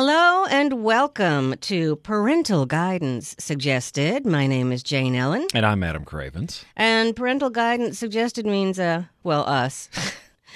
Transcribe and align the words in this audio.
Hello 0.00 0.44
and 0.44 0.84
welcome 0.84 1.56
to 1.62 1.96
Parental 1.96 2.66
Guidance 2.66 3.34
Suggested. 3.40 4.24
My 4.24 4.46
name 4.46 4.70
is 4.70 4.84
Jane 4.84 5.16
Ellen, 5.16 5.48
And 5.54 5.66
I'm 5.66 5.82
Adam 5.82 6.04
Cravens. 6.04 6.64
and 6.76 7.16
parental 7.16 7.50
guidance 7.50 7.98
suggested 7.98 8.46
means, 8.46 8.78
uh, 8.78 9.06
well, 9.24 9.42
us. 9.48 9.88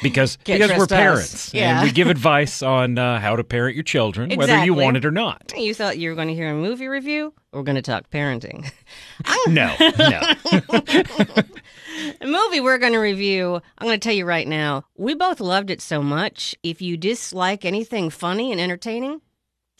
Because 0.02 0.36
Get 0.44 0.58
because 0.58 0.76
we're 0.76 0.84
us. 0.84 0.88
parents. 0.88 1.54
Yeah. 1.54 1.78
And 1.80 1.86
we 1.86 1.92
give 1.92 2.08
advice 2.08 2.62
on 2.62 2.98
uh, 2.98 3.20
how 3.20 3.36
to 3.36 3.44
parent 3.44 3.76
your 3.76 3.84
children, 3.84 4.34
whether 4.36 4.64
you 4.64 4.74
want 4.74 4.96
it 4.96 5.04
or 5.04 5.10
not. 5.12 5.52
you 5.56 5.74
thought 5.74 5.98
you 5.98 6.08
were 6.08 6.16
going 6.16 6.26
to 6.28 6.34
hear 6.34 6.50
a 6.50 6.54
movie 6.54 6.88
review? 6.88 7.32
We're 7.52 7.62
going 7.62 7.76
to 7.76 7.82
talk 7.82 8.10
parenting. 8.10 8.70
No, 9.46 9.74
no. 9.78 10.20
The 10.50 11.44
movie 12.24 12.60
we're 12.60 12.78
going 12.78 12.94
to 12.94 12.98
review, 12.98 13.60
I'm 13.78 13.86
going 13.86 14.00
to 14.00 14.02
tell 14.02 14.14
you 14.14 14.24
right 14.24 14.48
now, 14.48 14.84
we 14.96 15.14
both 15.14 15.40
loved 15.40 15.70
it 15.70 15.80
so 15.80 16.02
much. 16.02 16.56
If 16.62 16.82
you 16.82 16.96
dislike 16.96 17.64
anything 17.64 18.10
funny 18.10 18.50
and 18.50 18.60
entertaining, 18.60 19.20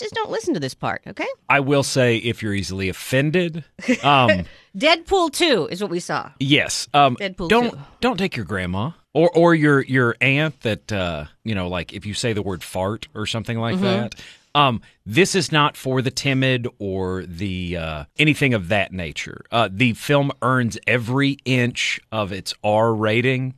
just 0.03 0.15
don't 0.15 0.31
listen 0.31 0.53
to 0.55 0.61
this 0.61 0.75
part, 0.75 1.03
okay? 1.07 1.27
I 1.49 1.61
will 1.61 1.83
say 1.83 2.17
if 2.19 2.43
you're 2.43 2.53
easily 2.55 2.89
offended, 2.89 3.65
um, 4.03 4.45
Deadpool 4.77 5.33
2 5.33 5.69
is 5.71 5.81
what 5.83 5.91
we 5.91 6.01
saw. 6.01 6.31
yes. 6.41 6.89
Um, 6.93 7.17
Deadpool 7.17 7.49
don't 7.49 7.71
2. 7.73 7.79
don't 8.01 8.19
take 8.19 8.37
your 8.37 8.45
grandma 8.45 8.91
or 9.15 9.31
or 9.35 9.55
your 9.55 9.83
your 9.83 10.17
aunt 10.21 10.61
that 10.63 10.93
uh, 10.93 11.25
you 11.45 11.55
know, 11.55 11.69
like 11.69 11.93
if 11.93 12.05
you 12.07 12.15
say 12.15 12.33
the 12.33 12.43
word 12.43 12.63
fart 12.63 13.09
or 13.15 13.27
something 13.27 13.59
like 13.59 13.77
Mm-hmm. 13.77 13.85
that. 13.85 14.15
Um, 14.55 14.83
this 15.07 15.35
is 15.35 15.51
not 15.51 15.79
for 15.79 16.03
the 16.03 16.11
timid 16.11 16.69
or 16.79 17.25
the 17.25 17.79
uh, 17.79 18.05
anything 18.19 18.53
of 18.53 18.69
that 18.69 18.93
nature. 18.93 19.45
Uh, 19.51 19.71
the 19.73 19.95
film 19.95 20.31
earns 20.43 20.77
every 20.87 21.39
inch 21.47 21.99
of 22.13 22.33
its 22.33 22.53
R 22.63 22.93
rating. 22.95 23.55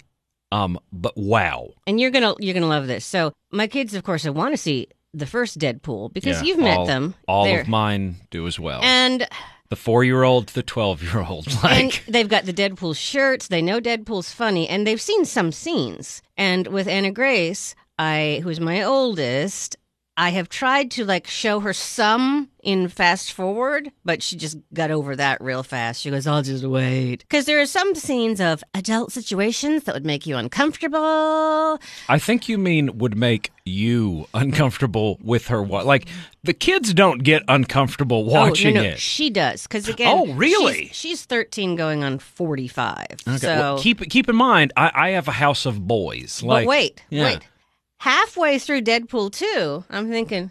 Um, 0.52 0.78
but 0.92 1.16
wow. 1.16 1.70
And 1.88 1.98
you're 2.00 2.12
going 2.12 2.22
to 2.22 2.36
you're 2.40 2.54
going 2.54 2.62
to 2.62 2.68
love 2.68 2.86
this. 2.86 3.04
So, 3.04 3.32
my 3.50 3.66
kids 3.66 3.94
of 3.94 4.04
course 4.04 4.24
I 4.24 4.30
want 4.30 4.52
to 4.52 4.56
see 4.56 4.86
the 5.14 5.26
first 5.26 5.58
Deadpool 5.58 6.12
because 6.12 6.40
Yeah, 6.42 6.46
you've 6.48 6.58
met 6.58 6.78
all- 6.78 6.86
them. 6.86 7.14
All 7.28 7.44
They're- 7.44 7.60
of 7.60 7.68
mine 7.68 8.16
do 8.30 8.46
as 8.46 8.58
well. 8.58 8.82
And 8.82 9.26
the 9.70 9.76
four 9.76 10.04
year 10.04 10.22
old, 10.22 10.48
the 10.48 10.62
twelve 10.62 11.02
year 11.02 11.22
old. 11.22 11.46
and 11.62 11.62
Like 11.62 12.04
they've 12.06 12.28
got 12.28 12.44
the 12.44 12.52
Deadpool 12.52 12.96
shirts. 12.96 13.48
They 13.48 13.62
know 13.62 13.80
Deadpool's 13.80 14.32
funny, 14.32 14.68
and 14.68 14.86
they've 14.86 15.00
seen 15.00 15.24
some 15.24 15.52
scenes. 15.52 16.20
And 16.36 16.66
with 16.68 16.86
Anna 16.88 17.10
Grace, 17.10 17.74
I 17.98 18.40
who's 18.42 18.60
my 18.60 18.82
oldest, 18.82 19.76
I 20.16 20.30
have 20.30 20.48
tried 20.48 20.92
to 20.92 21.04
like 21.04 21.26
show 21.26 21.58
her 21.60 21.72
some 21.72 22.48
in 22.62 22.88
fast 22.88 23.32
forward, 23.32 23.90
but 24.04 24.22
she 24.22 24.36
just 24.36 24.56
got 24.72 24.90
over 24.92 25.16
that 25.16 25.40
real 25.40 25.62
fast. 25.64 26.02
She 26.02 26.10
goes, 26.10 26.26
"I'll 26.26 26.42
just 26.42 26.64
wait," 26.64 27.20
because 27.20 27.46
there 27.46 27.60
are 27.60 27.66
some 27.66 27.94
scenes 27.96 28.40
of 28.40 28.62
adult 28.74 29.10
situations 29.12 29.84
that 29.84 29.94
would 29.94 30.06
make 30.06 30.24
you 30.24 30.36
uncomfortable. 30.36 31.80
I 32.08 32.18
think 32.18 32.48
you 32.48 32.58
mean 32.58 32.98
would 32.98 33.16
make 33.16 33.50
you 33.64 34.26
uncomfortable 34.34 35.18
with 35.22 35.48
her 35.48 35.62
wa- 35.62 35.82
like 35.82 36.06
the 36.44 36.54
kids 36.54 36.94
don't 36.94 37.22
get 37.24 37.42
uncomfortable 37.48 38.24
watching 38.24 38.76
oh, 38.76 38.80
no, 38.82 38.86
no, 38.86 38.92
it. 38.94 38.98
she 39.00 39.30
does. 39.30 39.64
Because 39.64 39.88
again, 39.88 40.14
Oh, 40.16 40.32
really? 40.34 40.86
She's, 40.86 40.96
she's 40.96 41.24
thirteen, 41.24 41.74
going 41.74 42.04
on 42.04 42.18
forty-five. 42.20 43.06
Okay, 43.26 43.36
So 43.38 43.48
well, 43.48 43.78
keep 43.78 44.00
keep 44.10 44.28
in 44.28 44.36
mind 44.36 44.72
I, 44.76 44.90
I 44.94 45.10
have 45.10 45.26
a 45.26 45.32
house 45.32 45.66
of 45.66 45.86
boys. 45.86 46.40
But 46.40 46.46
Like 46.46 46.68
wait, 46.68 47.02
yeah. 47.10 47.24
wait. 47.24 47.48
Halfway 47.98 48.58
through 48.58 48.82
Deadpool 48.82 49.32
2, 49.32 49.84
I'm 49.90 50.08
thinking, 50.10 50.50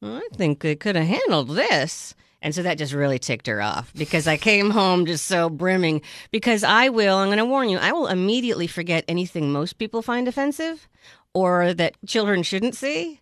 well, 0.00 0.16
I 0.16 0.28
think 0.34 0.60
they 0.60 0.74
could 0.76 0.96
have 0.96 1.06
handled 1.06 1.50
this. 1.50 2.14
And 2.40 2.54
so 2.54 2.62
that 2.62 2.78
just 2.78 2.92
really 2.92 3.18
ticked 3.18 3.48
her 3.48 3.60
off 3.60 3.92
because 3.94 4.28
I 4.28 4.36
came 4.36 4.70
home 4.70 5.06
just 5.06 5.26
so 5.26 5.50
brimming. 5.50 6.02
Because 6.30 6.62
I 6.62 6.88
will, 6.88 7.16
I'm 7.16 7.28
going 7.28 7.38
to 7.38 7.44
warn 7.44 7.68
you, 7.68 7.78
I 7.78 7.92
will 7.92 8.06
immediately 8.06 8.66
forget 8.68 9.04
anything 9.08 9.50
most 9.50 9.78
people 9.78 10.02
find 10.02 10.28
offensive 10.28 10.88
or 11.34 11.74
that 11.74 11.96
children 12.06 12.42
shouldn't 12.42 12.76
see 12.76 13.20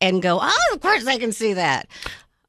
and 0.00 0.22
go, 0.22 0.38
oh, 0.40 0.70
of 0.72 0.80
course 0.80 1.06
I 1.06 1.18
can 1.18 1.32
see 1.32 1.54
that. 1.54 1.88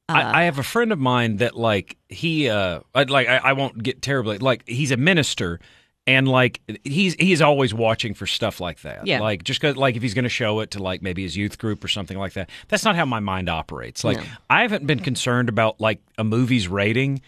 Uh, 0.07 0.13
I, 0.13 0.41
I 0.41 0.43
have 0.43 0.59
a 0.59 0.63
friend 0.63 0.91
of 0.91 0.99
mine 0.99 1.37
that 1.37 1.57
like 1.57 1.97
he 2.09 2.47
uh 2.47 2.81
like 2.93 3.27
I, 3.27 3.37
I 3.37 3.53
won't 3.53 3.81
get 3.81 4.03
terribly 4.03 4.37
like 4.37 4.61
he's 4.67 4.91
a 4.91 4.97
minister 4.97 5.59
and 6.07 6.27
like 6.27 6.61
he's 6.83 7.15
he's 7.15 7.41
always 7.41 7.73
watching 7.73 8.13
for 8.13 8.27
stuff 8.27 8.59
like 8.59 8.81
that. 8.81 9.07
Yeah. 9.07 9.19
Like 9.21 9.43
just 9.43 9.61
cause, 9.61 9.75
like 9.75 9.95
if 9.95 10.01
he's 10.01 10.13
going 10.13 10.23
to 10.23 10.29
show 10.29 10.59
it 10.59 10.71
to 10.71 10.83
like 10.83 11.01
maybe 11.01 11.23
his 11.23 11.35
youth 11.35 11.57
group 11.57 11.83
or 11.83 11.87
something 11.87 12.17
like 12.17 12.33
that. 12.33 12.49
That's 12.67 12.85
not 12.85 12.95
how 12.95 13.05
my 13.05 13.19
mind 13.19 13.49
operates. 13.49 14.03
Like 14.03 14.17
No. 14.17 14.23
I 14.49 14.61
haven't 14.61 14.85
been 14.85 14.99
concerned 14.99 15.49
about 15.49 15.81
like 15.81 15.99
a 16.17 16.23
movie's 16.23 16.67
rating. 16.67 17.21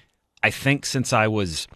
I 0.44 0.52
think 0.52 0.86
since 0.86 1.12
I 1.14 1.28
was 1.28 1.68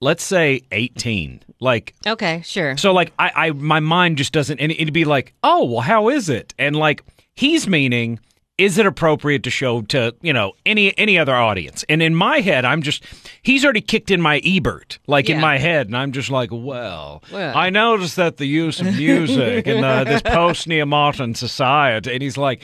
let's 0.00 0.24
say 0.24 0.62
18. 0.72 1.42
Like 1.60 1.94
Okay, 2.06 2.42
sure. 2.44 2.76
so 2.76 2.92
like 2.92 3.12
I, 3.18 3.30
I 3.34 3.50
my 3.52 3.80
mind 3.80 4.18
just 4.18 4.32
doesn't 4.32 4.58
and 4.60 4.72
it'd 4.72 4.92
be 4.92 5.04
like, 5.04 5.32
"Oh, 5.42 5.64
well 5.64 5.80
how 5.80 6.08
is 6.08 6.28
it?" 6.28 6.52
And 6.58 6.76
like 6.76 7.02
he's 7.34 7.66
meaning 7.68 8.18
is 8.58 8.78
it 8.78 8.86
appropriate 8.86 9.42
to 9.42 9.50
show 9.50 9.82
to, 9.82 10.14
you 10.22 10.32
know, 10.32 10.52
any 10.64 10.96
any 10.98 11.18
other 11.18 11.34
audience? 11.34 11.84
And 11.88 12.02
in 12.02 12.14
my 12.14 12.40
head, 12.40 12.64
I'm 12.64 12.82
just 12.82 13.04
he's 13.42 13.64
already 13.64 13.82
kicked 13.82 14.10
in 14.10 14.20
my 14.20 14.40
Ebert, 14.44 14.98
like 15.06 15.28
in 15.28 15.40
my 15.40 15.58
head, 15.58 15.86
and 15.88 15.96
I'm 15.96 16.12
just 16.12 16.30
like, 16.30 16.50
well, 16.52 17.22
Well. 17.30 17.56
I 17.56 17.70
noticed 17.70 18.16
that 18.16 18.38
the 18.38 18.46
use 18.46 18.80
of 18.80 18.86
music 18.96 19.66
in 19.66 19.84
uh, 19.84 20.04
this 20.04 20.22
post 20.24 20.66
Neapolitan 20.66 21.34
society, 21.34 22.12
and 22.14 22.22
he's 22.22 22.38
like, 22.38 22.62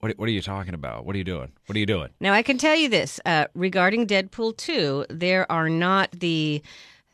what, 0.00 0.16
what 0.18 0.28
are 0.28 0.32
you 0.32 0.42
talking 0.42 0.74
about? 0.74 1.04
What 1.04 1.16
are 1.16 1.18
you 1.18 1.24
doing? 1.24 1.50
What 1.66 1.74
are 1.74 1.80
you 1.80 1.86
doing? 1.86 2.10
Now 2.20 2.32
I 2.32 2.42
can 2.42 2.56
tell 2.56 2.76
you 2.76 2.88
this 2.88 3.18
uh, 3.26 3.46
regarding 3.54 4.06
Deadpool 4.06 4.56
two, 4.56 5.04
there 5.10 5.50
are 5.50 5.68
not 5.68 6.12
the 6.12 6.62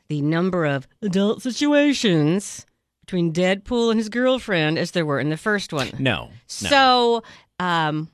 the 0.08 0.20
number 0.20 0.66
of 0.66 0.86
adult 1.00 1.40
situations 1.40 2.66
between 3.00 3.32
Deadpool 3.32 3.90
and 3.90 3.98
his 3.98 4.08
girlfriend 4.08 4.78
as 4.78 4.90
there 4.92 5.04
were 5.06 5.20
in 5.20 5.28
the 5.30 5.36
first 5.36 5.72
one. 5.72 5.90
No, 5.98 6.28
no. 6.62 6.68
So 6.68 7.22
um, 7.58 8.08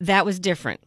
that 0.00 0.24
was 0.24 0.40
different. 0.40 0.80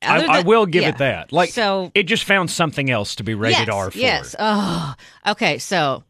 I, 0.00 0.18
Other 0.18 0.30
I 0.30 0.40
will 0.42 0.66
give 0.66 0.82
yeah. 0.82 0.90
it 0.90 0.98
that. 0.98 1.32
Like, 1.32 1.50
so 1.50 1.90
it 1.94 2.04
just 2.04 2.24
found 2.24 2.50
something 2.50 2.90
else 2.90 3.16
to 3.16 3.24
be 3.24 3.34
rated 3.34 3.66
yes, 3.66 3.68
R 3.68 3.90
for. 3.90 3.98
Yes. 3.98 4.36
Oh, 4.38 4.94
okay. 5.26 5.58
So 5.58 6.04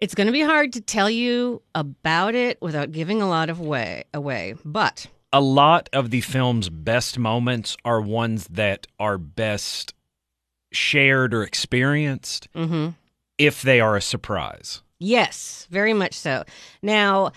it's 0.00 0.14
going 0.14 0.26
to 0.26 0.32
be 0.32 0.42
hard 0.42 0.74
to 0.74 0.80
tell 0.80 1.08
you 1.08 1.62
about 1.74 2.34
it 2.34 2.60
without 2.60 2.92
giving 2.92 3.22
a 3.22 3.28
lot 3.28 3.48
of 3.48 3.60
way 3.60 4.04
away, 4.12 4.54
but 4.64 5.06
a 5.32 5.40
lot 5.40 5.88
of 5.92 6.10
the 6.10 6.20
film's 6.20 6.68
best 6.68 7.18
moments 7.18 7.76
are 7.84 8.00
ones 8.00 8.46
that 8.48 8.86
are 8.98 9.18
best 9.18 9.94
shared 10.70 11.32
or 11.32 11.42
experienced 11.42 12.48
hmm 12.54 12.88
if 13.38 13.62
they 13.62 13.80
are 13.80 13.96
a 13.96 14.02
surprise. 14.02 14.82
Yes, 14.98 15.68
very 15.70 15.94
much 15.94 16.14
so. 16.14 16.42
Now, 16.82 17.30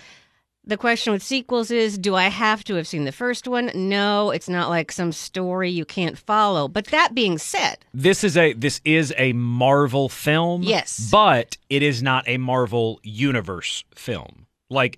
the 0.66 0.78
question 0.78 1.12
with 1.12 1.24
sequels 1.24 1.72
is 1.72 1.98
do 1.98 2.16
I 2.16 2.28
have 2.28 2.64
to 2.66 2.76
have 2.76 2.88
seen 2.88 3.06
the 3.06 3.12
first 3.12 3.48
one? 3.48 3.72
No, 3.74 4.30
it's 4.32 4.48
not 4.50 4.70
like 4.70 4.92
some 4.92 5.12
story 5.12 5.70
you 5.70 5.86
can't 5.86 6.18
follow. 6.18 6.68
But 6.68 6.86
that 6.88 7.16
being 7.16 7.38
said, 7.38 7.78
This 7.94 8.24
is 8.24 8.38
a 8.38 8.54
this 8.54 8.80
is 8.86 9.14
a 9.18 9.34
Marvel 9.34 10.08
film. 10.08 10.64
Yes. 10.64 11.10
But 11.12 11.58
it 11.70 11.82
is 11.82 12.04
not 12.04 12.28
a 12.28 12.38
Marvel 12.38 13.00
universe 13.04 13.84
film. 13.96 14.46
Like 14.70 14.98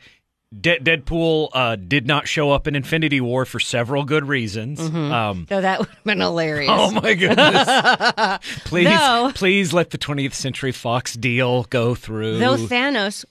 De- 0.60 0.80
Deadpool 0.80 1.50
uh, 1.54 1.76
did 1.78 2.06
not 2.06 2.28
show 2.28 2.52
up 2.52 2.68
in 2.68 2.76
Infinity 2.76 3.20
War 3.22 3.46
for 3.46 3.60
several 3.60 4.04
good 4.04 4.28
reasons. 4.28 4.80
Um, 4.80 5.46
though 5.50 5.62
that 5.62 5.80
would 5.80 5.88
have 5.90 6.04
been 6.04 6.20
hilarious. 6.20 6.70
oh 6.72 6.92
my 6.92 7.14
goodness! 7.16 8.40
please, 8.66 9.34
please 9.34 9.74
let 9.74 9.90
the 9.90 9.98
20th 9.98 10.34
Century 10.34 10.72
Fox 10.72 11.16
deal 11.16 11.64
go 11.64 11.96
through. 11.96 12.38
Though 12.38 12.58
Thanos 12.58 13.26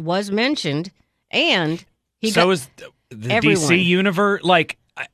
was 0.00 0.30
mentioned 0.30 0.92
and 1.30 1.84
he 2.20 2.30
so 2.30 2.46
got, 2.46 2.50
is 2.52 2.68
the 3.10 3.30
everyone. 3.32 3.62
DC 3.62 3.84
universe 3.84 4.42
like 4.42 4.76
I- 4.96 5.06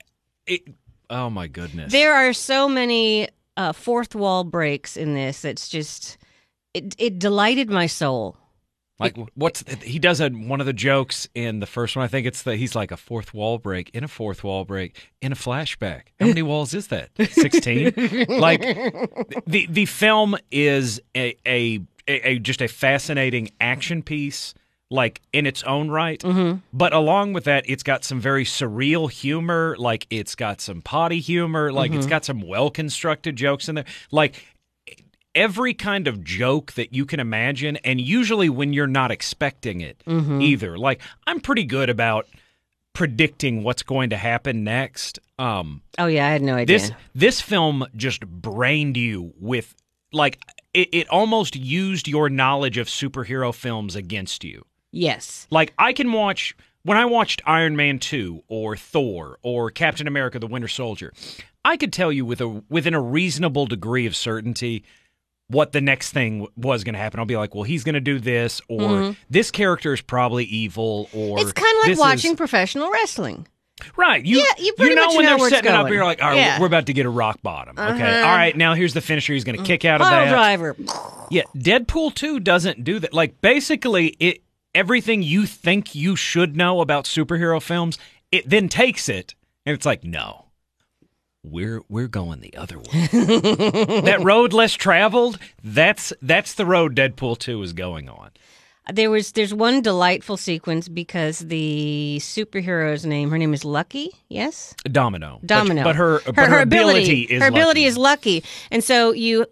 it, 0.47 0.62
oh 1.10 1.30
my 1.30 1.47
goodness 1.47 1.92
there 1.92 2.14
are 2.14 2.32
so 2.32 2.69
many 2.69 3.28
uh, 3.56 3.72
fourth 3.72 4.14
wall 4.16 4.42
breaks 4.44 4.97
in 4.97 5.14
this. 5.14 5.44
It's 5.44 5.69
just 5.69 6.19
it, 6.75 6.94
it 6.98 7.19
delighted 7.20 7.70
my 7.70 7.86
soul. 7.86 8.36
like 8.98 9.16
what's 9.34 9.62
he 9.82 9.98
does 10.00 10.20
a, 10.20 10.28
one 10.30 10.58
of 10.60 10.66
the 10.66 10.72
jokes 10.72 11.28
in 11.34 11.60
the 11.60 11.66
first 11.66 11.94
one 11.94 12.04
I 12.04 12.08
think 12.08 12.26
it's 12.26 12.42
that 12.42 12.56
he's 12.56 12.75
like 12.75 12.91
a 12.91 12.96
fourth 12.96 13.32
wall 13.32 13.58
break 13.58 13.91
in 13.91 14.02
a 14.02 14.08
fourth 14.08 14.42
wall 14.42 14.64
break 14.64 14.96
in 15.22 15.31
a 15.31 15.36
flashback 15.36 16.02
how 16.19 16.26
many 16.26 16.43
walls 16.43 16.75
is 16.75 16.88
that 16.88 17.10
16 17.31 17.93
like 18.28 18.60
the 19.46 19.67
the 19.70 19.87
film 19.87 20.37
is 20.50 21.00
a 21.17 21.37
a 21.46 21.81
a 22.08 22.38
just 22.40 22.60
a 22.60 22.67
fascinating 22.69 23.50
action 23.60 24.02
piece 24.02 24.52
like 24.90 25.20
in 25.32 25.46
its 25.46 25.62
own 25.64 25.90
right. 25.90 26.20
Mm-hmm. 26.20 26.58
But 26.72 26.92
along 26.92 27.32
with 27.32 27.44
that 27.44 27.64
it's 27.69 27.82
got 27.82 28.04
some 28.04 28.20
very 28.20 28.44
surreal 28.44 29.10
humor. 29.10 29.76
Like 29.78 30.06
it's 30.10 30.34
got 30.34 30.60
some 30.60 30.82
potty 30.82 31.20
humor. 31.20 31.72
Like 31.72 31.92
it's 31.92 32.02
mm-hmm. 32.02 32.10
got 32.10 32.25
some 32.25 32.40
well 32.40 32.70
constructed 32.70 33.36
jokes 33.36 33.69
in 33.69 33.75
there. 33.75 33.84
Like 34.10 34.44
every 35.34 35.75
kind 35.75 36.06
of 36.06 36.22
joke 36.22 36.72
that 36.75 36.94
you 36.94 37.04
can 37.04 37.19
imagine 37.19 37.76
and 37.78 38.00
usually 38.00 38.48
when 38.48 38.72
you're 38.72 38.86
not 38.86 39.10
expecting 39.10 39.81
it 39.81 40.02
mm-hmm. 40.06 40.40
either. 40.40 40.78
Like 40.78 41.00
i'm 41.26 41.40
pretty 41.40 41.64
good 41.64 41.90
about 41.90 42.28
predicting 42.92 43.64
what's 43.64 43.82
going 43.82 44.10
to 44.10 44.16
happen 44.16 44.62
next. 44.64 45.19
Um 45.38 45.82
Oh 45.98 46.06
yeah, 46.06 46.26
I 46.26 46.31
had 46.31 46.42
no 46.42 46.54
idea. 46.54 46.78
this 46.78 46.92
this 47.14 47.40
film 47.40 47.84
just 47.96 48.25
brained 48.26 48.96
you 48.96 49.32
with 49.40 49.75
like 50.12 50.38
it, 50.72 50.88
it 50.92 51.08
almost 51.08 51.56
used 51.56 52.06
your 52.06 52.28
knowledge 52.28 52.78
of 52.78 52.86
superhero 52.86 53.52
films 53.52 53.96
against 53.96 54.44
you 54.44 54.64
yes. 54.94 55.46
like 55.50 55.73
I 55.79 55.93
can 55.93 56.12
watch 56.12 56.56
when 56.82 56.96
I 56.99 57.05
watched 57.06 57.41
Iron 57.46 57.76
Man 57.76 57.99
2 57.99 58.43
or 58.49 58.76
Thor 58.76 59.38
or 59.43 59.70
Captain 59.70 60.06
America 60.06 60.38
the 60.38 60.46
Winter 60.46 60.69
Soldier, 60.69 61.12
I 61.64 61.76
could 61.76 61.93
tell 61.93 62.12
you 62.12 62.25
with 62.26 62.41
a 62.41 62.49
within 62.69 62.94
a 62.94 63.00
reasonable 63.00 63.67
degree 63.67 64.06
of 64.06 64.14
certainty 64.14 64.85
what 65.49 65.73
the 65.73 65.81
next 65.81 66.12
thing 66.12 66.46
was 66.56 66.85
going 66.85 66.94
to 66.94 66.99
happen. 66.99 67.20
I'll 67.20 67.26
be 67.26 67.37
like, 67.37 67.55
well, 67.55 67.64
he's 67.64 67.85
going 67.85 67.94
to 67.94 68.00
do 68.00 68.19
this, 68.19 68.62
or 68.69 69.14
this 69.29 69.50
character 69.50 69.93
is 69.93 70.00
probably 70.00 70.44
evil, 70.44 71.08
or 71.12 71.37
Mm-hmm. 71.37 71.49
It's 71.49 71.52
kind 71.52 71.79
of 71.82 71.88
like 71.88 71.99
watching 71.99 72.31
is- 72.32 72.37
professional 72.37 72.91
wrestling. 72.91 73.46
right. 73.96 74.25
You, 74.25 74.38
Yeah, 74.38 74.44
you 74.58 74.73
pretty 74.73 74.94
know 74.94 75.08
when 75.14 75.26
know 75.26 75.37
they're 75.38 75.50
setting 75.50 75.70
it 75.70 75.75
up. 75.75 75.88
You're 75.91 76.05
like, 76.05 76.23
all 76.23 76.29
right, 76.31 76.37
Yeah. 76.37 76.61
we're 76.61 76.67
about 76.67 76.87
to 76.87 76.93
get 76.94 77.05
a 77.05 77.11
rock 77.11 77.43
bottom. 77.43 77.79
Okay, 77.79 77.91
Uh-huh. 78.02 78.26
all 78.29 78.35
right, 78.37 78.56
now 78.56 78.73
here's 78.75 78.94
the 78.94 79.00
finisher. 79.02 79.35
He's 79.35 79.44
going 79.44 79.58
to 79.58 79.64
kick 79.64 79.85
out 79.85 80.00
of 80.00 80.06
Pile 80.06 80.25
that. 80.26 80.31
driver. 80.31 80.76
Yeah, 81.31 81.43
Deadpool 81.56 82.14
2 82.14 82.41
doesn't 82.41 82.82
do 82.85 82.99
that. 83.00 83.12
Like 83.12 83.41
basically 83.43 84.17
it 84.20 84.43
everything 84.75 85.23
you 85.23 85.47
think 85.47 85.94
you 85.94 86.17
should 86.17 86.56
know 86.56 86.81
about 86.81 87.05
superhero 87.05 87.62
films, 87.62 87.99
it 88.32 88.49
then 88.49 88.69
takes 88.69 89.09
it 89.09 89.35
and 89.67 89.75
it's 89.75 89.87
like, 89.87 90.05
no. 90.05 90.47
We're 91.47 91.82
we're 91.91 92.09
going 92.09 92.41
the 92.41 92.56
other 92.56 92.79
way. 92.79 92.85
that 93.12 94.19
road 94.23 94.55
less 94.55 94.73
traveled, 94.73 95.38
that's 95.62 96.11
that's 96.23 96.55
the 96.55 96.65
road 96.65 96.97
Deadpool 96.97 97.38
2 97.38 97.62
is 97.62 97.75
going 97.75 98.09
on. 98.09 98.31
There 98.91 99.11
was 99.11 99.32
there's 99.32 99.53
one 99.53 99.82
delightful 99.82 100.38
sequence 100.38 100.88
because 100.88 101.41
the 101.41 102.17
superhero's 102.20 103.05
name 103.05 103.31
her 103.31 103.37
name 103.37 103.53
is 103.53 103.62
Lucky. 103.62 104.11
Yes, 104.31 104.75
Domino. 104.91 105.38
But- 105.41 105.47
Domino. 105.49 105.85
But, 105.85 105.97
her, 105.97 106.20
but 106.25 106.49
her, 106.49 106.61
ability, 106.61 107.23
is 107.23 107.43
her 107.43 107.49
ability 107.49 107.85
is 107.85 107.99
lucky, 107.99 108.43
and 108.70 108.82
so 108.82 109.12
you 109.12 109.44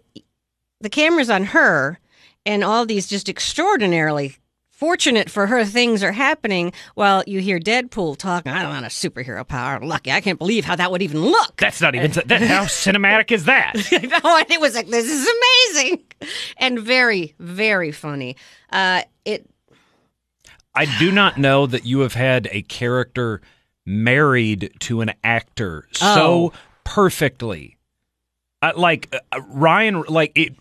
the 0.81 0.89
camera's 0.89 1.29
on 1.29 1.45
her, 1.45 1.99
and 2.43 2.63
all 2.63 2.87
these 2.87 3.05
just 3.05 3.29
extraordinarily 3.29 4.37
fortunate 4.83 5.29
for 5.29 5.47
her 5.47 5.63
things 5.63 6.03
are 6.03 6.11
happening 6.11 6.73
while 6.93 7.23
you 7.25 7.39
hear 7.39 7.57
Deadpool 7.57 8.17
talking. 8.17 8.51
I 8.51 8.63
don't 8.63 8.71
want 8.73 8.85
a 8.85 8.89
superhero 8.89 9.47
power. 9.47 9.79
Lucky. 9.79 10.11
I 10.11 10.19
can't 10.19 10.37
believe 10.37 10.65
how 10.65 10.75
that 10.75 10.91
would 10.91 11.01
even 11.01 11.21
look. 11.21 11.55
That's 11.55 11.79
not 11.79 11.95
even 11.95 12.11
that, 12.25 12.41
how 12.41 12.65
cinematic 12.65 13.31
is 13.31 13.45
that? 13.45 13.75
no, 14.25 14.37
and 14.37 14.51
it 14.51 14.59
was 14.59 14.75
like 14.75 14.87
this 14.89 15.05
is 15.09 15.25
amazing, 15.25 16.03
and 16.57 16.79
very 16.81 17.33
very 17.39 17.93
funny. 17.93 18.35
Uh, 18.73 19.03
it 19.23 19.49
I 20.75 20.85
do 20.99 21.13
not 21.13 21.37
know 21.37 21.65
that 21.65 21.85
you 21.85 22.01
have 22.01 22.13
had 22.15 22.49
a 22.51 22.61
character 22.63 23.41
married 23.85 24.73
to 24.79 24.99
an 24.99 25.13
actor 25.23 25.87
Oh. 26.01 26.15
so 26.15 26.53
perfectly. 26.83 27.77
Uh, 28.61 28.73
like 28.75 29.13
uh, 29.31 29.39
Ryan, 29.47 30.03
like 30.09 30.33
it, 30.35 30.55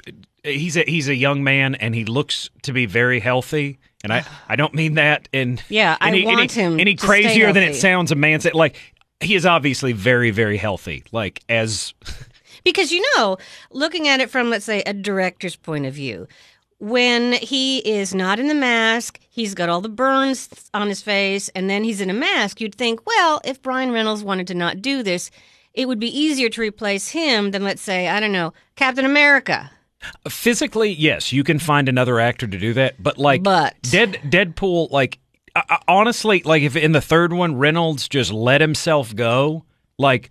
he's 0.45 0.77
a 0.77 0.85
he's 0.87 1.09
a 1.09 1.15
young 1.15 1.43
man 1.45 1.75
and 1.77 1.95
he 1.95 2.05
looks 2.05 2.51
to 2.63 2.73
be 2.73 2.87
very 2.87 3.21
healthy. 3.21 3.79
And 4.05 4.13
I, 4.13 4.25
I 4.49 4.57
don't 4.57 4.75
mean 4.75 4.95
that 4.95 5.29
in 5.33 5.61
Yeah, 5.69 5.97
I 6.01 6.09
any, 6.09 6.25
want 6.25 6.57
any, 6.57 6.63
him 6.63 6.81
any 6.81 6.95
crazier 6.97 7.53
than 7.53 7.63
it 7.63 7.75
sounds. 7.75 8.11
A 8.11 8.17
man 8.17 8.41
said 8.41 8.55
like 8.55 8.77
he 9.21 9.35
is 9.35 9.47
obviously 9.47 9.93
very 9.93 10.31
very 10.31 10.57
healthy. 10.57 11.05
Like 11.13 11.43
as 11.49 11.95
Because 12.65 12.93
you 12.93 13.05
know, 13.17 13.39
looking 13.71 14.09
at 14.09 14.21
it 14.21 14.31
from 14.31 14.51
let's 14.51 14.65
say 14.65 14.83
a 14.83 14.93
director's 14.93 15.57
point 15.57 15.87
of 15.87 15.95
view, 15.95 16.29
when 16.79 17.35
he 17.35 17.79
is 17.79 18.15
not 18.15 18.39
in 18.39 18.49
the 18.49 18.55
mask, 18.55 19.21
he's 19.29 19.55
got 19.55 19.69
all 19.69 19.81
the 19.81 19.89
burns 19.89 20.49
on 20.75 20.89
his 20.89 21.03
face, 21.03 21.49
and 21.51 21.69
then 21.71 21.85
he's 21.85 22.01
in 22.01 22.11
a 22.11 22.15
mask, 22.15 22.61
you'd 22.61 22.75
think, 22.75 23.07
well, 23.07 23.41
if 23.45 23.65
Ryan 23.65 23.93
Reynolds 23.93 24.25
wanted 24.25 24.47
to 24.49 24.55
not 24.55 24.83
do 24.83 25.03
this, 25.03 25.31
it 25.75 25.87
would 25.87 26.01
be 26.01 26.19
easier 26.19 26.49
to 26.51 26.61
replace 26.61 27.11
him 27.11 27.53
than 27.53 27.63
let's 27.65 27.83
say, 27.83 28.09
I 28.09 28.21
don't 28.21 28.33
know, 28.33 28.53
Captain 28.77 29.05
America. 29.05 29.71
Physically, 30.29 30.91
yes, 30.93 31.33
you 31.33 31.45
can 31.45 31.59
find 31.59 31.89
another 31.89 32.21
actor 32.21 32.47
to 32.47 32.59
do 32.59 32.73
that. 32.75 33.03
But 33.03 33.19
like 33.19 33.43
But- 33.43 33.77
Dead 33.83 34.21
Deadpool, 34.25 34.91
like 34.91 35.19
I, 35.55 35.63
I- 35.69 35.79
honestly, 35.89 36.43
like 36.45 36.63
if 36.63 36.77
in 36.77 36.93
the 36.93 37.01
third 37.01 37.33
one 37.33 37.57
Reynolds 37.57 38.09
just 38.09 38.33
let 38.33 38.61
himself 38.61 39.15
go, 39.15 39.65
like 39.99 40.31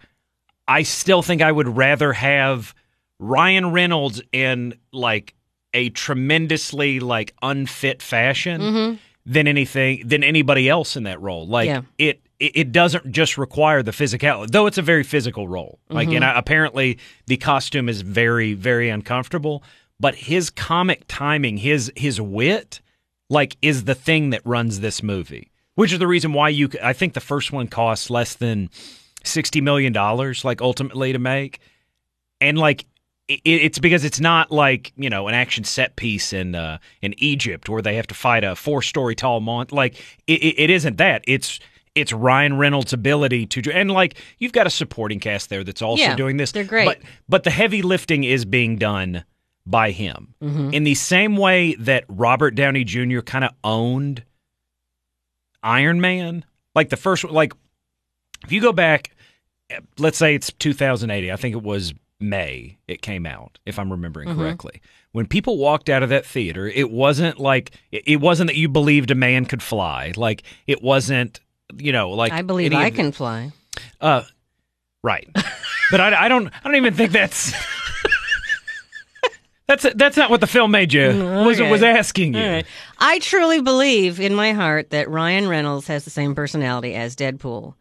I 0.67 0.83
still 0.83 1.21
think 1.21 1.41
I 1.41 1.51
would 1.51 1.67
rather 1.77 2.13
have 2.13 2.73
Ryan 3.19 3.71
Reynolds 3.71 4.21
in 4.31 4.73
like 4.91 5.35
a 5.73 5.89
tremendously 5.89 6.99
like 6.99 7.33
unfit 7.41 8.01
fashion 8.01 8.61
mm-hmm. 8.61 8.95
than 9.25 9.47
anything 9.47 10.03
than 10.05 10.23
anybody 10.23 10.67
else 10.67 10.95
in 10.95 11.03
that 11.03 11.21
role. 11.21 11.47
Like 11.47 11.67
Yeah. 11.67 11.81
it, 11.97 12.21
it 12.41 12.51
it 12.55 12.71
doesn't 12.71 13.11
just 13.11 13.37
require 13.37 13.83
the 13.83 13.91
physicality, 13.91 14.49
though 14.51 14.65
it's 14.65 14.77
a 14.77 14.81
very 14.81 15.03
physical 15.03 15.47
role. 15.47 15.79
Like 15.89 16.09
and 16.09 16.25
I, 16.25 16.37
apparently 16.37 16.97
the 17.27 17.37
costume 17.37 17.87
is 17.87 18.01
very 18.01 18.53
very 18.53 18.89
uncomfortable, 18.89 19.63
but 19.99 20.15
his 20.15 20.49
comic 20.49 21.03
timing, 21.07 21.57
his 21.57 21.91
his 21.95 22.19
wit, 22.19 22.81
like 23.29 23.55
is 23.61 23.85
the 23.85 23.95
thing 23.95 24.31
that 24.31 24.41
runs 24.43 24.79
this 24.79 25.03
movie. 25.03 25.51
Which 25.75 25.93
is 25.93 25.99
the 25.99 26.07
reason 26.07 26.33
why 26.33 26.49
you 26.49 26.69
I 26.83 26.93
think 26.93 27.13
the 27.13 27.21
first 27.21 27.51
one 27.51 27.67
costs 27.67 28.09
less 28.09 28.33
than 28.35 28.69
60 29.23 29.61
million 29.61 29.93
dollars 29.93 30.43
like 30.43 30.61
ultimately 30.61 31.13
to 31.13 31.19
make. 31.19 31.59
And 32.41 32.57
like 32.57 32.85
it's 33.29 33.79
because 33.79 34.03
it's 34.03 34.19
not 34.19 34.51
like 34.51 34.91
you 34.97 35.09
know 35.09 35.27
an 35.27 35.35
action 35.35 35.63
set 35.63 35.95
piece 35.95 36.33
in 36.33 36.55
uh, 36.55 36.79
in 37.01 37.13
Egypt 37.17 37.69
where 37.69 37.81
they 37.81 37.95
have 37.95 38.07
to 38.07 38.15
fight 38.15 38.43
a 38.43 38.55
four 38.55 38.81
story 38.81 39.15
tall 39.15 39.39
monster. 39.39 39.75
Like 39.75 39.95
it, 40.27 40.41
it 40.57 40.69
isn't 40.69 40.97
that. 40.97 41.23
It's 41.27 41.59
it's 41.95 42.13
Ryan 42.13 42.57
Reynolds' 42.57 42.93
ability 42.93 43.45
to 43.47 43.61
do, 43.61 43.71
and 43.71 43.91
like 43.91 44.15
you've 44.37 44.53
got 44.53 44.65
a 44.67 44.69
supporting 44.69 45.19
cast 45.19 45.49
there 45.49 45.63
that's 45.63 45.81
also 45.81 46.01
Yeah, 46.03 46.15
doing 46.15 46.37
this. 46.37 46.51
they're 46.51 46.63
great. 46.63 46.85
but 46.85 46.99
but 47.27 47.43
the 47.43 47.49
heavy 47.51 47.81
lifting 47.81 48.23
is 48.23 48.45
being 48.45 48.77
done 48.77 49.23
by 49.65 49.91
him 49.91 50.33
Mm-hmm. 50.41 50.73
in 50.73 50.83
the 50.85 50.95
same 50.95 51.37
way 51.37 51.75
that 51.75 52.05
Robert 52.07 52.55
Downey 52.55 52.83
Jr. 52.83 53.19
kind 53.19 53.43
of 53.45 53.51
owned 53.63 54.23
Iron 55.63 56.01
Man. 56.01 56.45
Like 56.75 56.89
the 56.89 56.97
first, 56.97 57.23
like 57.25 57.53
if 58.43 58.51
you 58.51 58.61
go 58.61 58.71
back, 58.71 59.11
let's 59.97 60.17
say 60.17 60.35
it's 60.35 60.51
2080. 60.53 61.31
I 61.31 61.35
think 61.35 61.55
it 61.55 61.63
was 61.63 61.93
May 62.19 62.77
it 62.87 63.01
came 63.01 63.25
out, 63.25 63.57
if 63.65 63.79
I'm 63.79 63.91
remembering 63.91 64.29
Mm-hmm. 64.29 64.39
correctly. 64.39 64.81
When 65.11 65.25
people 65.25 65.57
walked 65.57 65.89
out 65.89 66.03
of 66.03 66.09
that 66.09 66.25
theater, 66.25 66.67
it 66.67 66.89
wasn't 66.91 67.39
like 67.39 67.71
it 67.91 68.21
wasn't 68.21 68.47
that 68.49 68.55
you 68.57 68.69
believed 68.69 69.11
a 69.11 69.15
man 69.15 69.45
could 69.45 69.61
fly. 69.63 70.13
Like 70.15 70.43
it 70.67 70.81
wasn't, 70.83 71.39
you 71.77 71.91
know, 71.91 72.11
like 72.11 72.31
I 72.31 72.41
believe 72.41 72.73
I 72.73 72.89
the- 72.89 72.95
can 72.95 73.11
fly. 73.11 73.51
uh, 73.99 74.23
right. 75.03 75.29
but 75.91 76.01
I, 76.01 76.25
I 76.25 76.27
don't. 76.27 76.47
I 76.47 76.59
don't 76.63 76.75
even 76.75 76.93
think 76.93 77.11
that's. 77.11 77.53
That's 79.67 79.87
that's 79.95 80.17
not 80.17 80.29
what 80.29 80.41
the 80.41 80.47
film 80.47 80.71
made 80.71 80.91
you 80.91 81.07
was 81.07 81.61
okay. 81.61 81.71
was 81.71 81.81
asking 81.81 82.33
you. 82.33 82.45
Right. 82.45 82.65
I 82.99 83.19
truly 83.19 83.61
believe 83.61 84.19
in 84.19 84.35
my 84.35 84.51
heart 84.51 84.89
that 84.89 85.09
Ryan 85.09 85.47
Reynolds 85.47 85.87
has 85.87 86.03
the 86.03 86.09
same 86.09 86.35
personality 86.35 86.93
as 86.93 87.15
Deadpool. 87.15 87.75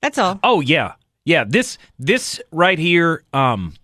That's 0.00 0.16
all. 0.16 0.40
Oh 0.42 0.62
yeah, 0.62 0.94
yeah. 1.26 1.44
This 1.46 1.76
this 1.98 2.40
right 2.50 2.78
here, 2.78 3.24
um, 3.34 3.74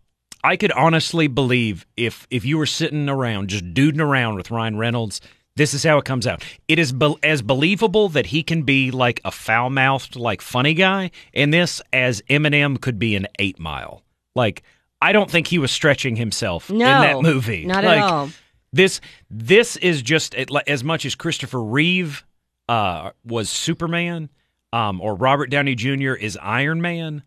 I 0.43 0.57
could 0.57 0.73
honestly 0.73 1.27
believe 1.27 1.85
if 1.99 2.27
if 2.31 2.47
you 2.47 2.57
were 2.57 2.65
sitting 2.65 3.11
around 3.11 3.51
just 3.51 3.75
duding 3.75 4.01
around 4.01 4.37
with 4.37 4.51
Ryan 4.51 4.79
Reynolds, 4.79 5.21
this 5.61 5.75
is 5.75 5.85
how 5.85 5.99
it 5.99 6.07
comes 6.07 6.27
out. 6.27 6.43
It 6.69 6.79
is 6.79 6.91
be- 6.91 7.17
as 7.23 7.43
believable 7.43 8.09
that 8.11 8.27
he 8.27 8.43
can 8.43 8.63
be 8.63 8.91
like 8.91 9.21
a 9.27 9.31
foul 9.31 9.69
mouthed 9.69 10.17
like 10.17 10.41
funny 10.41 10.73
guy 10.73 11.11
in 11.35 11.51
this 11.51 11.83
as 11.93 12.23
Eminem 12.31 12.81
could 12.81 12.99
be 12.99 13.15
an 13.15 13.27
Eight 13.39 13.59
Mile. 13.59 14.03
Like 14.35 14.63
I 15.03 15.13
don't 15.13 15.31
think 15.31 15.49
he 15.49 15.59
was 15.59 15.71
stretching 15.71 16.17
himself 16.17 16.71
in 16.71 16.79
that 16.79 17.21
movie. 17.21 17.67
not 17.67 17.85
like, 17.85 17.99
at 17.99 18.11
all. 18.11 18.31
This 18.73 19.03
this 19.29 19.77
is 19.77 20.01
just 20.01 20.35
as 20.35 20.83
much 20.83 21.05
as 21.05 21.15
Christopher 21.15 21.63
Reeve 21.63 22.25
uh, 22.67 23.11
was 23.27 23.51
Superman, 23.51 24.31
um, 24.73 24.99
or 25.03 25.15
Robert 25.15 25.51
Downey 25.51 25.75
Jr. 25.75 26.15
is 26.15 26.39
Iron 26.41 26.81
Man. 26.81 27.23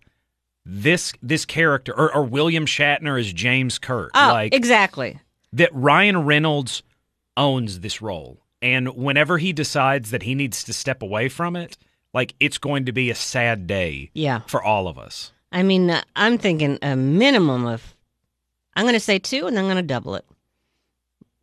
This 0.66 1.14
this 1.22 1.46
character, 1.46 1.94
or, 1.96 2.16
or 2.16 2.24
William 2.24 2.66
Shatner 2.66 3.20
is 3.20 3.32
James 3.32 3.78
Kirk. 3.78 4.10
Oh, 4.16 4.30
like 4.30 4.56
exactly. 4.56 5.20
that, 5.52 5.70
Ryan 5.74 6.26
Reynolds 6.26 6.82
owns 7.38 7.80
this 7.80 8.02
role, 8.02 8.40
and 8.62 8.96
whenever 8.96 9.38
he 9.38 9.54
decides 9.54 10.12
that 10.12 10.24
he 10.24 10.36
needs 10.36 10.64
to 10.66 10.74
step 10.74 11.02
away 11.02 11.30
from 11.30 11.56
it, 11.56 11.78
like 12.14 12.36
it's 12.40 12.58
going 12.58 12.86
to 12.86 12.92
be 12.92 13.10
a 13.10 13.16
sad 13.16 13.68
day 13.68 14.12
Yeah. 14.14 14.42
for 14.48 14.62
all 14.64 14.88
of 14.88 14.98
us. 14.98 15.32
I 15.52 15.64
mean, 15.64 15.90
uh, 15.90 16.02
I'm 16.16 16.38
thinking 16.38 16.80
a 16.82 16.96
minimum 16.96 17.66
of, 17.66 17.96
I'm 18.76 18.86
going 18.86 18.94
to 18.94 19.00
say 19.00 19.20
two 19.20 19.48
and 19.48 19.56
then 19.56 19.66
I'm 19.66 19.70
going 19.72 19.78
to 19.84 19.88
double 19.88 20.16
it. 20.16 20.26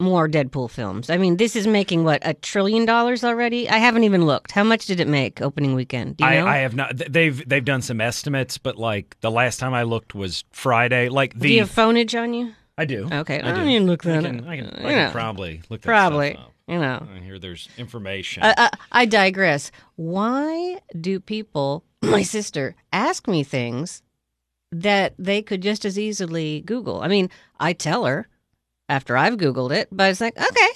More 0.00 0.28
Deadpool 0.30 0.70
films. 0.70 1.10
I 1.10 1.18
mean, 1.18 1.36
this 1.36 1.54
is 1.54 1.66
making 1.66 2.04
what, 2.04 2.22
a 2.24 2.32
trillion 2.32 2.86
dollars 2.86 3.22
already? 3.22 3.68
I 3.68 3.76
haven't 3.76 4.04
even 4.04 4.24
looked. 4.24 4.50
How 4.50 4.64
much 4.64 4.86
did 4.86 4.98
it 4.98 5.06
make 5.06 5.42
opening 5.42 5.74
weekend? 5.74 6.16
Do 6.16 6.24
you 6.24 6.30
know? 6.30 6.46
I, 6.46 6.54
I 6.54 6.56
have 6.58 6.74
not. 6.74 6.96
They've 6.96 7.46
they've 7.46 7.64
done 7.64 7.82
some 7.82 8.00
estimates, 8.00 8.56
but 8.56 8.78
like 8.78 9.14
the 9.20 9.30
last 9.30 9.60
time 9.60 9.74
I 9.74 9.82
looked 9.82 10.14
was 10.14 10.42
Friday. 10.52 11.10
Like 11.10 11.34
the 11.34 11.48
Do 11.48 11.52
you 11.52 11.60
have 11.60 11.70
phonage 11.70 12.18
on 12.18 12.32
you? 12.32 12.54
I 12.80 12.86
do. 12.86 13.08
Okay, 13.12 13.40
I 13.42 13.48
I 13.50 13.52
do. 13.52 13.60
don't 13.60 13.68
even 13.68 13.86
look 13.86 14.06
I 14.06 14.12
that 14.12 14.22
can, 14.24 14.40
up. 14.40 14.46
I 14.46 14.56
can, 14.56 14.64
You 14.80 14.88
I 14.88 14.92
can 14.92 15.12
probably 15.12 15.60
look 15.68 15.82
that 15.82 15.86
Probably. 15.86 16.30
stuff 16.32 16.44
up. 16.46 16.52
You 16.66 16.78
know. 16.78 17.06
I 17.14 17.18
hear 17.18 17.38
there's 17.38 17.68
information. 17.76 18.42
Uh, 18.42 18.54
uh, 18.56 18.68
I 18.90 19.04
digress. 19.04 19.70
Why 19.96 20.78
do 20.98 21.20
people, 21.20 21.84
my 22.02 22.22
sister, 22.22 22.74
ask 22.92 23.28
me 23.28 23.42
things 23.44 24.02
that 24.72 25.14
they 25.18 25.42
could 25.42 25.60
just 25.62 25.84
as 25.84 25.98
easily 25.98 26.62
Google? 26.62 27.02
I 27.02 27.08
mean, 27.08 27.28
I 27.58 27.74
tell 27.74 28.06
her 28.06 28.28
after 28.88 29.16
I've 29.16 29.36
Googled 29.36 29.72
it, 29.72 29.88
but 29.92 30.10
it's 30.10 30.20
like, 30.22 30.38
okay. 30.38 30.68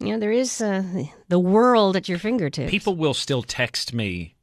You 0.00 0.12
know, 0.12 0.18
there 0.18 0.32
is 0.32 0.60
uh, 0.62 0.82
the 1.28 1.38
world 1.38 1.96
at 1.96 2.08
your 2.08 2.18
fingertips. 2.18 2.70
People 2.70 2.96
will 2.96 3.14
still 3.14 3.42
text 3.42 3.92
me 3.92 4.34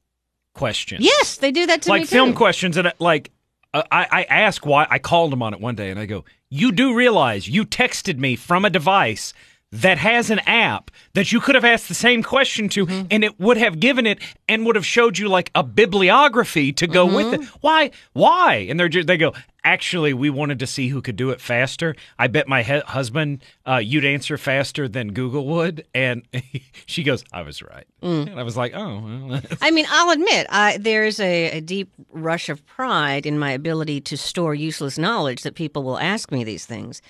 questions. 0.53 1.03
Yes, 1.03 1.38
they 1.38 1.51
do 1.51 1.65
that 1.67 1.81
to 1.83 1.89
like 1.89 2.01
me 2.01 2.05
film 2.05 2.31
too. 2.31 2.38
questions, 2.38 2.75
and 2.77 2.88
uh, 2.88 2.91
like 3.00 3.31
uh, 3.74 3.83
I, 3.91 4.07
I 4.12 4.24
ask 4.41 4.65
why. 4.65 4.88
I 4.89 5.00
called 5.00 5.31
them 5.31 5.41
on 5.43 5.53
it 5.53 5.60
one 5.62 5.75
day, 5.75 5.89
and 5.91 6.00
I 6.00 6.05
go, 6.05 6.25
"You 6.55 6.72
do 6.72 6.93
realize 6.93 7.48
you 7.48 7.65
texted 7.65 8.19
me 8.19 8.36
from 8.36 8.63
a 8.63 8.69
device." 8.69 9.33
That 9.81 9.97
has 9.97 10.29
an 10.29 10.37
app 10.45 10.91
that 11.13 11.31
you 11.31 11.39
could 11.39 11.55
have 11.55 11.65
asked 11.65 11.87
the 11.87 11.95
same 11.95 12.21
question 12.21 12.69
to, 12.69 12.85
Mm-hmm. 12.85 13.07
and 13.09 13.23
it 13.23 13.39
would 13.39 13.57
have 13.57 13.79
given 13.79 14.05
it 14.05 14.19
and 14.47 14.65
would 14.67 14.75
have 14.75 14.85
showed 14.85 15.17
you 15.17 15.27
like 15.27 15.49
a 15.55 15.63
bibliography 15.63 16.71
to 16.73 16.85
go 16.87 17.05
with 17.05 17.25
Mm-hmm. 17.27 17.41
it. 17.43 17.49
Why? 17.61 17.91
Why? 18.13 18.67
And 18.69 18.79
they're 18.79 18.87
just, 18.89 19.07
they 19.07 19.17
go. 19.17 19.33
Actually, 19.65 20.13
we 20.13 20.29
wanted 20.29 20.59
to 20.59 20.67
see 20.67 20.89
who 20.89 21.01
could 21.01 21.15
do 21.15 21.29
it 21.29 21.39
faster. 21.39 21.95
I 22.19 22.27
bet 22.27 22.49
my 22.49 22.63
he- 22.63 22.81
husband 22.81 23.41
uh, 23.65 23.77
you'd 23.77 24.03
answer 24.03 24.37
faster 24.37 24.89
than 24.89 25.13
Google 25.13 25.45
would, 25.47 25.85
and 25.95 26.23
she 26.85 27.01
goes, 27.01 27.23
"I 27.31 27.43
was 27.43 27.61
right." 27.61 27.85
Mm. 28.01 28.31
And 28.31 28.39
I 28.41 28.43
was 28.43 28.57
like, 28.57 28.73
"Oh, 28.75 28.99
well, 29.29 29.41
I 29.61 29.71
mean, 29.71 29.85
I'll 29.89 30.09
admit, 30.11 30.47
I, 30.49 30.77
there's 30.79 31.17
a, 31.21 31.51
a 31.51 31.61
deep 31.61 31.89
rush 32.11 32.49
of 32.49 32.65
pride 32.65 33.25
in 33.25 33.39
my 33.39 33.51
ability 33.51 34.01
to 34.01 34.17
store 34.17 34.53
useless 34.53 34.97
knowledge 34.97 35.43
that 35.43 35.55
people 35.55 35.83
will 35.83 35.97
ask 35.97 36.29
me 36.29 36.43
these 36.43 36.65
things. 36.65 37.01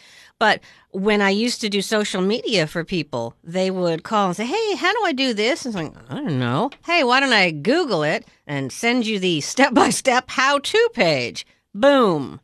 But 0.43 0.59
when 0.91 1.21
I 1.21 1.29
used 1.29 1.61
to 1.61 1.69
do 1.69 1.81
social 1.81 2.21
media 2.21 2.67
for 2.67 2.83
people, 2.83 3.33
they 3.45 3.71
would 3.71 4.03
call 4.03 4.27
and 4.27 4.35
say, 4.35 4.45
Hey, 4.45 4.75
how 4.75 4.91
do 4.91 4.99
I 5.05 5.13
do 5.13 5.33
this? 5.33 5.65
And 5.65 5.73
I'm 5.73 5.85
like, 5.85 5.93
I 6.09 6.15
don't 6.15 6.37
know. 6.37 6.69
Hey, 6.85 7.01
why 7.05 7.21
don't 7.21 7.31
I 7.31 7.51
Google 7.51 8.03
it 8.03 8.27
and 8.45 8.69
send 8.69 9.05
you 9.05 9.19
the 9.19 9.39
step 9.53 9.73
by 9.73 9.89
step 9.89 10.25
how 10.27 10.59
to 10.59 10.89
page? 10.93 11.47
Boom. 11.73 12.41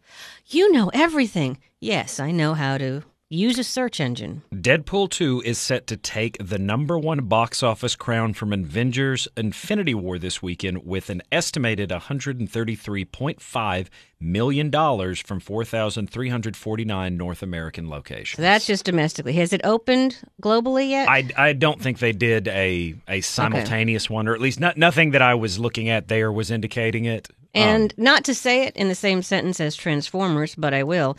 You 0.48 0.72
know 0.72 0.90
everything. 0.94 1.58
Yes, 1.82 2.22
I 2.22 2.32
know 2.32 2.54
how 2.54 2.78
to 2.78 3.04
use 3.30 3.60
a 3.60 3.64
search 3.64 4.00
engine. 4.00 4.42
Deadpool 4.52 5.10
2 5.10 5.44
is 5.46 5.60
set 5.60 5.86
to 5.88 5.96
take 5.96 6.38
the 6.40 6.58
number 6.58 6.98
one 6.98 7.26
box 7.26 7.62
office 7.62 7.96
crown 7.96 8.34
from 8.34 8.52
Avengers 8.52 9.28
Infinity 9.38 9.94
War 9.94 10.18
this 10.18 10.42
weekend 10.42 10.84
with 10.86 11.12
an 11.12 11.22
estimated 11.32 11.92
$133.5 11.92 13.88
million 14.20 14.72
from 15.16 15.40
4,349 15.40 17.18
North 17.18 17.44
American 17.44 17.88
locations. 17.90 18.38
So 18.38 18.42
that's 18.42 18.66
just 18.66 18.84
domestically. 18.84 19.34
Has 19.34 19.54
it 19.54 19.62
opened 19.64 20.18
globally 20.42 20.90
yet? 20.90 21.08
I, 21.08 21.30
I 21.38 21.54
don't 21.54 21.80
think 21.80 22.00
they 22.00 22.14
did 22.14 22.48
a, 22.48 22.96
a 23.08 23.22
simultaneous 23.22 24.10
one, 24.10 24.28
or 24.28 24.34
at 24.34 24.42
least 24.42 24.60
not, 24.60 24.76
nothing 24.76 25.12
that 25.12 25.22
I 25.22 25.36
was 25.36 25.60
looking 25.60 25.90
at 25.90 26.08
there 26.08 26.32
was 26.32 26.50
indicating 26.50 27.06
it. 27.06 27.30
And 27.54 27.94
um, 27.94 28.04
not 28.04 28.24
to 28.26 28.34
say 28.34 28.64
it 28.64 28.76
in 28.76 28.88
the 28.90 28.96
same 28.96 29.22
sentence 29.22 29.60
as 29.60 29.76
Transformers, 29.76 30.56
but 30.56 30.74
I 30.74 30.84
will. 30.84 31.16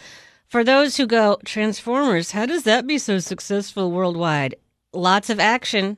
For 0.51 0.65
those 0.65 0.97
who 0.97 1.07
go, 1.07 1.39
Transformers, 1.45 2.33
how 2.33 2.45
does 2.45 2.65
that 2.65 2.85
be 2.87 2.99
so 2.99 3.21
successful 3.21 3.93
worldwide? 3.93 4.57
Lots 4.93 5.31
of 5.31 5.39
action. 5.39 5.97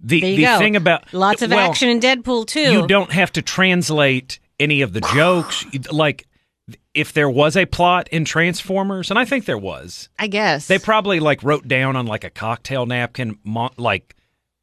the 0.00 0.20
There 0.20 0.30
you 0.30 0.36
the 0.36 0.42
go. 0.44 0.58
thing 0.58 0.76
about 0.76 1.12
Lots 1.12 1.42
of 1.42 1.50
well, 1.50 1.68
action 1.70 1.88
in 1.88 1.98
Deadpool 1.98 2.46
too. 2.46 2.60
you 2.72 2.86
don't 2.86 3.10
have 3.10 3.32
to 3.32 3.42
translate 3.42 4.38
any 4.60 4.80
of 4.82 4.92
the 4.92 5.00
jokes. 5.14 5.66
like 5.90 6.26
if 6.94 7.12
there 7.12 7.28
was 7.28 7.56
a 7.56 7.66
plot 7.66 8.08
in 8.08 8.24
Transformers, 8.24 9.10
and 9.10 9.18
I 9.18 9.24
think 9.24 9.44
there 9.44 9.58
was, 9.58 10.08
I 10.18 10.28
guess. 10.28 10.66
They 10.68 10.78
probably 10.78 11.18
like 11.20 11.42
wrote 11.42 11.66
down 11.66 11.96
on 11.96 12.06
like 12.06 12.22
a 12.24 12.30
cocktail 12.30 12.86
napkin, 12.86 13.38
like 13.76 14.14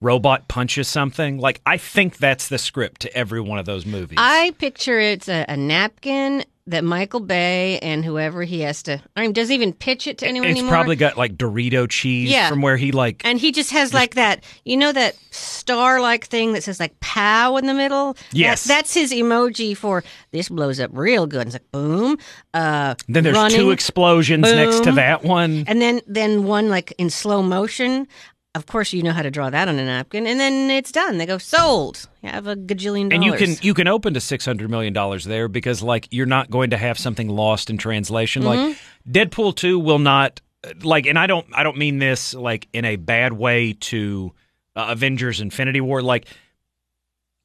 robot 0.01 0.47
punches 0.47 0.87
something. 0.87 1.37
Like 1.37 1.59
I 1.65 1.75
think 1.77 2.17
that's 2.17 2.47
the 2.47 2.57
script 2.57 3.01
to 3.01 3.13
every 3.15 3.41
one 3.41 3.59
of 3.59 3.65
those 3.65 3.85
movies. 3.85 4.17
I 4.21 4.53
picture 4.57 4.99
it's 4.99 5.27
a, 5.27 5.45
a 5.49 5.57
napkin 5.57 6.43
that 6.67 6.83
Michael 6.85 7.19
Bay 7.19 7.77
and 7.79 8.05
whoever 8.05 8.43
he 8.43 8.61
has 8.61 8.83
to. 8.83 9.01
I 9.17 9.21
mean, 9.21 9.33
does 9.33 9.49
he 9.49 9.55
even 9.55 9.73
pitch 9.73 10.07
it 10.07 10.17
to 10.19 10.27
anyone 10.27 10.47
it's 10.49 10.59
anymore? 10.59 10.71
probably 10.73 10.95
got 10.95 11.17
like 11.17 11.35
Dorito 11.35 11.89
cheese 11.89 12.29
Yeah. 12.31 12.47
from 12.47 12.61
where 12.61 12.77
he 12.77 12.93
like. 12.93 13.21
And 13.25 13.37
he 13.37 13.51
just 13.51 13.71
has 13.71 13.93
like 13.93 14.15
that, 14.15 14.45
you 14.63 14.77
know, 14.77 14.93
that 14.93 15.15
star 15.31 15.99
like 15.99 16.25
thing 16.27 16.53
that 16.53 16.63
says 16.63 16.79
like 16.79 16.97
pow 17.01 17.57
in 17.57 17.65
the 17.65 17.73
middle? 17.73 18.15
Yes. 18.31 18.63
That- 18.63 18.73
that's 18.75 18.93
his 18.93 19.11
emoji 19.11 19.75
for 19.75 20.05
this 20.31 20.47
blows 20.47 20.79
up 20.79 20.89
real 20.93 21.27
good. 21.27 21.47
It's 21.47 21.55
like 21.55 21.69
boom. 21.73 22.17
Uh, 22.53 22.95
then 23.09 23.25
there's 23.25 23.35
running, 23.35 23.57
two 23.57 23.71
explosions 23.71 24.43
next 24.43 24.83
to 24.85 24.93
that 24.93 25.23
one. 25.23 25.65
And 25.67 25.81
then, 25.81 25.99
then 26.07 26.45
one 26.45 26.69
like 26.69 26.93
in 26.97 27.09
slow 27.09 27.41
motion. 27.43 28.07
Of 28.55 28.67
course, 28.67 28.93
you 28.93 29.01
know 29.01 29.13
how 29.13 29.23
to 29.23 29.31
draw 29.31 29.49
that 29.49 29.67
on 29.67 29.79
a 29.79 29.85
napkin. 29.85 30.27
And 30.27 30.39
then 30.39 30.69
it's 30.69 30.91
done. 30.91 31.17
They 31.17 31.25
go, 31.25 31.39
sold. 31.39 32.07
You 32.21 32.29
have 32.29 32.45
a 32.45 32.55
gajillion 32.55 33.09
dollars. 33.09 33.13
And 33.13 33.23
you 33.23 33.33
can 33.33 33.55
you 33.63 33.73
can 33.73 33.87
open 33.87 34.13
to 34.13 34.19
six 34.19 34.45
hundred 34.45 34.69
million 34.69 34.93
dollars 34.93 35.25
there 35.25 35.47
because 35.47 35.81
like 35.81 36.07
you're 36.11 36.27
not 36.27 36.51
going 36.51 36.69
to 36.69 36.77
have 36.77 36.99
something 36.99 37.29
lost 37.29 37.71
in 37.71 37.79
translation. 37.79 38.43
Mm-hmm. 38.43 38.69
Like 38.69 38.77
Deadpool 39.09 39.55
two 39.55 39.79
will 39.79 39.97
not 39.97 40.39
like, 40.83 41.07
and 41.07 41.17
I 41.17 41.25
don't 41.25 41.47
I 41.51 41.63
don't 41.63 41.77
mean 41.77 41.97
this 41.97 42.35
like 42.35 42.67
in 42.73 42.85
a 42.85 42.95
bad 42.95 43.33
way 43.33 43.73
to 43.73 44.33
uh, 44.75 44.85
Avengers 44.89 45.41
Infinity 45.41 45.81
War. 45.81 46.03
Like 46.03 46.27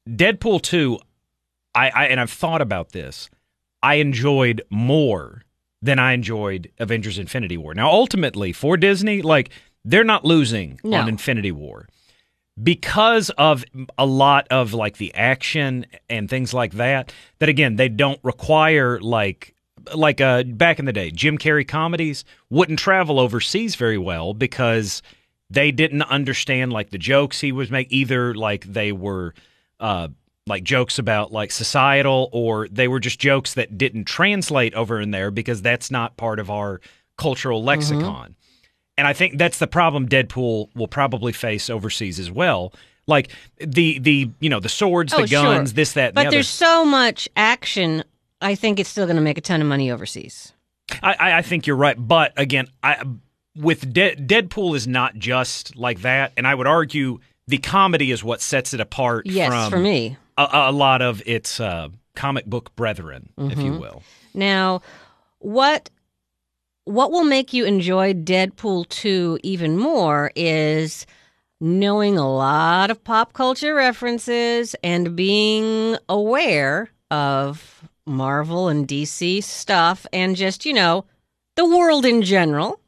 Deadpool 0.07 0.61
two, 0.61 0.99
I, 1.73 1.89
I 1.89 2.05
and 2.05 2.19
I've 2.19 2.31
thought 2.31 2.61
about 2.61 2.91
this. 2.91 3.31
I 3.81 3.95
enjoyed 3.95 4.61
more 4.69 5.43
than 5.81 5.97
I 5.97 6.11
enjoyed 6.13 6.71
Avengers 6.77 7.17
Infinity 7.17 7.57
War. 7.57 7.73
Now 7.73 7.89
ultimately 7.89 8.53
for 8.53 8.77
Disney, 8.77 9.23
like 9.23 9.49
they're 9.89 10.03
not 10.03 10.23
losing 10.25 10.79
No. 10.83 10.97
on 10.97 11.09
Infinity 11.09 11.51
War 11.51 11.87
because 12.61 13.29
of 13.31 13.63
a 13.97 14.05
lot 14.05 14.47
of 14.51 14.73
like 14.73 14.97
the 14.97 15.13
action 15.15 15.85
and 16.09 16.29
things 16.29 16.53
like 16.53 16.73
that 16.73 17.13
that 17.39 17.49
again 17.49 17.75
they 17.77 17.87
don't 17.89 18.19
require 18.23 18.99
like 18.99 19.55
like 19.95 20.19
uh 20.19 20.43
back 20.43 20.77
in 20.79 20.85
the 20.85 20.93
day 20.93 21.09
Jim 21.09 21.37
Carrey 21.37 21.67
comedies 21.67 22.25
wouldn't 22.49 22.79
travel 22.79 23.19
overseas 23.19 23.75
very 23.75 23.97
well 23.97 24.33
because 24.33 25.01
they 25.49 25.71
didn't 25.71 26.03
understand 26.03 26.73
like 26.73 26.89
the 26.89 26.97
jokes 26.97 27.39
he 27.39 27.51
was 27.51 27.71
making 27.71 27.97
either 27.97 28.35
like 28.35 28.65
they 28.65 28.91
were 28.91 29.33
uh 29.79 30.09
like 30.45 30.63
jokes 30.63 30.99
about 30.99 31.31
like 31.31 31.51
societal 31.51 32.29
or 32.33 32.67
they 32.67 32.87
were 32.87 32.99
just 32.99 33.19
jokes 33.19 33.53
that 33.53 33.77
didn't 33.77 34.05
translate 34.05 34.73
over 34.73 34.99
in 34.99 35.11
there 35.11 35.31
because 35.31 35.61
that's 35.61 35.89
not 35.91 36.17
part 36.17 36.39
of 36.39 36.49
our 36.49 36.81
cultural 37.17 37.63
lexicon. 37.63 38.35
And 38.99 39.07
I 39.07 39.13
think 39.13 39.37
that's 39.39 39.57
the 39.57 39.67
problem 39.67 40.07
Deadpool 40.07 40.69
will 40.75 40.87
probably 40.87 41.31
face 41.33 41.69
overseas 41.69 42.19
as 42.19 42.29
well. 42.29 42.73
Like 43.07 43.31
the 43.57 43.97
the 43.97 44.29
you 44.39 44.49
know 44.49 44.59
the 44.59 44.69
swords, 44.69 45.13
Oh, 45.13 45.21
the 45.21 45.27
guns, 45.27 45.69
sure. 45.69 45.75
this 45.75 45.93
that, 45.93 46.13
But 46.13 46.25
the 46.25 46.29
there's 46.29 46.47
so 46.49 46.85
much 46.85 47.27
action. 47.35 48.03
I 48.41 48.53
think 48.55 48.79
it's 48.79 48.89
still 48.89 49.05
going 49.05 49.15
to 49.15 49.21
make 49.23 49.37
a 49.37 49.41
ton 49.41 49.61
of 49.61 49.67
money 49.67 49.89
overseas. 49.91 50.53
I, 51.01 51.15
I 51.19 51.37
I 51.37 51.41
think 51.41 51.65
you're 51.65 51.75
right, 51.75 51.95
but 51.97 52.33
again, 52.37 52.67
I 52.83 53.01
with 53.55 53.91
De- 53.91 54.15
Deadpool 54.15 54.75
is 54.75 54.87
not 54.87 55.15
just 55.15 55.75
like 55.75 56.01
that, 56.01 56.33
and 56.37 56.45
I 56.45 56.53
would 56.53 56.67
argue 56.67 57.19
the 57.47 57.57
comedy 57.57 58.11
is 58.11 58.23
what 58.23 58.41
sets 58.41 58.73
it 58.75 58.79
apart. 58.79 59.25
Yes, 59.25 59.49
from 59.51 59.71
for 59.71 59.79
me. 59.79 60.17
a, 60.37 60.47
a 60.53 60.71
lot 60.71 61.01
of 61.01 61.23
its 61.25 61.59
uh, 61.59 61.89
comic 62.15 62.45
book 62.45 62.75
brethren, 62.75 63.29
if 63.39 63.57
you 63.57 63.71
Mm-hmm. 63.71 63.79
will. 63.79 64.03
Now, 64.35 64.81
what 65.39 65.89
what 66.85 67.11
will 67.11 67.23
make 67.23 67.53
you 67.53 67.65
enjoy 67.65 68.13
Deadpool 68.13 68.87
2 68.89 69.39
even 69.43 69.77
more 69.77 70.31
is 70.35 71.05
knowing 71.61 72.17
a 72.17 72.31
lot 72.31 72.89
of 72.89 73.03
pop 73.03 73.33
culture 73.33 73.73
references 73.73 74.75
and 74.83 75.15
being 75.15 75.97
aware 76.07 76.89
of 77.11 77.83
Marvel 78.05 78.69
and 78.69 78.87
DC 78.87 79.43
stuff 79.43 80.05
and 80.13 80.35
just, 80.35 80.65
you 80.65 80.73
know, 80.73 81.05
the 81.55 81.65
world 81.65 82.05
in 82.05 82.21
general. 82.21 82.79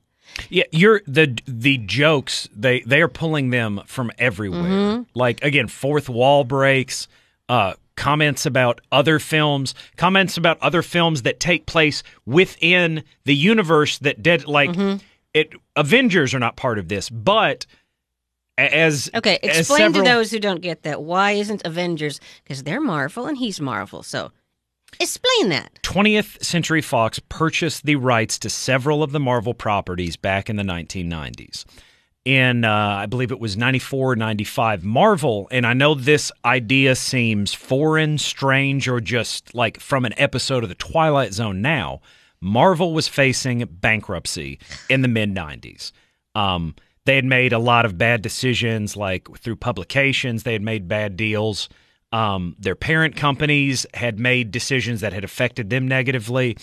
Yeah, 0.50 0.64
you're 0.72 1.02
the 1.06 1.38
the 1.46 1.78
jokes 1.78 2.48
they 2.56 2.82
they 2.82 3.02
are 3.02 3.10
pulling 3.10 3.50
them 3.50 3.82
from 3.86 4.12
everywhere. 4.18 4.62
Mm-hmm. 4.64 5.04
Like 5.14 5.44
again, 5.44 5.68
fourth 5.68 6.08
wall 6.08 6.46
breaks, 6.46 7.10
uh, 7.50 7.74
comments 7.96 8.46
about 8.46 8.82
other 8.92 9.20
films, 9.20 9.74
comments 9.98 10.38
about 10.38 10.58
other 10.62 10.82
films 10.82 11.22
that 11.24 11.40
take 11.40 11.66
place 11.66 12.04
within 12.26 13.04
the 13.26 13.36
universe 13.36 13.98
that 14.00 14.24
did 14.24 14.48
like 14.48 14.70
Mm-hmm. 14.72 14.98
it. 15.34 15.54
Avengers 15.76 16.34
are 16.34 16.40
not 16.40 16.56
part 16.56 16.80
of 16.80 16.88
this, 16.88 17.10
but 17.10 17.66
as 18.58 19.10
Okay, 19.16 19.40
as 19.44 19.60
explain 19.60 19.80
several- 19.80 20.04
to 20.04 20.10
those 20.10 20.32
who 20.32 20.40
don't 20.40 20.62
get 20.62 20.84
that. 20.84 21.02
Why 21.02 21.32
isn't 21.32 21.62
Avengers? 21.66 22.20
Because 22.44 22.64
they're 22.64 22.82
Marvel 22.82 23.26
and 23.26 23.38
he's 23.38 23.60
Marvel. 23.62 24.04
So 24.04 24.32
explain 25.00 25.50
that. 25.50 25.80
20th 25.84 26.44
Century 26.44 26.82
Fox 26.82 27.20
purchased 27.30 27.86
the 27.86 27.96
rights 27.96 28.38
to 28.40 28.50
several 28.50 29.04
of 29.04 29.12
the 29.14 29.20
Marvel 29.20 29.54
properties 29.54 30.16
back 30.18 30.50
in 30.50 30.58
the 30.58 30.64
1990s. 30.64 31.66
In, 32.24 32.64
uh, 32.66 32.70
I 32.72 33.08
believe 33.08 33.32
it 33.32 33.40
was 33.40 33.58
94, 33.58 34.16
95, 34.16 34.84
Marvel, 34.84 35.48
and 35.50 35.66
I 35.66 35.74
know 35.74 35.96
this 35.96 36.32
idea 36.46 36.96
seems 36.96 37.52
foreign, 37.52 38.20
strange, 38.20 38.88
or 38.88 39.02
just 39.02 39.56
like 39.56 39.80
from 39.80 40.06
an 40.06 40.14
episode 40.18 40.62
of 40.62 40.70
The 40.70 40.76
Twilight 40.76 41.34
Zone 41.34 41.64
now. 41.64 42.02
Marvel 42.40 42.94
was 42.94 43.08
facing 43.08 43.64
bankruptcy 43.66 44.60
in 44.88 45.02
the 45.02 45.08
mid 45.08 45.34
90s. 45.34 45.92
Um, 46.36 46.76
they 47.06 47.16
had 47.16 47.26
made 47.26 47.54
a 47.54 47.60
lot 47.60 47.86
of 47.86 47.98
bad 47.98 48.22
decisions, 48.22 48.96
like 48.96 49.28
through 49.40 49.56
publications, 49.56 50.44
they 50.44 50.54
had 50.54 50.62
made 50.62 50.88
bad 50.88 51.18
deals. 51.18 51.70
Um, 52.12 52.56
their 52.60 52.76
parent 52.76 53.16
companies 53.16 53.86
had 53.94 54.20
made 54.20 54.52
decisions 54.52 55.02
that 55.02 55.14
had 55.14 55.24
affected 55.24 55.72
them 55.72 55.88
negatively, 55.88 56.58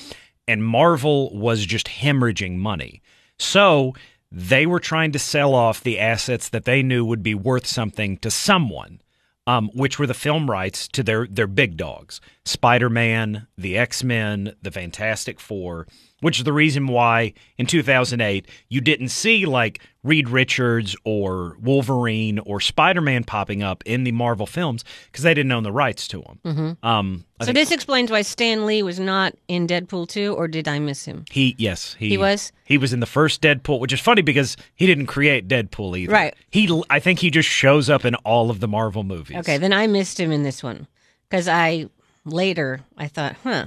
and 0.46 0.64
Marvel 0.64 1.36
was 1.36 1.64
just 1.64 1.88
hemorrhaging 1.88 2.56
money. 2.56 3.02
So 3.38 3.94
they 4.30 4.66
were 4.66 4.80
trying 4.80 5.12
to 5.12 5.18
sell 5.18 5.54
off 5.54 5.82
the 5.82 5.98
assets 5.98 6.48
that 6.50 6.64
they 6.64 6.82
knew 6.82 7.04
would 7.04 7.22
be 7.22 7.34
worth 7.34 7.66
something 7.66 8.18
to 8.18 8.30
someone, 8.30 9.00
um, 9.46 9.70
which 9.74 9.98
were 9.98 10.06
the 10.06 10.14
film 10.14 10.50
rights 10.50 10.86
to 10.88 11.02
their 11.02 11.26
their 11.26 11.46
big 11.46 11.76
dogs, 11.76 12.20
Spider 12.44 12.90
Man, 12.90 13.46
the 13.56 13.78
X 13.78 14.04
Men, 14.04 14.54
the 14.62 14.70
Fantastic 14.70 15.40
Four 15.40 15.86
which 16.20 16.38
is 16.38 16.44
the 16.44 16.52
reason 16.52 16.86
why 16.88 17.32
in 17.56 17.66
2008 17.66 18.46
you 18.68 18.80
didn't 18.80 19.08
see 19.08 19.46
like 19.46 19.80
Reed 20.04 20.28
Richards 20.28 20.96
or 21.04 21.56
Wolverine 21.60 22.38
or 22.40 22.60
Spider 22.60 23.00
Man 23.00 23.24
popping 23.24 23.62
up 23.62 23.82
in 23.84 24.04
the 24.04 24.12
Marvel 24.12 24.46
films 24.46 24.84
because 25.06 25.22
they 25.24 25.34
didn't 25.34 25.52
own 25.52 25.62
the 25.64 25.72
rights 25.72 26.08
to 26.08 26.22
them. 26.22 26.38
Mm-hmm. 26.44 26.86
Um, 26.86 27.24
So 27.40 27.46
think 27.46 27.56
this 27.56 27.70
explains 27.72 28.10
why 28.10 28.22
Stan 28.22 28.64
Lee 28.66 28.82
was 28.82 28.98
not 28.98 29.34
in 29.48 29.66
Deadpool 29.66 30.08
2, 30.08 30.34
or 30.34 30.48
did 30.48 30.66
I 30.68 30.78
miss 30.78 31.04
him? 31.04 31.24
he 31.30 31.54
yes 31.58 31.94
he, 31.98 32.08
He 32.10 32.18
was? 32.18 32.52
he 32.64 32.78
was 32.78 32.92
in 32.92 33.00
the 33.00 33.06
first 33.06 33.42
Deadpool, 33.42 33.80
which 33.80 33.92
is 33.92 34.00
funny 34.00 34.22
because 34.22 34.56
he 34.74 34.86
didn't 34.86 35.06
create 35.06 35.46
Deadpool 35.48 35.98
either. 35.98 36.12
Right. 36.12 36.34
He 36.50 36.82
I 36.90 37.00
think 37.00 37.18
he 37.18 37.30
just 37.30 37.48
shows 37.48 37.90
up 37.90 38.04
in 38.04 38.14
all 38.16 38.50
of 38.50 38.60
the 38.60 38.68
Marvel 38.68 39.04
movies. 39.04 39.36
Okay, 39.38 39.58
then 39.58 39.72
I 39.72 39.86
missed 39.86 40.18
him 40.18 40.32
in 40.32 40.42
this 40.42 40.62
one 40.62 40.86
because 41.28 41.48
I 41.48 41.88
later 42.24 42.80
I 42.96 43.08
thought, 43.08 43.36
huh, 43.42 43.66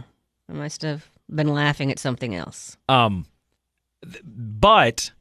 I 0.49 0.53
must 0.53 0.81
have 0.81 1.09
been 1.33 1.47
laughing 1.47 1.91
at 1.91 1.99
something 1.99 2.35
else. 2.35 2.77
Um, 2.89 3.25
but 4.25 5.11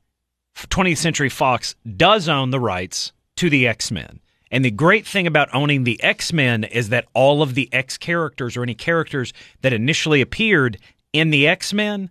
20th 0.57 0.99
Century 0.99 1.29
Fox 1.29 1.75
does 1.97 2.29
own 2.29 2.51
the 2.51 2.61
rights 2.61 3.13
to 3.37 3.51
the 3.51 3.67
X 3.67 3.91
Men. 3.91 4.21
And 4.51 4.65
the 4.65 4.71
great 4.71 5.07
thing 5.07 5.27
about 5.27 5.55
owning 5.55 5.85
the 5.85 6.03
X 6.03 6.33
Men 6.33 6.65
is 6.65 6.89
that 6.89 7.07
all 7.15 7.43
of 7.43 7.55
the 7.55 7.69
X 7.73 7.97
characters 7.97 8.57
or 8.57 8.63
any 8.63 8.75
characters 8.75 9.33
that 9.63 9.73
initially 9.73 10.21
appeared 10.21 10.79
in 11.13 11.31
the 11.31 11.47
X 11.47 11.73
Men 11.73 12.11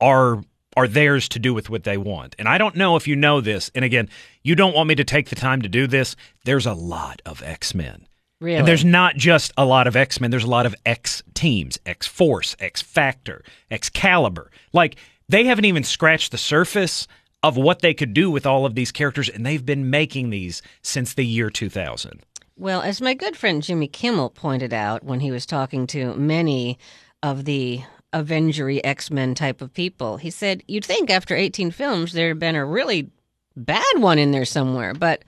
are 0.00 0.42
are 0.76 0.88
theirs 0.88 1.28
to 1.30 1.38
do 1.38 1.54
with 1.54 1.70
what 1.70 1.84
they 1.84 1.96
want. 1.96 2.36
And 2.38 2.46
I 2.46 2.58
don't 2.58 2.76
know 2.76 2.96
if 2.96 3.08
you 3.08 3.16
know 3.16 3.40
this. 3.40 3.70
And 3.74 3.82
again, 3.82 4.10
you 4.42 4.54
don't 4.54 4.74
want 4.74 4.88
me 4.88 4.94
to 4.96 5.04
take 5.04 5.30
the 5.30 5.36
time 5.36 5.62
to 5.62 5.68
do 5.70 5.86
this. 5.86 6.16
There's 6.44 6.66
a 6.66 6.74
lot 6.74 7.22
of 7.24 7.42
X 7.42 7.74
Men. 7.74 8.06
Really? 8.40 8.58
And 8.58 8.68
there's 8.68 8.84
not 8.84 9.16
just 9.16 9.52
a 9.56 9.64
lot 9.64 9.86
of 9.86 9.96
X 9.96 10.20
Men, 10.20 10.30
there's 10.30 10.44
a 10.44 10.50
lot 10.50 10.66
of 10.66 10.74
X 10.84 11.22
teams, 11.34 11.78
X 11.86 12.06
Force, 12.06 12.54
X 12.58 12.82
Factor, 12.82 13.42
Excalibur. 13.70 14.50
Like, 14.72 14.96
they 15.28 15.44
haven't 15.44 15.64
even 15.64 15.84
scratched 15.84 16.32
the 16.32 16.38
surface 16.38 17.08
of 17.42 17.56
what 17.56 17.80
they 17.80 17.94
could 17.94 18.12
do 18.12 18.30
with 18.30 18.44
all 18.46 18.66
of 18.66 18.74
these 18.74 18.92
characters, 18.92 19.28
and 19.28 19.44
they've 19.44 19.64
been 19.64 19.88
making 19.88 20.30
these 20.30 20.62
since 20.82 21.14
the 21.14 21.24
year 21.24 21.48
2000. 21.48 22.22
Well, 22.58 22.82
as 22.82 23.00
my 23.00 23.14
good 23.14 23.36
friend 23.36 23.62
Jimmy 23.62 23.88
Kimmel 23.88 24.30
pointed 24.30 24.72
out 24.72 25.04
when 25.04 25.20
he 25.20 25.30
was 25.30 25.46
talking 25.46 25.86
to 25.88 26.14
many 26.14 26.78
of 27.22 27.44
the 27.44 27.82
Avengery 28.12 28.80
X 28.82 29.10
Men 29.10 29.34
type 29.34 29.60
of 29.60 29.72
people, 29.72 30.16
he 30.16 30.30
said, 30.30 30.62
You'd 30.66 30.84
think 30.84 31.10
after 31.10 31.34
18 31.34 31.70
films 31.70 32.12
there'd 32.12 32.38
been 32.38 32.54
a 32.54 32.64
really 32.64 33.10
bad 33.56 33.84
one 33.96 34.18
in 34.18 34.30
there 34.30 34.44
somewhere, 34.44 34.94
but 34.94 35.22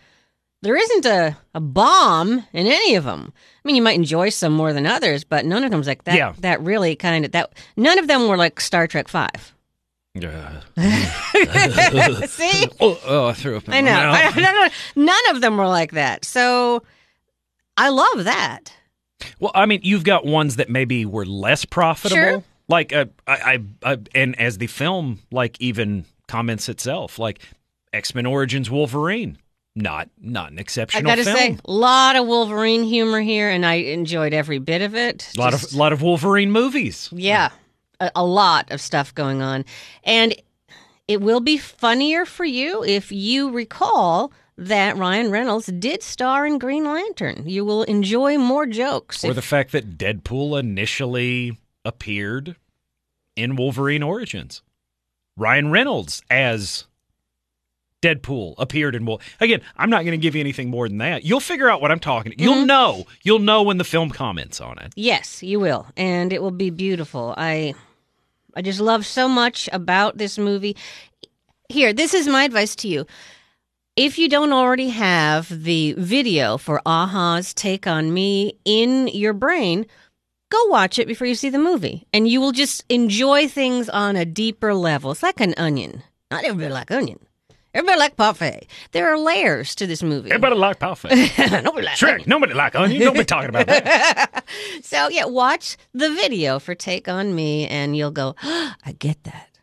there 0.62 0.76
isn't 0.76 1.06
a, 1.06 1.36
a 1.54 1.60
bomb 1.60 2.44
in 2.52 2.66
any 2.66 2.96
of 2.96 3.04
them. 3.04 3.32
I 3.64 3.68
mean, 3.68 3.76
you 3.76 3.82
might 3.82 3.96
enjoy 3.96 4.30
some 4.30 4.52
more 4.52 4.72
than 4.72 4.86
others, 4.86 5.24
but 5.24 5.44
none 5.44 5.64
of 5.64 5.70
them's 5.70 5.86
like 5.86 6.04
that. 6.04 6.16
Yeah. 6.16 6.34
That 6.38 6.60
really 6.62 6.96
kind 6.96 7.24
of 7.24 7.32
that. 7.32 7.52
None 7.76 7.98
of 7.98 8.08
them 8.08 8.28
were 8.28 8.36
like 8.36 8.60
Star 8.60 8.86
Trek 8.86 9.08
Five. 9.08 9.54
See, 10.16 10.24
oh, 12.80 12.98
oh, 13.06 13.26
I 13.28 13.32
threw 13.34 13.56
up. 13.56 13.68
in 13.68 13.74
I 13.74 13.82
my 13.82 13.90
know. 13.90 14.10
I, 14.10 14.30
no, 14.36 14.52
no, 14.52 14.68
none 15.04 15.36
of 15.36 15.40
them 15.40 15.56
were 15.56 15.68
like 15.68 15.92
that. 15.92 16.24
So 16.24 16.82
I 17.76 17.90
love 17.90 18.24
that. 18.24 18.72
Well, 19.38 19.52
I 19.54 19.66
mean, 19.66 19.80
you've 19.82 20.04
got 20.04 20.26
ones 20.26 20.56
that 20.56 20.68
maybe 20.68 21.04
were 21.04 21.26
less 21.26 21.64
profitable. 21.64 22.16
Sure. 22.16 22.42
Like, 22.68 22.92
uh, 22.92 23.06
I, 23.26 23.60
I, 23.84 23.92
I, 23.92 23.98
and 24.14 24.38
as 24.40 24.58
the 24.58 24.66
film, 24.66 25.20
like, 25.30 25.60
even 25.60 26.04
comments 26.26 26.68
itself, 26.68 27.18
like 27.18 27.40
X 27.92 28.14
Men 28.14 28.26
Origins 28.26 28.70
Wolverine, 28.70 29.38
not 29.80 30.08
not 30.20 30.50
an 30.52 30.58
I 30.58 30.61
exceptional 30.62 31.04
got 31.11 31.16
to 31.16 31.25
film. 31.25 31.37
say, 31.37 31.58
a 31.64 31.70
lot 31.73 32.16
of 32.16 32.26
Wolverine 32.26 32.82
humor 32.85 33.20
here, 33.20 33.49
and 33.50 33.64
I 33.64 33.75
enjoyed 33.75 34.32
every 34.35 34.58
bit 34.58 34.82
of 34.82 34.94
it. 34.94 35.30
a 35.37 35.40
lot 35.40 35.52
Just- 35.52 35.73
of 35.73 35.75
lot 35.75 35.92
of 35.92 36.02
Wolverine 36.02 36.50
movies. 36.50 37.08
yeah, 37.12 37.50
a, 38.00 38.11
a 38.16 38.25
lot 38.25 38.70
of 38.70 38.81
stuff 38.81 39.14
going 39.14 39.40
on, 39.42 39.64
and 40.05 40.35
it 41.07 41.20
will 41.20 41.40
be 41.40 41.57
funnier 41.57 42.24
for 42.26 42.44
you 42.44 42.85
if 42.85 43.11
you 43.12 43.50
recall 43.50 44.33
that 44.59 44.96
Ryan 44.96 45.31
Reynolds 45.31 45.66
did 45.66 46.02
star 46.02 46.44
in 46.44 46.59
Green 46.59 46.85
Lantern. 46.85 47.44
You 47.46 47.64
will 47.64 47.85
enjoy 47.85 48.37
more 48.38 48.66
jokes. 48.66 49.24
Or 49.24 49.29
if- 49.31 49.37
the 49.37 49.42
fact 49.42 49.70
that 49.72 49.96
Deadpool 49.96 50.59
initially 50.59 51.57
appeared 51.85 52.57
in 53.37 53.55
Wolverine 53.55 54.02
Origins. 54.02 54.62
Ryan 55.37 55.70
Reynolds 55.70 56.22
as 56.29 56.88
Deadpool 58.00 58.54
appeared 58.58 58.94
in 58.94 59.04
Wolverine. 59.04 59.28
Again, 59.40 59.61
I'm 59.76 59.90
not 59.90 60.02
going 60.04 60.12
to 60.12 60.22
give 60.22 60.34
you 60.34 60.40
anything 60.40 60.70
more 60.70 60.88
than 60.88 60.98
that. 60.98 61.24
You'll 61.24 61.40
figure 61.40 61.68
out 61.68 61.80
what 61.80 61.90
I'm 61.90 61.98
talking. 61.98 62.32
Mm-hmm. 62.32 62.42
You'll 62.42 62.66
know. 62.66 63.06
You'll 63.22 63.38
know 63.40 63.62
when 63.62 63.78
the 63.78 63.84
film 63.84 64.11
comments 64.11 64.61
on 64.61 64.78
it. 64.78 64.92
Yes, 64.94 65.42
you 65.42 65.58
will, 65.58 65.87
and 65.96 66.32
it 66.32 66.40
will 66.40 66.52
be 66.52 66.70
beautiful. 66.70 67.34
I, 67.37 67.74
I 68.54 68.62
just 68.62 68.80
love 68.80 69.04
so 69.04 69.28
much 69.28 69.68
about 69.72 70.16
this 70.16 70.38
movie. 70.38 70.76
Here, 71.68 71.92
this 71.92 72.14
is 72.14 72.28
my 72.28 72.44
advice 72.44 72.76
to 72.76 72.88
you. 72.88 73.06
If 73.96 74.16
you 74.16 74.28
don't 74.28 74.52
already 74.52 74.90
have 74.90 75.48
the 75.48 75.94
video 75.98 76.56
for 76.56 76.80
a-ha's 76.87 77.52
Take 77.52 77.88
on 77.88 78.14
Me 78.14 78.56
in 78.64 79.08
your 79.08 79.32
brain, 79.32 79.87
go 80.50 80.64
watch 80.66 81.00
it 81.00 81.08
before 81.08 81.26
you 81.26 81.34
see 81.34 81.50
the 81.50 81.58
movie, 81.58 82.06
and 82.12 82.28
you 82.28 82.40
will 82.40 82.52
just 82.52 82.84
enjoy 82.88 83.48
things 83.48 83.88
on 83.88 84.14
a 84.14 84.24
deeper 84.24 84.72
level. 84.72 85.11
It's 85.11 85.24
like 85.24 85.40
an 85.40 85.54
onion. 85.56 86.04
Not 86.30 86.44
everybody 86.44 86.72
like 86.72 86.92
onion. 86.92 87.18
Everybody 87.78 88.00
like 88.00 88.16
parfait. 88.16 88.66
There 88.90 89.08
are 89.08 89.16
layers 89.16 89.76
to 89.76 89.86
this 89.86 90.02
movie. 90.02 90.32
Everybody 90.32 90.56
like 90.56 90.80
Parfait. 90.80 91.10
Nobody 91.62 91.86
like 91.86 91.94
Shrek. 91.94 92.26
Nobody 92.26 92.52
like 92.52 92.74
onion. 92.74 93.04
Nobody 93.04 93.24
talking 93.24 93.50
about 93.50 93.68
that. 93.68 94.44
So 94.82 95.08
yeah, 95.08 95.26
watch 95.26 95.76
the 95.92 96.08
video 96.08 96.58
for 96.58 96.74
Take 96.74 97.06
on 97.06 97.34
Me, 97.34 97.68
and 97.68 97.96
you'll 97.96 98.10
go, 98.10 98.34
I 98.42 98.96
get 98.98 99.22
that. 99.24 99.58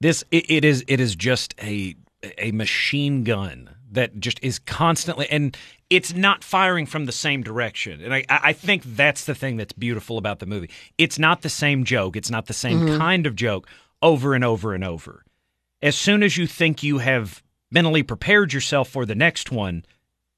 This 0.00 0.24
it, 0.32 0.50
it 0.50 0.64
is 0.64 0.84
it 0.88 0.98
is 0.98 1.14
just 1.14 1.54
a 1.62 1.94
a 2.38 2.50
machine 2.50 3.22
gun 3.22 3.70
that 3.92 4.18
just 4.18 4.42
is 4.42 4.58
constantly 4.58 5.28
and 5.30 5.56
it's 5.90 6.12
not 6.14 6.42
firing 6.42 6.86
from 6.86 7.06
the 7.06 7.12
same 7.12 7.44
direction. 7.44 8.00
And 8.00 8.12
I 8.12 8.24
I 8.28 8.52
think 8.52 8.82
that's 8.82 9.26
the 9.26 9.34
thing 9.34 9.56
that's 9.58 9.72
beautiful 9.72 10.18
about 10.18 10.40
the 10.40 10.46
movie. 10.46 10.70
It's 10.96 11.20
not 11.20 11.42
the 11.42 11.48
same 11.48 11.84
joke. 11.84 12.16
It's 12.16 12.30
not 12.30 12.46
the 12.46 12.54
same 12.54 12.80
mm-hmm. 12.80 12.98
kind 12.98 13.26
of 13.26 13.36
joke 13.36 13.68
over 14.02 14.34
and 14.34 14.44
over 14.44 14.74
and 14.74 14.82
over. 14.82 15.22
As 15.80 15.94
soon 15.96 16.24
as 16.24 16.36
you 16.36 16.46
think 16.46 16.82
you 16.82 16.98
have 16.98 17.42
mentally 17.70 18.02
prepared 18.02 18.52
yourself 18.52 18.88
for 18.88 19.06
the 19.06 19.14
next 19.14 19.52
one, 19.52 19.84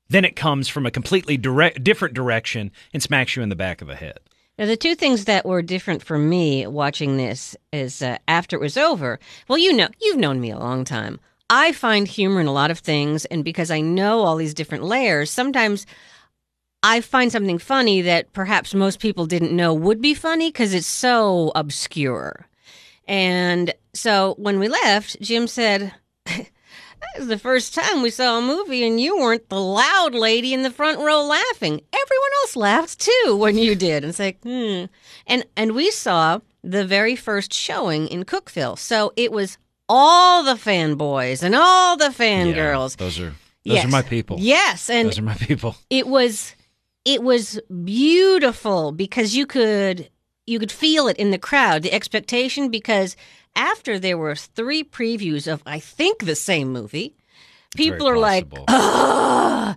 then 0.09 0.24
it 0.24 0.37
comes 0.37 0.68
from 0.68 0.85
a 0.85 0.90
completely 0.90 1.38
direct 1.38 1.83
different 1.83 2.14
direction 2.14 2.70
and 2.92 3.03
smacks 3.03 3.37
you 3.37 3.42
in 3.42 3.48
the 3.48 3.57
back 3.57 3.81
of 3.81 3.88
the 3.88 3.94
head. 3.96 4.18
Now, 4.59 4.66
the 4.66 4.76
two 4.76 4.94
things 4.94 5.24
that 5.24 5.46
were 5.46 5.62
different 5.62 6.03
for 6.03 6.18
me 6.18 6.66
watching 6.66 7.16
this 7.16 7.57
is 7.72 8.03
uh, 8.03 8.18
after 8.29 8.57
it 8.57 8.61
was 8.61 8.76
over. 8.76 9.18
Well, 9.48 9.57
you 9.57 9.72
know, 9.72 9.88
you've 10.03 10.18
known 10.18 10.40
me 10.40 10.50
a 10.50 10.59
long 10.59 10.85
time. 10.85 11.18
I 11.48 11.72
find 11.72 12.07
humor 12.07 12.42
in 12.42 12.46
a 12.46 12.53
lot 12.53 12.70
of 12.70 12.81
things, 12.81 13.24
and 13.24 13.42
because 13.42 13.70
I 13.70 13.81
know 13.81 14.20
all 14.20 14.37
these 14.37 14.53
different 14.53 14.85
layers, 14.85 15.31
sometimes 15.31 15.87
I 16.83 17.00
find 17.00 17.33
something 17.33 17.59
funny 17.59 18.03
that 18.03 18.35
perhaps 18.35 18.74
most 18.74 19.00
people 19.00 19.24
didn't 19.24 19.57
know 19.57 19.72
would 19.72 20.03
be 20.03 20.12
funny 20.12 20.50
because 20.50 20.74
it's 20.74 20.87
so 20.87 21.50
obscure. 21.55 22.46
And 23.11 23.75
so 23.92 24.35
when 24.38 24.59
we 24.61 24.68
left, 24.68 25.20
Jim 25.20 25.46
said, 25.49 25.92
That 26.27 27.18
was 27.18 27.29
the 27.29 27.38
first 27.38 27.75
time 27.75 28.03
we 28.03 28.11
saw 28.11 28.38
a 28.38 28.42
movie 28.42 28.87
and 28.87 29.01
you 29.01 29.16
weren't 29.18 29.49
the 29.49 29.59
loud 29.61 30.14
lady 30.14 30.53
in 30.53 30.62
the 30.62 30.70
front 30.70 30.99
row 30.99 31.23
laughing. 31.25 31.81
Everyone 31.92 32.31
else 32.42 32.57
laughed 32.57 33.01
too 33.01 33.37
when 33.37 33.57
you 33.57 33.75
did. 33.75 34.05
And 34.05 34.11
it's 34.11 34.18
like, 34.18 34.40
hmm. 34.42 34.85
And 35.27 35.44
and 35.57 35.75
we 35.75 35.90
saw 35.90 36.40
the 36.62 36.85
very 36.87 37.16
first 37.16 37.55
showing 37.55 38.07
in 38.07 38.25
Cookeville. 38.25 38.79
So 38.79 39.12
it 39.16 39.33
was 39.33 39.57
all 39.88 40.44
the 40.44 40.55
fanboys 40.57 41.42
and 41.42 41.55
all 41.55 41.96
the 41.96 42.11
fangirls. 42.11 42.96
those 42.99 43.18
are 43.18 43.31
those 43.31 43.35
Yes. 43.64 43.85
are 43.87 43.88
my 43.88 44.03
people. 44.03 44.37
Yes, 44.38 44.88
and 44.90 45.09
Those 45.09 45.18
are 45.18 45.23
my 45.23 45.35
people. 45.35 45.77
it 45.88 46.07
was 46.07 46.55
it 47.07 47.23
was 47.23 47.59
beautiful 47.83 48.92
because 48.92 49.35
you 49.35 49.46
could 49.46 50.11
you 50.46 50.59
could 50.59 50.72
feel 50.72 51.09
it 51.09 51.16
in 51.16 51.31
the 51.31 51.38
crowd 51.38 51.83
the 51.83 51.92
expectation 51.92 52.68
because 52.70 53.16
after 53.57 53.98
there 53.98 54.18
were 54.18 54.35
three 54.35 54.83
previews 54.85 55.50
of 55.53 55.62
i 55.66 55.79
think 55.79 56.24
the 56.24 56.35
same 56.35 56.72
movie 56.72 57.14
people 57.76 58.09
are 58.09 58.18
like 58.18 58.48
possible. 58.50 58.64
ah 58.68 59.76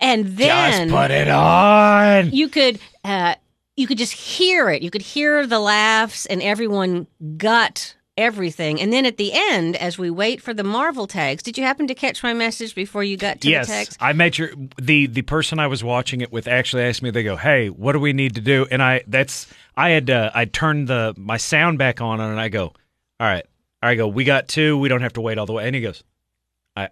and 0.00 0.26
then 0.36 0.88
Just 0.88 0.94
put 0.94 1.10
it 1.10 1.28
on. 1.28 2.30
you 2.32 2.48
could 2.48 2.78
uh 3.04 3.34
you 3.76 3.86
could 3.86 3.98
just 3.98 4.12
hear 4.12 4.68
it 4.70 4.82
you 4.82 4.90
could 4.90 5.02
hear 5.02 5.46
the 5.46 5.58
laughs 5.58 6.26
and 6.26 6.42
everyone 6.42 7.06
got 7.36 7.94
everything 8.18 8.78
and 8.80 8.92
then 8.92 9.06
at 9.06 9.16
the 9.16 9.30
end 9.32 9.74
as 9.76 9.96
we 9.96 10.10
wait 10.10 10.42
for 10.42 10.52
the 10.52 10.62
marvel 10.62 11.06
tags 11.06 11.42
did 11.42 11.56
you 11.56 11.64
happen 11.64 11.86
to 11.86 11.94
catch 11.94 12.22
my 12.22 12.34
message 12.34 12.74
before 12.74 13.02
you 13.02 13.16
got 13.16 13.40
to 13.40 13.48
yes, 13.48 13.66
the 13.66 13.72
tags 13.72 13.96
I 14.00 14.12
made 14.12 14.34
sure 14.34 14.50
the 14.80 15.06
the 15.06 15.22
person 15.22 15.58
I 15.58 15.66
was 15.66 15.82
watching 15.82 16.20
it 16.20 16.30
with 16.30 16.46
actually 16.46 16.82
asked 16.82 17.02
me. 17.02 17.10
They 17.10 17.22
go, 17.22 17.36
"Hey, 17.36 17.68
what 17.70 17.92
do 17.92 18.00
we 18.00 18.12
need 18.12 18.34
to 18.34 18.40
do?" 18.42 18.66
And 18.70 18.82
I 18.82 19.02
that's 19.06 19.46
I 19.76 19.90
had 19.90 20.10
uh, 20.10 20.30
I 20.34 20.44
turned 20.44 20.88
the 20.88 21.14
my 21.16 21.36
sound 21.38 21.78
back 21.78 22.00
on 22.00 22.20
and 22.20 22.38
I 22.38 22.48
go, 22.48 22.64
"All 23.18 23.26
right." 23.26 23.46
I 23.82 23.94
go, 23.94 24.06
"We 24.08 24.24
got 24.24 24.46
two. 24.48 24.76
We 24.78 24.88
don't 24.88 25.00
have 25.00 25.14
to 25.14 25.20
wait 25.20 25.38
all 25.38 25.46
the 25.46 25.52
way." 25.54 25.66
And 25.66 25.74
he 25.74 25.80
goes, 25.80 26.04
"I." 26.76 26.88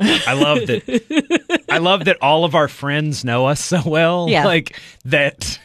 I 0.00 0.32
love 0.32 0.66
that. 0.66 1.64
I 1.68 1.78
love 1.78 2.06
that 2.06 2.16
all 2.22 2.44
of 2.44 2.54
our 2.54 2.68
friends 2.68 3.24
know 3.24 3.46
us 3.46 3.60
so 3.60 3.82
well. 3.84 4.26
Yeah. 4.30 4.44
Like 4.44 4.78
that. 5.04 5.58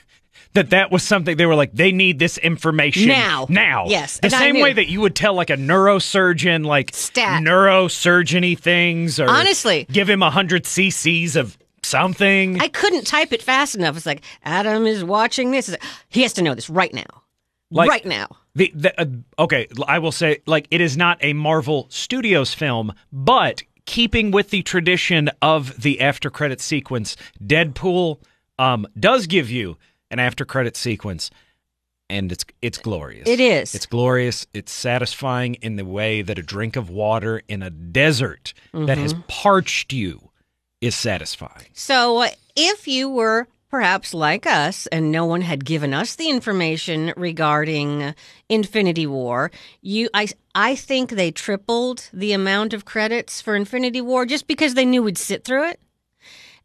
That 0.58 0.70
that 0.72 0.92
was 0.92 1.04
something 1.04 1.38
they 1.38 1.46
were 1.46 1.56
like 1.56 1.72
they 1.74 1.92
need 1.92 2.20
this 2.20 2.38
information 2.38 3.08
Now. 3.10 3.46
Now, 3.50 3.86
Yes, 3.88 4.20
The 4.20 4.30
same 4.30 4.60
way 4.60 4.74
that 4.74 4.88
you 4.88 5.02
would 5.02 5.16
tell 5.16 5.34
like 5.36 5.50
a 5.50 5.56
neurosurgeon 5.58 6.66
like 6.66 6.92
Stat. 6.94 7.42
neurosurgeony 7.44 8.58
things, 8.58 9.20
or 9.20 9.30
Honestly. 9.30 9.86
give 9.92 10.10
him 10.10 10.22
a 10.24 10.30
hundred 10.32 10.64
cc's 10.64 11.36
of 11.36 11.58
something. 11.84 12.60
I 12.60 12.68
couldn't 12.68 13.06
type 13.06 13.32
it 13.34 13.42
fast 13.42 13.76
enough. 13.76 13.96
It's 13.98 14.06
like 14.06 14.24
Adam 14.44 14.86
is 14.86 15.04
watching 15.04 15.52
this. 15.52 15.74
He 16.10 16.24
has 16.24 16.34
to 16.34 16.42
know 16.42 16.56
this 16.56 16.70
right 16.70 16.94
now. 16.94 17.06
Like- 17.72 17.90
right 17.90 18.06
now. 18.06 18.28
The, 18.56 18.72
the 18.74 19.00
uh, 19.00 19.06
okay, 19.44 19.68
I 19.88 20.00
will 20.00 20.12
say 20.12 20.40
like 20.48 20.68
it 20.72 20.82
is 20.82 20.98
not 20.98 21.20
a 21.22 21.34
Marvel 21.34 21.86
Studios 21.92 22.54
film, 22.56 22.92
but 23.14 23.62
keeping 23.86 24.32
with 24.32 24.50
the 24.50 24.64
tradition 24.64 25.30
of 25.44 25.80
the 25.80 26.02
after 26.02 26.32
credit 26.32 26.60
sequence, 26.60 27.16
Deadpool 27.46 28.20
um 28.58 28.88
does 29.00 29.28
give 29.28 29.52
you 29.52 29.78
an 30.12 30.20
after 30.20 30.46
credit 30.46 30.76
sequence 30.78 31.30
and 32.10 32.32
it's 32.32 32.46
it's 32.62 32.78
glorious. 32.78 33.28
It 33.28 33.40
is. 33.42 33.76
It's 33.76 33.86
glorious. 33.86 34.48
It's 34.54 34.72
satisfying 34.72 35.56
in 35.56 35.76
the 35.76 35.84
way 35.86 36.22
that 36.22 36.40
a 36.40 36.44
drink 36.44 36.76
of 36.78 36.90
water 36.90 37.42
in 37.50 37.62
a 37.62 37.70
desert 37.70 38.54
that 38.74 38.98
has 38.98 39.14
Mm-hmm. 39.14 39.24
parched 39.28 39.92
you 39.92 40.30
is 40.80 40.96
satisfying. 40.96 41.66
So, 41.74 42.20
uh, 42.20 42.30
if 42.56 42.88
you 42.88 43.10
were 43.10 43.48
perhaps 43.70 44.14
like 44.14 44.46
us 44.48 44.88
and 44.88 45.12
no 45.12 45.26
one 45.26 45.42
had 45.42 45.66
given 45.66 45.94
us 45.94 46.16
the 46.16 46.30
information 46.30 47.12
regarding 47.18 48.14
Infinity 48.48 49.06
War, 49.06 49.52
you 49.82 50.08
I 50.14 50.28
I 50.56 50.76
think 50.76 51.10
they 51.10 51.32
tripled 51.32 52.10
the 52.14 52.32
amount 52.32 52.74
of 52.74 52.86
credits 52.86 53.42
for 53.42 53.54
Infinity 53.56 54.00
War 54.00 54.26
just 54.26 54.48
because 54.48 54.76
they 54.76 54.86
knew 54.86 55.04
we'd 55.04 55.18
sit 55.18 55.44
through 55.44 55.68
it. 55.72 55.80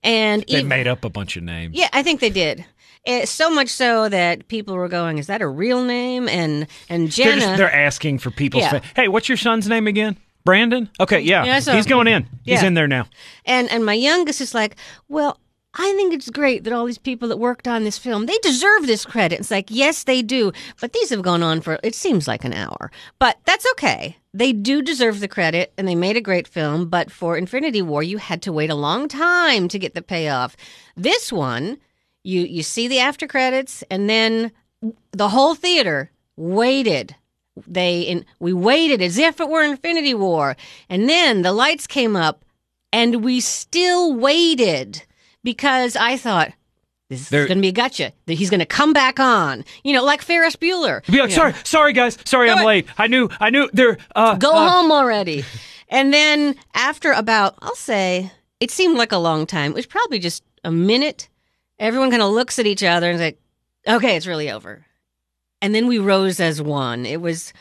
And 0.05 0.45
They 0.49 0.59
even- 0.59 0.69
made 0.69 0.87
up 0.87 1.05
a 1.05 1.11
bunch 1.11 1.37
of 1.37 1.43
names. 1.43 1.77
yeah, 1.77 1.89
I 1.93 2.03
think 2.03 2.21
they 2.21 2.31
did. 2.31 2.65
Eh, 3.05 3.25
so 3.25 3.51
much 3.51 3.69
so 3.69 4.09
that 4.09 4.47
people 4.49 4.75
were 4.77 4.89
going, 4.89 5.19
"Is 5.19 5.27
that 5.27 5.43
a 5.43 5.49
real 5.49 5.83
name?" 5.83 6.29
And 6.29 6.69
and 6.89 7.09
They're 7.11 7.27
Jenna, 7.27 7.41
just 7.41 7.57
they're 7.57 7.75
asking 7.75 8.19
for 8.21 8.31
people's 8.31 8.63
Yeah. 8.63 8.71
fa- 8.71 8.83
Hey, 8.95 9.09
what's 9.09 9.29
your 9.29 9.37
son's 9.39 9.69
name 9.69 9.87
again? 9.89 10.17
Brandon? 10.45 10.89
Okay, 11.01 11.21
yeah. 11.21 11.45
Yeah, 11.45 11.59
saw- 11.61 11.75
He's 11.75 11.87
going 11.87 12.07
in. 12.09 12.27
He's 12.45 12.63
in 12.63 12.75
there 12.75 12.89
now. 12.89 13.07
And 13.45 13.69
and 13.71 13.85
my 13.85 13.95
youngest 13.95 14.41
is 14.41 14.55
like, 14.55 14.77
well, 15.09 15.39
I 15.75 15.93
think 15.97 16.13
it's 16.13 16.29
great 16.31 16.65
that 16.65 16.73
all 16.73 16.85
these 16.85 16.99
people 16.99 17.29
that 17.29 17.39
worked 17.39 17.67
on 17.67 17.83
this 17.85 17.97
film, 17.99 18.27
they 18.27 18.37
deserve 18.43 18.87
this 18.87 19.05
credit. 19.07 19.41
It's 19.41 19.51
like, 19.51 19.67
yes, 19.71 20.05
they 20.05 20.21
do. 20.23 20.53
But 20.81 20.93
these 20.93 21.11
have 21.11 21.23
gone 21.23 21.43
on 21.43 21.61
for 21.61 21.79
it 21.83 21.95
seems 21.95 22.29
like 22.29 22.45
an 22.45 22.53
hour. 22.53 22.91
But 23.19 23.39
that's 23.47 23.67
okay. 23.73 24.19
They 24.35 24.53
do 24.53 24.83
deserve 24.83 25.21
the 25.21 25.29
credit 25.29 25.73
and 25.79 25.89
they 25.89 25.95
made 25.95 26.17
a 26.17 26.21
great 26.21 26.47
film, 26.47 26.89
but 26.89 27.11
for 27.11 27.37
Infinity 27.37 27.83
War 27.83 28.03
you 28.03 28.19
had 28.19 28.43
to 28.43 28.53
wait 28.53 28.71
a 28.71 28.75
long 28.75 29.09
time 29.09 29.67
to 29.69 29.79
get 29.79 29.95
the 29.95 30.03
payoff. 30.03 30.57
This 30.97 31.33
one, 31.33 31.79
you 32.25 32.43
you 32.43 32.63
see 32.63 32.89
the 32.89 32.99
after 33.01 33.27
credits 33.27 33.83
and 33.91 34.09
then 34.09 34.53
the 35.13 35.29
whole 35.29 35.55
theater 35.55 36.11
waited 36.37 37.15
they 37.67 38.01
in, 38.01 38.25
we 38.41 38.53
waited 38.53 39.03
as 39.03 39.19
if 39.19 39.41
it 39.41 39.49
were 39.49 39.63
Infinity 39.63 40.15
War, 40.15 40.57
and 40.89 41.09
then 41.09 41.43
the 41.43 41.53
lights 41.53 41.87
came 41.87 42.17
up, 42.17 42.45
and 42.93 43.23
we 43.23 43.41
still 43.41 44.15
waited 44.15 45.03
because 45.45 45.97
I 45.97 46.17
thought 46.17 46.53
this 47.11 47.29
There- 47.29 47.43
is 47.43 47.49
going 47.49 47.59
to 47.59 47.63
be 47.63 47.69
a 47.69 47.73
gotcha. 47.73 48.13
That 48.27 48.35
he's 48.35 48.49
going 48.49 48.61
to 48.61 48.67
come 48.67 48.93
back 48.95 49.21
on, 49.21 49.65
you 49.85 49.93
know, 49.93 50.03
like 50.03 50.23
Ferris 50.23 50.57
Bueller. 50.57 51.05
Be 51.11 51.21
like, 51.21 51.31
sorry, 51.31 51.53
sorry 51.65 51.93
guys, 51.93 52.17
sorry 52.25 52.49
I'm 52.49 52.57
ahead. 52.57 52.67
late. 52.67 52.87
I 52.97 53.07
knew, 53.07 53.29
I 53.39 53.51
knew 53.51 53.69
there. 53.73 53.99
Uh, 54.17 54.37
Go 54.37 54.53
uh, 54.53 54.69
home 54.71 54.91
already. 54.91 55.45
And 55.91 56.13
then 56.13 56.55
after 56.73 57.13
about, 57.13 57.57
I'll 57.61 57.75
say, 57.75 58.33
it 58.61 58.71
seemed 58.71 58.97
like 58.97 59.13
a 59.13 59.19
long 59.19 59.45
time. 59.45 59.73
It 59.73 59.75
was 59.75 59.87
probably 59.87 60.19
just 60.19 60.43
a 60.65 60.73
minute. 60.73 61.29
Everyone 61.83 62.11
kind 62.11 62.23
of 62.23 62.31
looks 62.31 62.59
at 62.59 62.67
each 62.67 62.83
other 62.85 63.09
and 63.11 63.17
is 63.17 63.21
like, 63.21 63.39
okay, 63.89 64.17
it's 64.17 64.27
really 64.27 64.51
over. 64.51 64.87
And 65.61 65.75
then 65.75 65.87
we 65.89 65.99
rose 65.99 66.39
as 66.41 66.63
one. 66.63 67.05
It 67.05 67.21
was 67.21 67.53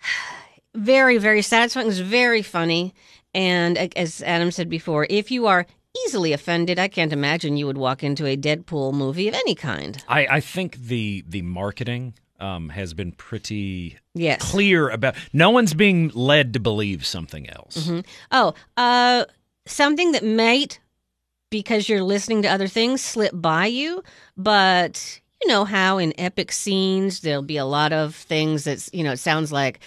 very, 0.74 1.18
very 1.18 1.42
satisfying. 1.42 1.86
It 1.86 1.88
was 1.88 2.00
very 2.00 2.42
funny. 2.42 2.94
And 3.34 3.76
as 3.96 4.22
Adam 4.22 4.50
said 4.50 4.68
before, 4.68 5.06
if 5.10 5.30
you 5.30 5.46
are 5.46 5.66
easily 6.06 6.32
offended, 6.32 6.78
I 6.78 6.88
can't 6.88 7.12
imagine 7.12 7.56
you 7.56 7.66
would 7.66 7.78
walk 7.78 8.02
into 8.04 8.26
a 8.26 8.36
Deadpool 8.36 8.94
movie 8.94 9.28
of 9.28 9.34
any 9.34 9.54
kind. 9.54 10.02
I, 10.08 10.26
I 10.26 10.40
think 10.40 10.76
the 10.76 11.24
the 11.26 11.42
marketing 11.42 12.14
um, 12.38 12.68
has 12.70 12.94
been 12.94 13.12
pretty 13.12 13.98
Yes. 14.14 14.40
clear 14.50 14.88
about. 14.88 15.16
No 15.32 15.50
one's 15.50 15.74
being 15.74 16.10
led 16.14 16.52
to 16.54 16.60
believe 16.60 17.04
something 17.04 17.48
else. 17.50 17.90
Oh, 18.30 18.54
uh, 18.76 19.24
something 19.66 20.12
that 20.12 20.24
might, 20.24 20.78
because 21.50 21.88
you're 21.88 22.02
listening 22.02 22.42
to 22.42 22.48
other 22.48 22.68
things, 22.68 23.02
slip 23.02 23.32
by 23.34 23.66
you. 23.66 24.02
But 24.36 25.20
you 25.42 25.48
know 25.48 25.64
how 25.64 25.98
in 25.98 26.12
epic 26.18 26.52
scenes 26.52 27.20
there'll 27.20 27.42
be 27.42 27.56
a 27.56 27.64
lot 27.64 27.92
of 27.92 28.14
things 28.14 28.64
that's 28.64 28.90
you 28.92 29.04
know 29.04 29.12
it 29.12 29.18
sounds 29.18 29.52
like 29.52 29.80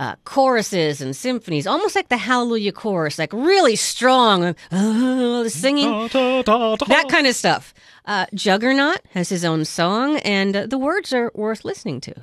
uh, 0.00 0.16
choruses 0.24 1.02
and 1.02 1.14
symphonies, 1.14 1.66
almost 1.66 1.94
like 1.94 2.08
the 2.08 2.16
Hallelujah 2.16 2.72
chorus, 2.72 3.18
like 3.18 3.34
really 3.34 3.76
strong, 3.76 4.54
uh, 4.72 5.48
singing. 5.48 5.90
Da, 6.08 6.42
da, 6.42 6.76
da. 6.76 6.86
That 6.86 7.08
kind 7.10 7.26
of 7.26 7.36
stuff. 7.36 7.74
Uh, 8.06 8.24
Juggernaut 8.32 9.00
has 9.10 9.28
his 9.28 9.44
own 9.44 9.66
song, 9.66 10.16
and 10.20 10.54
the 10.54 10.78
words 10.78 11.12
are 11.12 11.30
worth 11.34 11.66
listening 11.66 12.00
to. 12.00 12.14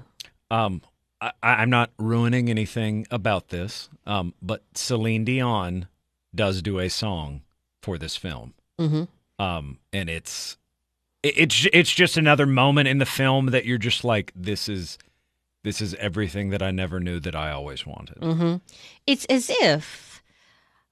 Um, 0.49 0.81
I, 1.21 1.31
I'm 1.43 1.69
not 1.69 1.91
ruining 1.99 2.49
anything 2.49 3.05
about 3.11 3.49
this, 3.49 3.89
um, 4.07 4.33
but 4.41 4.63
Celine 4.73 5.23
Dion 5.23 5.87
does 6.33 6.63
do 6.63 6.79
a 6.79 6.89
song 6.89 7.41
for 7.83 7.99
this 7.99 8.17
film, 8.17 8.55
hmm 8.79 9.03
um, 9.39 9.77
and 9.93 10.09
it's 10.09 10.57
it, 11.23 11.33
it's 11.37 11.67
it's 11.73 11.93
just 11.93 12.17
another 12.17 12.45
moment 12.45 12.87
in 12.87 12.97
the 12.97 13.05
film 13.05 13.47
that 13.47 13.65
you're 13.65 13.77
just 13.77 14.03
like, 14.03 14.31
this 14.35 14.67
is 14.69 14.97
this 15.63 15.81
is 15.81 15.93
everything 15.95 16.49
that 16.51 16.61
I 16.61 16.71
never 16.71 16.99
knew 16.99 17.19
that 17.19 17.35
I 17.35 17.51
always 17.51 17.85
wanted. 17.85 18.17
hmm 18.23 18.55
It's 19.05 19.25
as 19.25 19.49
if 19.61 20.23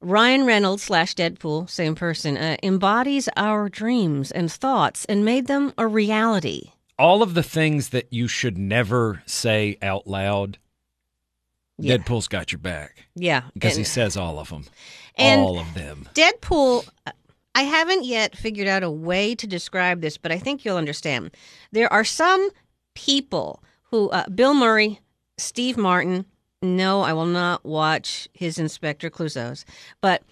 Ryan 0.02 0.46
Reynolds 0.46 0.84
slash 0.84 1.16
Deadpool, 1.16 1.70
same 1.70 1.96
person, 1.96 2.38
uh, 2.38 2.58
embodies 2.62 3.30
our 3.36 3.70
dreams 3.70 4.32
and 4.32 4.52
thoughts 4.52 5.06
and 5.06 5.24
made 5.26 5.48
them 5.48 5.74
a 5.78 5.88
reality. 5.88 6.72
All 7.00 7.24
of 7.24 7.34
the 7.34 7.44
things 7.44 7.90
that 7.90 8.12
you 8.12 8.28
should 8.28 8.58
never 8.58 9.24
say 9.26 9.78
out 9.82 10.06
loud, 10.08 10.58
Yeah. 11.78 11.98
Deadpool's 11.98 12.28
got 12.28 12.52
your 12.52 12.60
back 12.60 13.06
Yeah, 13.16 13.44
because 13.54 13.76
he 13.76 13.84
says 13.84 14.16
all 14.18 14.38
of 14.40 14.50
them, 14.50 14.66
and- 15.18 15.42
all 15.42 15.58
of 15.60 15.74
them. 15.74 16.08
Deadpool. 16.14 16.88
I 17.56 17.62
haven't 17.62 18.04
yet 18.04 18.36
figured 18.36 18.68
out 18.68 18.84
a 18.84 18.92
way 18.92 19.34
to 19.34 19.48
describe 19.48 20.02
this, 20.02 20.18
but 20.18 20.32
I 20.32 20.38
think 20.38 20.66
you'll 20.66 20.76
understand. 20.76 21.32
There 21.72 21.92
are 21.92 22.04
some 22.04 22.50
people 22.96 23.64
who, 23.92 24.10
uh, 24.10 24.28
Bill 24.28 24.54
Murray, 24.54 25.00
Steve 25.38 25.78
Martin. 25.78 26.26
No, 26.62 27.02
I 27.02 27.14
will 27.14 27.26
not 27.26 27.66
watch 27.66 28.28
his 28.34 28.60
Inspector 28.60 29.10
Clouseau's, 29.10 29.66
but 30.02 30.24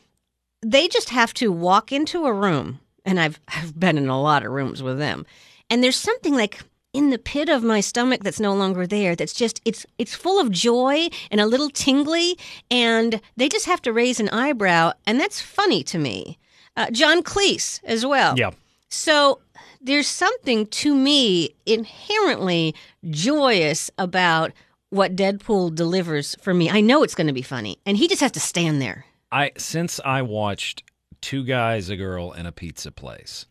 they 0.62 0.90
just 0.90 1.10
have 1.10 1.34
to 1.36 1.52
walk 1.52 1.92
into 1.92 2.26
a 2.26 2.34
room, 2.34 2.80
and 3.06 3.20
I've 3.20 3.40
I've 3.48 3.80
been 3.80 3.98
in 3.98 4.10
a 4.10 4.22
lot 4.22 4.46
of 4.46 4.52
rooms 4.52 4.84
with 4.84 4.98
them, 4.98 5.26
and 5.70 5.84
there's 5.84 5.96
something 5.96 6.34
like 6.34 6.62
in 6.94 7.10
the 7.10 7.18
pit 7.18 7.50
of 7.50 7.64
my 7.64 7.80
stomach 7.80 8.24
that's 8.24 8.40
no 8.40 8.54
longer 8.54 8.86
there 8.86 9.16
that's 9.16 9.34
just 9.34 9.60
it's 9.66 9.84
it's 9.98 10.14
full 10.14 10.40
of 10.40 10.52
joy 10.52 11.08
and 11.32 11.42
a 11.42 11.48
little 11.48 11.70
tingly 11.70 12.38
and 12.70 13.20
they 13.36 13.50
just 13.50 13.66
have 13.66 13.82
to 13.82 13.92
raise 13.92 14.20
an 14.20 14.30
eyebrow 14.30 14.92
and 15.08 15.20
that's 15.20 15.42
funny 15.42 15.84
to 15.84 15.98
me 15.98 16.38
uh, 16.76 16.90
john 16.92 17.24
cleese 17.24 17.80
as 17.84 18.06
well. 18.06 18.38
Yeah. 18.38 18.52
so 18.90 19.40
there's 19.82 20.08
something 20.08 20.66
to 20.68 20.96
me 20.96 21.56
inherently 21.66 22.74
joyous 23.10 23.92
about 23.98 24.54
what 24.90 25.16
deadpool 25.16 25.76
delivers 25.76 26.36
for 26.36 26.54
me. 26.54 26.70
I 26.70 26.80
know 26.80 27.04
it's 27.04 27.16
going 27.16 27.28
to 27.28 27.34
be 27.34 27.42
funny 27.42 27.80
and 27.86 27.98
he 27.98 28.08
just 28.08 28.22
has 28.22 28.32
to 28.32 28.40
stand 28.40 28.82
there. 28.82 29.06
I 29.32 29.52
since 29.58 30.00
I 30.06 30.22
watched 30.22 30.84
Two 31.20 31.44
Guys, 31.44 31.90
a 31.90 31.98
Girl, 31.98 32.32
and 32.32 32.48
a 32.48 32.52
Pizza 32.52 32.92
Place, 32.92 33.48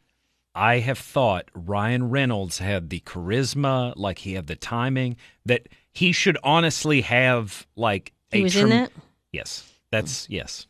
I 0.55 0.79
have 0.79 0.99
thought 0.99 1.49
Ryan 1.55 2.11
Reynolds 2.11 2.59
had 2.59 2.91
the 2.91 3.01
charisma, 3.01 3.93
like 3.97 4.19
he 4.19 4.35
had 4.35 4.47
the 4.47 4.57
timing, 4.57 5.17
that 5.45 5.69
he 5.91 6.13
should 6.13 6.39
honestly 6.45 7.01
have 7.01 7.67
like 7.77 8.13
a 8.33 8.39
he 8.39 8.43
was 8.45 8.57
in 8.57 8.73
it 8.73 8.93
Yes, 9.33 9.73
that's 9.91 10.29
yes. 10.31 10.67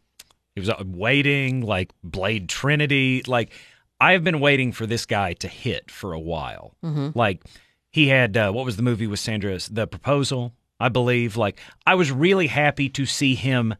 He 0.54 0.60
was 0.60 0.68
uh, 0.70 0.82
waiting 0.86 1.62
like 1.62 1.92
Blade 2.02 2.48
Trinity. 2.48 3.22
Like 3.26 3.52
I 4.00 4.12
have 4.12 4.24
been 4.24 4.40
waiting 4.40 4.72
for 4.72 4.86
this 4.86 5.06
guy 5.06 5.32
to 5.34 5.48
hit 5.48 5.90
for 5.90 6.12
a 6.12 6.20
while. 6.20 6.74
Like 7.14 7.42
he 7.90 8.08
had 8.08 8.36
uh, 8.36 8.52
what 8.52 8.64
was 8.64 8.76
the 8.76 8.82
movie 8.82 9.06
with 9.06 9.20
Sandra? 9.20 9.58
The 9.70 9.86
Proposal, 9.86 10.52
I 10.80 10.88
believe. 10.88 11.36
Like 11.36 11.58
I 11.86 11.94
was 11.94 12.10
really 12.10 12.48
happy 12.48 12.88
to 12.90 13.06
see 13.06 13.34
him 13.34 13.74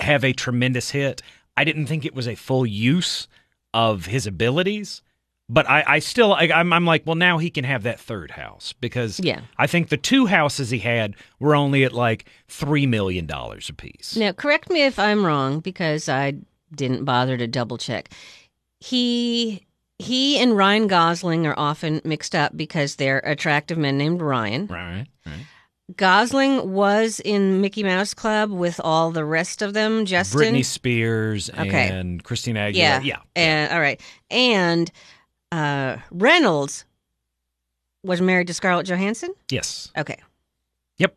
have 0.00 0.24
a 0.24 0.32
tremendous 0.32 0.90
hit. 0.90 1.22
I 1.56 1.64
didn't 1.64 1.86
think 1.86 2.04
it 2.04 2.14
was 2.14 2.28
a 2.28 2.34
full 2.34 2.64
use 2.66 3.28
of 3.74 4.06
his 4.06 4.26
abilities, 4.26 5.02
but 5.52 5.68
I, 5.68 5.84
I 5.86 5.98
still 5.98 6.32
I, 6.34 6.44
I'm, 6.54 6.72
I'm 6.72 6.84
like, 6.86 7.02
well, 7.06 7.14
now 7.16 7.38
he 7.38 7.50
can 7.50 7.64
have 7.64 7.82
that 7.82 8.00
third 8.00 8.30
house 8.32 8.72
because 8.80 9.20
Yeah. 9.20 9.40
I 9.58 9.66
think 9.66 9.88
the 9.90 9.96
two 9.96 10.26
houses 10.26 10.70
he 10.70 10.78
had 10.78 11.14
were 11.38 11.54
only 11.54 11.84
at 11.84 11.92
like 11.92 12.24
three 12.48 12.86
million 12.86 13.26
dollars 13.26 13.68
a 13.68 13.72
piece. 13.74 14.16
now 14.16 14.32
correct 14.32 14.70
me 14.70 14.82
if 14.84 14.98
i'm 14.98 15.24
wrong 15.26 15.60
because 15.60 16.08
i 16.08 16.34
didn't 16.74 17.04
bother 17.04 17.36
to 17.36 17.46
double 17.46 17.76
check. 17.78 18.08
He 18.80 19.66
he 19.98 20.38
and 20.38 20.56
Ryan 20.56 20.88
Gosling 20.88 21.46
are 21.46 21.54
often 21.56 22.00
mixed 22.04 22.34
up 22.34 22.56
because 22.56 22.96
they're 22.96 23.18
attractive 23.20 23.78
men 23.78 23.96
named 23.98 24.20
Ryan. 24.20 24.66
Right, 24.66 25.06
right. 25.26 25.46
Gosling 25.96 26.72
was 26.72 27.20
in 27.20 27.60
Mickey 27.60 27.82
Mouse 27.84 28.14
Club 28.14 28.50
with 28.50 28.80
all 28.82 29.10
the 29.12 29.24
rest 29.24 29.62
of 29.62 29.74
them. 29.74 30.04
Justin, 30.06 30.40
Britney 30.54 30.64
Spears 30.64 31.50
Okay. 31.50 31.88
and 31.88 32.24
Christina 32.24 32.60
Aguilera. 32.60 32.74
yeah, 32.74 33.00
yeah. 33.02 33.18
and 33.36 33.72
all 33.72 33.80
right, 33.80 34.00
and 34.30 34.90
uh, 35.52 35.98
Reynolds 36.10 36.84
was 38.02 38.20
married 38.20 38.48
to 38.48 38.54
Scarlett 38.54 38.86
Johansson. 38.88 39.32
Yes. 39.50 39.92
Okay, 39.96 40.16
Yep. 40.98 41.16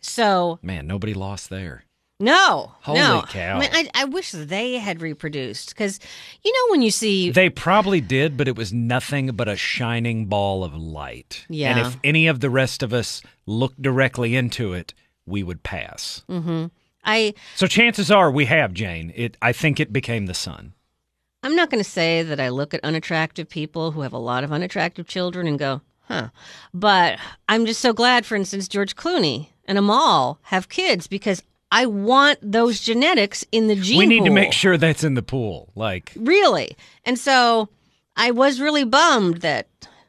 so 0.00 0.58
Man, 0.62 0.86
nobody 0.86 1.14
lost 1.14 1.50
there. 1.50 1.84
no, 2.18 2.72
Holy 2.80 2.98
no. 2.98 3.22
cow. 3.28 3.56
I, 3.56 3.60
mean, 3.60 3.68
I, 3.72 3.88
I 3.94 4.04
wish 4.06 4.32
they 4.32 4.78
had 4.78 5.02
reproduced 5.02 5.68
because 5.70 6.00
you 6.42 6.52
know 6.52 6.72
when 6.72 6.82
you 6.82 6.90
see 6.90 7.30
They 7.30 7.50
probably 7.50 8.00
did, 8.00 8.36
but 8.36 8.48
it 8.48 8.56
was 8.56 8.72
nothing 8.72 9.28
but 9.34 9.48
a 9.48 9.56
shining 9.56 10.26
ball 10.26 10.64
of 10.64 10.74
light. 10.74 11.44
Yeah, 11.48 11.70
And 11.70 11.86
if 11.86 11.96
any 12.02 12.26
of 12.26 12.40
the 12.40 12.50
rest 12.50 12.82
of 12.82 12.92
us 12.92 13.22
looked 13.46 13.80
directly 13.82 14.34
into 14.34 14.72
it, 14.72 14.94
we 15.26 15.42
would 15.42 15.62
pass. 15.62 16.24
hmm 16.28 16.66
I 17.04 17.34
So 17.54 17.68
chances 17.68 18.10
are 18.10 18.32
we 18.32 18.46
have, 18.46 18.72
Jane. 18.72 19.12
It 19.14 19.36
I 19.40 19.52
think 19.52 19.78
it 19.78 19.92
became 19.92 20.26
the 20.26 20.34
sun. 20.34 20.72
I'm 21.46 21.54
not 21.54 21.70
going 21.70 21.82
to 21.82 21.88
say 21.88 22.24
that 22.24 22.40
I 22.40 22.48
look 22.48 22.74
at 22.74 22.82
unattractive 22.82 23.48
people 23.48 23.92
who 23.92 24.00
have 24.00 24.12
a 24.12 24.18
lot 24.18 24.42
of 24.42 24.52
unattractive 24.52 25.06
children 25.06 25.46
and 25.46 25.56
go, 25.56 25.80
huh. 26.08 26.30
But 26.74 27.20
I'm 27.48 27.66
just 27.66 27.80
so 27.80 27.92
glad, 27.92 28.26
for 28.26 28.34
instance, 28.34 28.66
George 28.66 28.96
Clooney 28.96 29.50
and 29.64 29.78
Amal 29.78 30.40
have 30.42 30.68
kids 30.68 31.06
because 31.06 31.44
I 31.70 31.86
want 31.86 32.40
those 32.42 32.80
genetics 32.80 33.44
in 33.52 33.68
the 33.68 33.76
gene 33.76 33.96
we 33.98 34.06
need 34.06 34.24
to 34.24 34.30
make 34.30 34.52
sure 34.52 34.76
that's 34.76 35.04
in 35.04 35.14
the 35.14 35.22
pool. 35.22 35.70
Like 35.76 36.12
Really. 36.16 36.76
And 37.04 37.16
so 37.16 37.68
I 38.16 38.32
was 38.32 38.60
really 38.60 38.84
bummed 38.84 39.36
that 39.42 39.68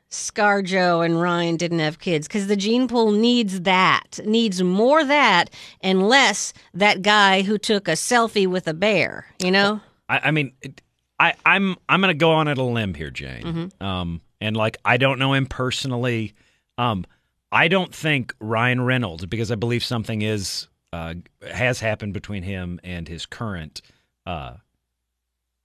ScarJo 0.10 1.06
and 1.06 1.22
Ryan 1.22 1.56
didn't 1.56 1.80
have 1.80 2.00
kids 2.00 2.28
because 2.28 2.48
the 2.48 2.56
gene 2.56 2.88
pool 2.88 3.12
needs 3.12 3.62
that, 3.62 4.20
needs 4.26 4.64
more 4.64 5.06
that 5.06 5.52
and 5.82 6.10
less 6.10 6.52
that 6.74 7.04
guy 7.04 7.44
who 7.44 7.60
took 7.60 7.88
a 7.88 7.92
selfie 7.92 8.48
with 8.48 8.68
a 8.68 8.74
bear, 8.74 9.28
you 9.38 9.52
know? 9.52 9.82
I, 10.10 10.20
I 10.24 10.32
mean, 10.32 10.54
it- 10.64 10.82
I, 11.20 11.34
I'm 11.46 11.76
I'm 11.90 12.02
gonna 12.02 12.14
go 12.14 12.32
on 12.34 12.48
at 12.48 12.58
a 12.58 12.64
limb 12.64 12.94
here, 12.94 13.10
Jane. 13.10 13.44
Mm-hmm. 13.44 13.84
Um, 13.84 14.22
and 14.40 14.56
like 14.56 14.78
I 14.86 14.98
don't 14.98 15.18
know 15.20 15.34
him 15.34 15.46
personally. 15.48 16.34
Um, 16.78 17.06
I 17.52 17.68
don't 17.70 17.94
think 17.94 18.34
Ryan 18.40 18.82
Reynolds 18.82 19.26
because 19.26 19.52
I 19.52 19.56
believe 19.56 19.84
something 19.84 20.22
is 20.22 20.68
uh, 20.94 21.16
has 21.52 21.80
happened 21.80 22.14
between 22.14 22.44
him 22.44 22.80
and 22.84 23.08
his 23.08 23.26
current. 23.26 23.82
Uh, 24.26 24.54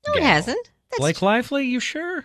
No, 0.06 0.14
it 0.14 0.22
hasn't. 0.22 0.70
That's 0.90 1.00
Blake 1.00 1.22
Lively, 1.22 1.66
you 1.66 1.80
sure? 1.80 2.24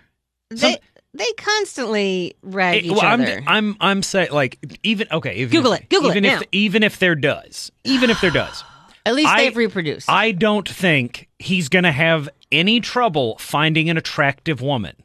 they 0.49 0.77
they 1.13 1.31
constantly 1.37 2.35
rag 2.43 2.77
Eh, 2.83 2.85
each 2.87 2.91
well, 2.91 3.01
I'm, 3.01 3.21
other. 3.21 3.43
I'm 3.45 3.75
I'm 3.81 4.03
saying 4.03 4.31
like 4.31 4.57
even 4.83 5.07
okay. 5.11 5.35
Even 5.35 5.51
Google 5.51 5.73
if, 5.73 5.81
it. 5.81 5.89
Google 5.89 6.11
it 6.11 6.17
even 6.17 6.25
if 6.25 6.39
now. 6.39 6.45
even 6.53 6.83
if 6.83 6.99
there 6.99 7.15
does, 7.15 7.71
even 7.83 8.09
if 8.09 8.21
there 8.21 8.31
does, 8.31 8.63
At 9.05 9.15
least 9.15 9.29
I- 9.29 9.43
they've 9.43 9.57
reproduced. 9.57 10.09
I 10.09 10.31
don't 10.31 10.67
think 10.67 11.27
he's 11.39 11.67
gonna 11.69 11.91
have 11.91 12.29
any 12.51 12.79
trouble 12.79 13.37
finding 13.37 13.89
an 13.89 13.97
attractive 13.97 14.61
woman. 14.61 14.95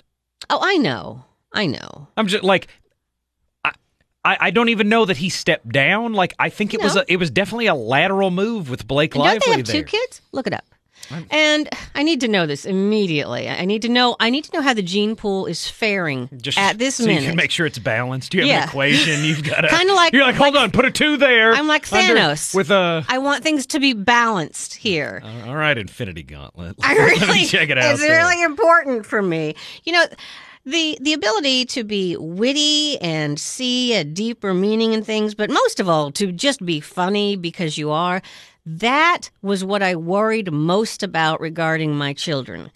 oh, 0.50 0.58
I 0.60 0.76
know. 0.76 1.24
I 1.52 1.66
know. 1.66 2.08
I'm 2.16 2.28
just 2.28 2.44
like, 2.44 2.68
I, 4.24 4.36
I, 4.40 4.50
don't 4.50 4.68
even 4.68 4.88
know 4.88 5.04
that 5.04 5.16
he 5.16 5.28
stepped 5.28 5.68
down. 5.68 6.12
Like, 6.12 6.32
I 6.38 6.48
think 6.48 6.74
it 6.74 6.82
was 6.82 6.96
a, 6.96 7.04
it 7.08 7.16
was 7.16 7.30
definitely 7.30 7.66
a 7.66 7.74
lateral 7.74 8.30
move 8.30 8.70
with 8.70 8.86
Blake 8.86 9.16
Lively 9.16 9.40
don't 9.40 9.50
they 9.50 9.56
have 9.58 9.66
there. 9.66 9.82
two 9.82 9.84
kids? 9.84 10.22
Look 10.30 10.46
it 10.46 10.52
up. 10.52 10.64
And 11.30 11.68
I 11.94 12.02
need 12.02 12.20
to 12.20 12.28
know 12.28 12.46
this 12.46 12.64
immediately. 12.64 13.48
I 13.48 13.64
need 13.64 13.82
to 13.82 13.88
know. 13.88 14.16
I 14.20 14.30
need 14.30 14.44
to 14.44 14.52
know 14.52 14.62
how 14.62 14.74
the 14.74 14.82
gene 14.82 15.16
pool 15.16 15.46
is 15.46 15.68
faring 15.68 16.28
Just 16.40 16.58
at 16.58 16.78
this 16.78 16.96
so 16.96 17.06
minute. 17.06 17.22
you 17.22 17.28
can 17.28 17.36
make 17.36 17.50
sure 17.50 17.66
it's 17.66 17.78
balanced. 17.78 18.32
Do 18.32 18.38
you 18.38 18.42
have 18.44 18.48
Yeah. 18.50 18.62
an 18.62 18.68
equation. 18.68 19.24
You've 19.24 19.42
got 19.48 19.62
to 19.62 19.68
Kinda 19.68 19.94
like- 19.94 20.12
you're 20.12 20.24
like, 20.24 20.34
hold 20.36 20.56
on, 20.56 20.70
put 20.70 20.84
a 20.84 20.90
two 20.90 21.16
there. 21.16 21.52
I'm 21.54 21.66
like 21.66 21.90
under- 21.92 22.14
Thanos. 22.14 22.54
with 22.54 22.70
a. 22.70 23.04
I 23.08 23.18
want 23.18 23.42
things 23.42 23.66
to 23.66 23.80
be 23.80 23.92
balanced 23.92 24.74
here. 24.74 25.22
all 25.46 25.56
right, 25.56 25.76
Infinity 25.78 26.22
Gauntlet. 26.22 26.76
I 26.82 26.94
really 26.94 27.44
check 27.46 27.68
it 27.70 27.78
out. 27.78 27.92
It's 27.92 28.00
there. 28.00 28.18
really 28.24 28.42
important 28.42 29.06
for 29.06 29.22
me. 29.22 29.54
You 29.84 29.92
know, 29.92 30.04
the 30.64 30.96
the 31.00 31.12
ability 31.12 31.64
to 31.64 31.82
be 31.82 32.16
witty 32.16 32.96
and 33.00 33.38
see 33.38 33.94
a 33.94 34.04
deeper 34.04 34.54
meaning 34.54 34.92
in 34.92 35.02
things, 35.02 35.34
but 35.34 35.50
most 35.50 35.80
of 35.80 35.88
all 35.88 36.12
to 36.12 36.30
just 36.30 36.64
be 36.64 36.78
funny 36.80 37.34
because 37.36 37.76
you 37.76 37.90
are. 37.90 38.22
That 38.64 39.30
was 39.40 39.64
what 39.64 39.82
I 39.82 39.96
worried 39.96 40.52
most 40.52 41.02
about 41.02 41.40
regarding 41.40 41.96
my 41.96 42.12
children. 42.12 42.70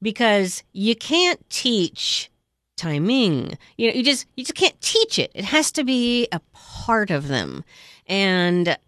Because 0.00 0.62
you 0.72 0.94
can't 0.94 1.40
teach 1.50 2.30
timing. 2.76 3.58
You 3.76 3.88
know, 3.88 3.94
you 3.94 4.04
just 4.04 4.26
you 4.36 4.44
just 4.44 4.54
can't 4.54 4.80
teach 4.80 5.18
it. 5.18 5.32
It 5.34 5.44
has 5.44 5.72
to 5.72 5.84
be 5.84 6.28
a 6.32 6.40
part 6.52 7.10
of 7.10 7.28
them. 7.28 7.64
And 8.06 8.78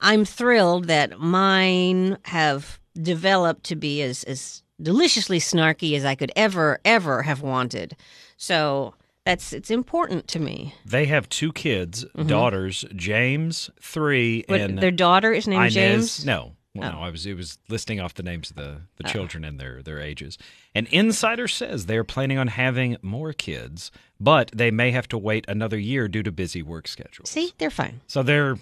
I'm 0.00 0.24
thrilled 0.24 0.86
that 0.86 1.18
mine 1.18 2.18
have 2.24 2.80
developed 3.00 3.64
to 3.64 3.76
be 3.76 4.02
as, 4.02 4.24
as 4.24 4.62
deliciously 4.80 5.38
snarky 5.38 5.96
as 5.96 6.04
I 6.04 6.14
could 6.14 6.32
ever, 6.34 6.80
ever 6.84 7.22
have 7.22 7.40
wanted. 7.40 7.96
So 8.36 8.94
that's 9.24 9.52
it's 9.52 9.70
important 9.70 10.28
to 10.28 10.38
me. 10.38 10.74
They 10.84 11.06
have 11.06 11.28
two 11.28 11.52
kids, 11.52 12.04
mm-hmm. 12.04 12.26
daughters, 12.26 12.84
James 12.94 13.70
three 13.80 14.44
But 14.48 14.60
and 14.60 14.78
their 14.78 14.90
daughter 14.90 15.32
is 15.32 15.46
named 15.46 15.62
Inez. 15.62 15.74
James. 15.74 16.26
No, 16.26 16.52
well, 16.74 16.88
Oh. 16.90 16.92
no. 16.92 17.02
I 17.02 17.10
was 17.10 17.26
it 17.26 17.36
was 17.36 17.58
listing 17.68 18.00
off 18.00 18.14
the 18.14 18.22
names 18.22 18.50
of 18.50 18.56
the 18.56 18.82
the 18.96 19.06
oh. 19.06 19.10
children 19.10 19.44
and 19.44 19.60
their 19.60 19.82
their 19.82 20.00
ages. 20.00 20.38
An 20.74 20.86
insider 20.90 21.46
says 21.48 21.86
they 21.86 21.96
are 21.96 22.04
planning 22.04 22.38
on 22.38 22.48
having 22.48 22.96
more 23.02 23.32
kids, 23.32 23.90
but 24.18 24.50
they 24.54 24.70
may 24.70 24.90
have 24.90 25.08
to 25.08 25.18
wait 25.18 25.44
another 25.48 25.78
year 25.78 26.08
due 26.08 26.22
to 26.22 26.32
busy 26.32 26.62
work 26.62 26.88
schedules. 26.88 27.28
See, 27.30 27.52
they're 27.58 27.70
fine. 27.70 28.00
So 28.06 28.22
they're 28.22 28.56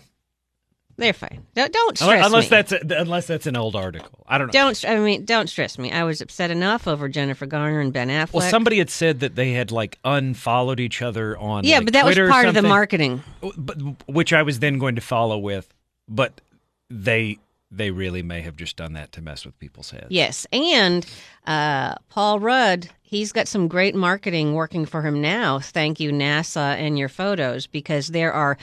They're 1.01 1.15
fine. 1.15 1.47
Don't, 1.55 1.73
don't 1.73 1.97
stress 1.97 2.27
unless 2.27 2.45
me. 2.45 2.49
that's 2.51 2.73
a, 2.73 2.81
unless 2.99 3.27
that's 3.27 3.47
an 3.47 3.57
old 3.57 3.75
article. 3.75 4.23
I 4.29 4.37
don't 4.37 4.49
know. 4.49 4.53
don't. 4.53 4.85
I 4.87 4.99
mean, 4.99 5.25
don't 5.25 5.49
stress 5.49 5.79
me. 5.79 5.91
I 5.91 6.05
was 6.05 6.21
upset 6.21 6.51
enough 6.51 6.87
over 6.87 7.09
Jennifer 7.09 7.47
Garner 7.47 7.81
and 7.81 7.91
Ben 7.91 8.09
Affleck. 8.09 8.35
well, 8.35 8.51
somebody 8.51 8.77
had 8.77 8.91
said 8.91 9.21
that 9.21 9.35
they 9.35 9.53
had 9.53 9.73
like 9.73 9.99
unfollowed 10.05 10.79
each 10.79 11.01
other 11.01 11.39
on 11.39 11.65
yeah, 11.65 11.77
like, 11.77 11.87
but 11.87 11.93
that 11.95 12.03
Twitter 12.03 12.25
was 12.25 12.33
part 12.33 12.49
of 12.49 12.55
the 12.55 12.61
marketing. 12.61 13.23
but, 13.57 13.79
which 14.09 14.35
I 14.35 14.43
was 14.43 14.59
then 14.59 14.79
going 14.79 14.97
to 14.97 15.01
follow 15.01 15.39
with, 15.39 15.73
but 16.07 16.43
they 16.91 17.39
they 17.71 17.91
really 17.91 18.23
may 18.23 18.43
have 18.43 18.57
just 18.57 18.77
done 18.77 18.93
that 18.93 19.11
to 19.13 19.23
mess 19.23 19.47
with 19.47 19.59
people's 19.59 19.91
heads. 19.91 20.09
Yes, 20.11 20.47
and 20.53 21.07
uh, 21.47 21.95
Paul 22.11 22.41
Rudd, 22.41 22.91
he's 23.01 23.33
got 23.33 23.49
some 23.49 23.69
great 23.69 23.95
marketing 23.95 24.53
working 24.53 24.85
for 24.85 25.01
him 25.01 25.23
now. 25.23 25.61
Thank 25.61 25.99
you, 25.99 26.13
NASA, 26.13 26.75
and 26.75 26.99
your 26.99 27.09
photos, 27.09 27.67
because 27.67 28.09
there 28.09 28.35
are 28.35 28.59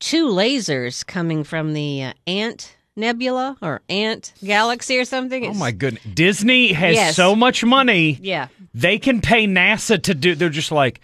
two 0.00 0.28
lasers 0.28 1.06
coming 1.06 1.44
from 1.44 1.72
the 1.74 2.04
uh, 2.04 2.12
Ant 2.26 2.76
Nebula 2.96 3.56
or 3.62 3.80
Ant 3.88 4.32
Galaxy 4.44 4.98
or 4.98 5.04
something. 5.04 5.46
Oh 5.46 5.54
my 5.54 5.70
goodness. 5.70 6.02
Disney 6.04 6.72
has 6.72 6.94
Yes. 6.94 7.16
so 7.16 7.36
much 7.36 7.64
money. 7.64 8.18
Yeah, 8.20 8.48
They 8.74 8.98
can 8.98 9.20
pay 9.20 9.46
NASA 9.46 10.02
to 10.02 10.14
do 10.14 10.34
they're 10.34 10.48
just 10.50 10.72
like 10.72 11.00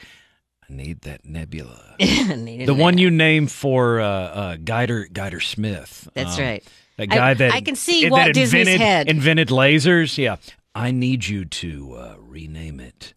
I 0.68 0.72
need 0.72 1.02
that 1.02 1.24
nebula. 1.24 1.94
Needed 2.00 2.66
the 2.66 2.74
one 2.74 2.96
you 2.98 3.10
named 3.10 3.52
for 3.52 4.00
uh, 4.00 4.06
uh 4.08 4.56
Guider 4.56 5.06
Guider 5.12 5.40
Smith. 5.40 6.08
That's 6.14 6.38
Um, 6.38 6.44
right. 6.44 6.64
That 6.96 7.12
I- 7.12 7.16
guy 7.16 7.34
that 7.34 7.52
I 7.52 7.60
can 7.60 7.76
see 7.76 8.04
that 8.04 8.10
Walt 8.12 8.32
Disney's 8.32 8.62
invented, 8.68 8.80
head. 8.80 9.08
invented 9.08 9.48
lasers. 9.48 10.16
Yeah. 10.18 10.36
I 10.74 10.90
need 10.90 11.26
you 11.28 11.44
to 11.44 11.94
uh, 11.94 12.14
rename 12.18 12.80
it 12.80 13.14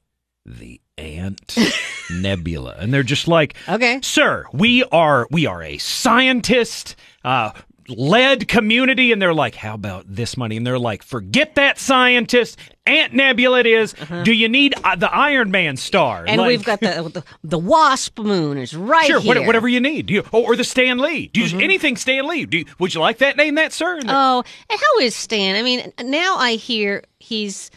the 0.48 0.80
Ant 0.98 1.56
Nebula. 2.12 2.76
And 2.80 2.94
they're 2.94 3.04
just 3.04 3.28
like 3.28 3.56
Okay. 3.70 4.00
sir 4.02 4.46
we 4.54 4.84
are 4.86 5.28
we 5.30 5.46
are 5.46 5.62
a 5.62 5.78
scientist 5.78 6.96
uh 7.24 7.52
led 7.90 8.48
community 8.50 9.12
and 9.14 9.22
they're 9.22 9.34
like 9.34 9.56
how 9.56 9.74
about 9.74 10.04
this 10.08 10.36
money 10.36 10.58
and 10.58 10.68
they're 10.68 10.78
like 10.80 11.02
forget 11.04 11.56
that 11.56 11.80
scientist 11.80 12.60
ant 12.86 13.14
nebula 13.14 13.60
it 13.62 13.66
is. 13.66 13.96
do 14.24 14.34
you 14.34 14.50
need 14.50 14.76
uh, 14.84 14.94
the 14.98 15.10
iron 15.14 15.52
man 15.52 15.78
star 15.78 16.18
Uh-huh. 16.18 16.26
And 16.28 16.42
Like- 16.42 16.48
we've 16.50 16.66
got 16.66 16.82
the, 16.82 17.10
the 17.14 17.24
the 17.46 17.58
Wasp 17.60 18.20
Moon 18.20 18.58
is 18.58 18.76
right 18.76 19.06
Sure, 19.08 19.22
here. 19.22 19.36
what, 19.36 19.46
whatever 19.46 19.68
you 19.70 19.80
need. 19.80 20.08
Do 20.08 20.16
you, 20.16 20.24
or, 20.34 20.52
or 20.54 20.56
the 20.58 20.64
Stan 20.66 20.98
Lee. 20.98 21.28
Do 21.28 21.40
you, 21.42 21.60
anything 21.60 21.96
Stan 21.96 22.28
Lee? 22.28 22.46
Do 22.46 22.58
you, 22.60 22.66
would 22.80 22.94
you 22.94 23.00
like 23.00 23.20
that 23.20 23.38
name, 23.38 23.56
that 23.56 23.72
sir? 23.72 23.98
And 24.00 24.10
Oh, 24.10 24.44
and 24.70 24.80
how 24.80 25.00
is 25.02 25.16
Stan? 25.16 25.56
I 25.56 25.62
mean, 25.62 25.94
now 26.04 26.36
I 26.38 26.54
hear 26.56 27.04
he's 27.20 27.72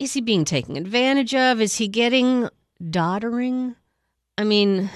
is 0.00 0.14
he 0.14 0.20
being 0.20 0.44
taken 0.44 0.76
advantage 0.76 1.34
of? 1.34 1.60
Is 1.60 1.76
he 1.76 1.86
getting 1.86 2.48
doddering? 2.82 3.76
I 4.36 4.44
mean, 4.44 4.90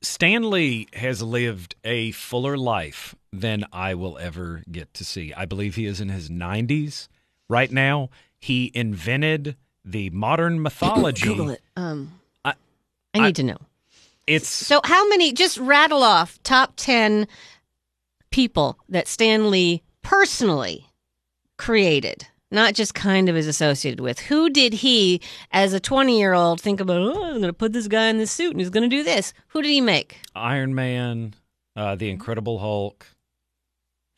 Stan 0.00 0.50
Lee 0.50 0.88
has 0.94 1.22
lived 1.22 1.76
a 1.84 2.10
fuller 2.12 2.56
life 2.56 3.14
than 3.32 3.64
I 3.72 3.94
will 3.94 4.18
ever 4.18 4.62
get 4.70 4.92
to 4.94 5.04
see. 5.04 5.32
I 5.34 5.44
believe 5.44 5.74
he 5.76 5.86
is 5.86 6.00
in 6.00 6.08
his 6.08 6.30
90s 6.30 7.08
right 7.48 7.70
now. 7.70 8.08
He 8.40 8.70
invented 8.74 9.56
the 9.84 10.10
modern 10.10 10.60
mythology. 10.62 11.26
Google 11.28 11.50
it. 11.50 11.62
Um, 11.76 12.18
I- 12.44 12.54
I, 13.14 13.20
need 13.20 13.36
to 13.36 13.42
know. 13.44 13.58
It's 14.26 14.48
So, 14.48 14.80
how 14.82 15.06
many? 15.08 15.32
Just 15.32 15.58
rattle 15.58 16.02
off 16.02 16.42
top 16.42 16.72
ten 16.76 17.28
people 18.30 18.78
that 18.88 19.06
Stan 19.06 19.50
Lee 19.50 19.82
personally 20.02 20.86
created. 21.58 22.26
Not 22.54 22.74
just 22.74 22.94
kind 22.94 23.28
of 23.28 23.36
is 23.36 23.46
associated 23.46 24.00
with. 24.00 24.18
Who 24.20 24.48
did 24.48 24.72
he, 24.72 25.20
as 25.50 25.72
a 25.72 25.80
20 25.80 26.18
year 26.18 26.32
old, 26.32 26.60
think 26.60 26.80
about, 26.80 27.02
oh, 27.02 27.24
I'm 27.24 27.32
going 27.38 27.42
to 27.42 27.52
put 27.52 27.72
this 27.72 27.88
guy 27.88 28.06
in 28.06 28.18
this 28.18 28.30
suit 28.30 28.52
and 28.52 28.60
he's 28.60 28.70
going 28.70 28.88
to 28.88 28.96
do 28.96 29.02
this? 29.02 29.32
Who 29.48 29.60
did 29.62 29.68
he 29.70 29.80
make? 29.80 30.18
Iron 30.34 30.74
Man, 30.74 31.34
uh, 31.76 31.96
the 31.96 32.08
Incredible 32.10 32.58
Hulk, 32.60 33.06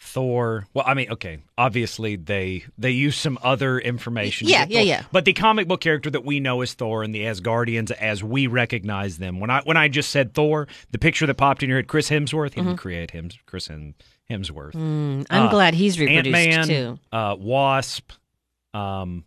Thor. 0.00 0.66
Well, 0.74 0.84
I 0.86 0.94
mean, 0.94 1.10
okay, 1.12 1.38
obviously 1.58 2.16
they 2.16 2.64
they 2.78 2.90
use 2.90 3.16
some 3.16 3.38
other 3.42 3.78
information. 3.78 4.46
Yeah, 4.48 4.66
yeah, 4.68 4.80
yeah. 4.82 5.02
But 5.10 5.24
the 5.24 5.32
comic 5.32 5.66
book 5.66 5.80
character 5.80 6.10
that 6.10 6.24
we 6.24 6.38
know 6.38 6.60
as 6.60 6.74
Thor 6.74 7.02
and 7.02 7.14
the 7.14 7.22
Asgardians 7.22 7.90
as 7.90 8.22
we 8.22 8.46
recognize 8.46 9.18
them. 9.18 9.40
When 9.40 9.50
I 9.50 9.62
when 9.64 9.76
I 9.76 9.88
just 9.88 10.10
said 10.10 10.34
Thor, 10.34 10.68
the 10.90 10.98
picture 10.98 11.26
that 11.26 11.34
popped 11.34 11.62
in 11.62 11.68
your 11.68 11.78
head, 11.78 11.88
Chris 11.88 12.10
Hemsworth, 12.10 12.54
he 12.54 12.60
didn't 12.60 12.76
create 12.76 13.10
him, 13.12 13.30
Chris 13.46 13.66
Hem- 13.68 13.94
Hemsworth. 14.30 14.72
Mm, 14.74 15.26
I'm 15.30 15.46
Uh, 15.46 15.50
glad 15.50 15.74
he's 15.74 15.98
reproduced 15.98 16.30
Man, 16.30 16.66
too. 16.68 16.98
uh, 17.10 17.34
Wasp. 17.38 18.12
Um, 18.76 19.24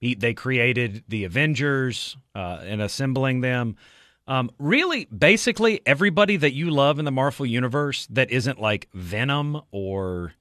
he, 0.00 0.14
they 0.14 0.34
created 0.34 1.04
the 1.08 1.24
Avengers 1.24 2.16
uh, 2.34 2.60
and 2.62 2.80
assembling 2.82 3.40
them. 3.40 3.76
Um, 4.28 4.50
really, 4.58 5.04
basically, 5.06 5.80
everybody 5.86 6.36
that 6.36 6.52
you 6.52 6.70
love 6.70 6.98
in 6.98 7.04
the 7.04 7.10
Marvel 7.12 7.46
universe 7.46 8.06
that 8.10 8.30
isn't 8.30 8.60
like 8.60 8.88
Venom 8.92 9.60
or 9.70 10.32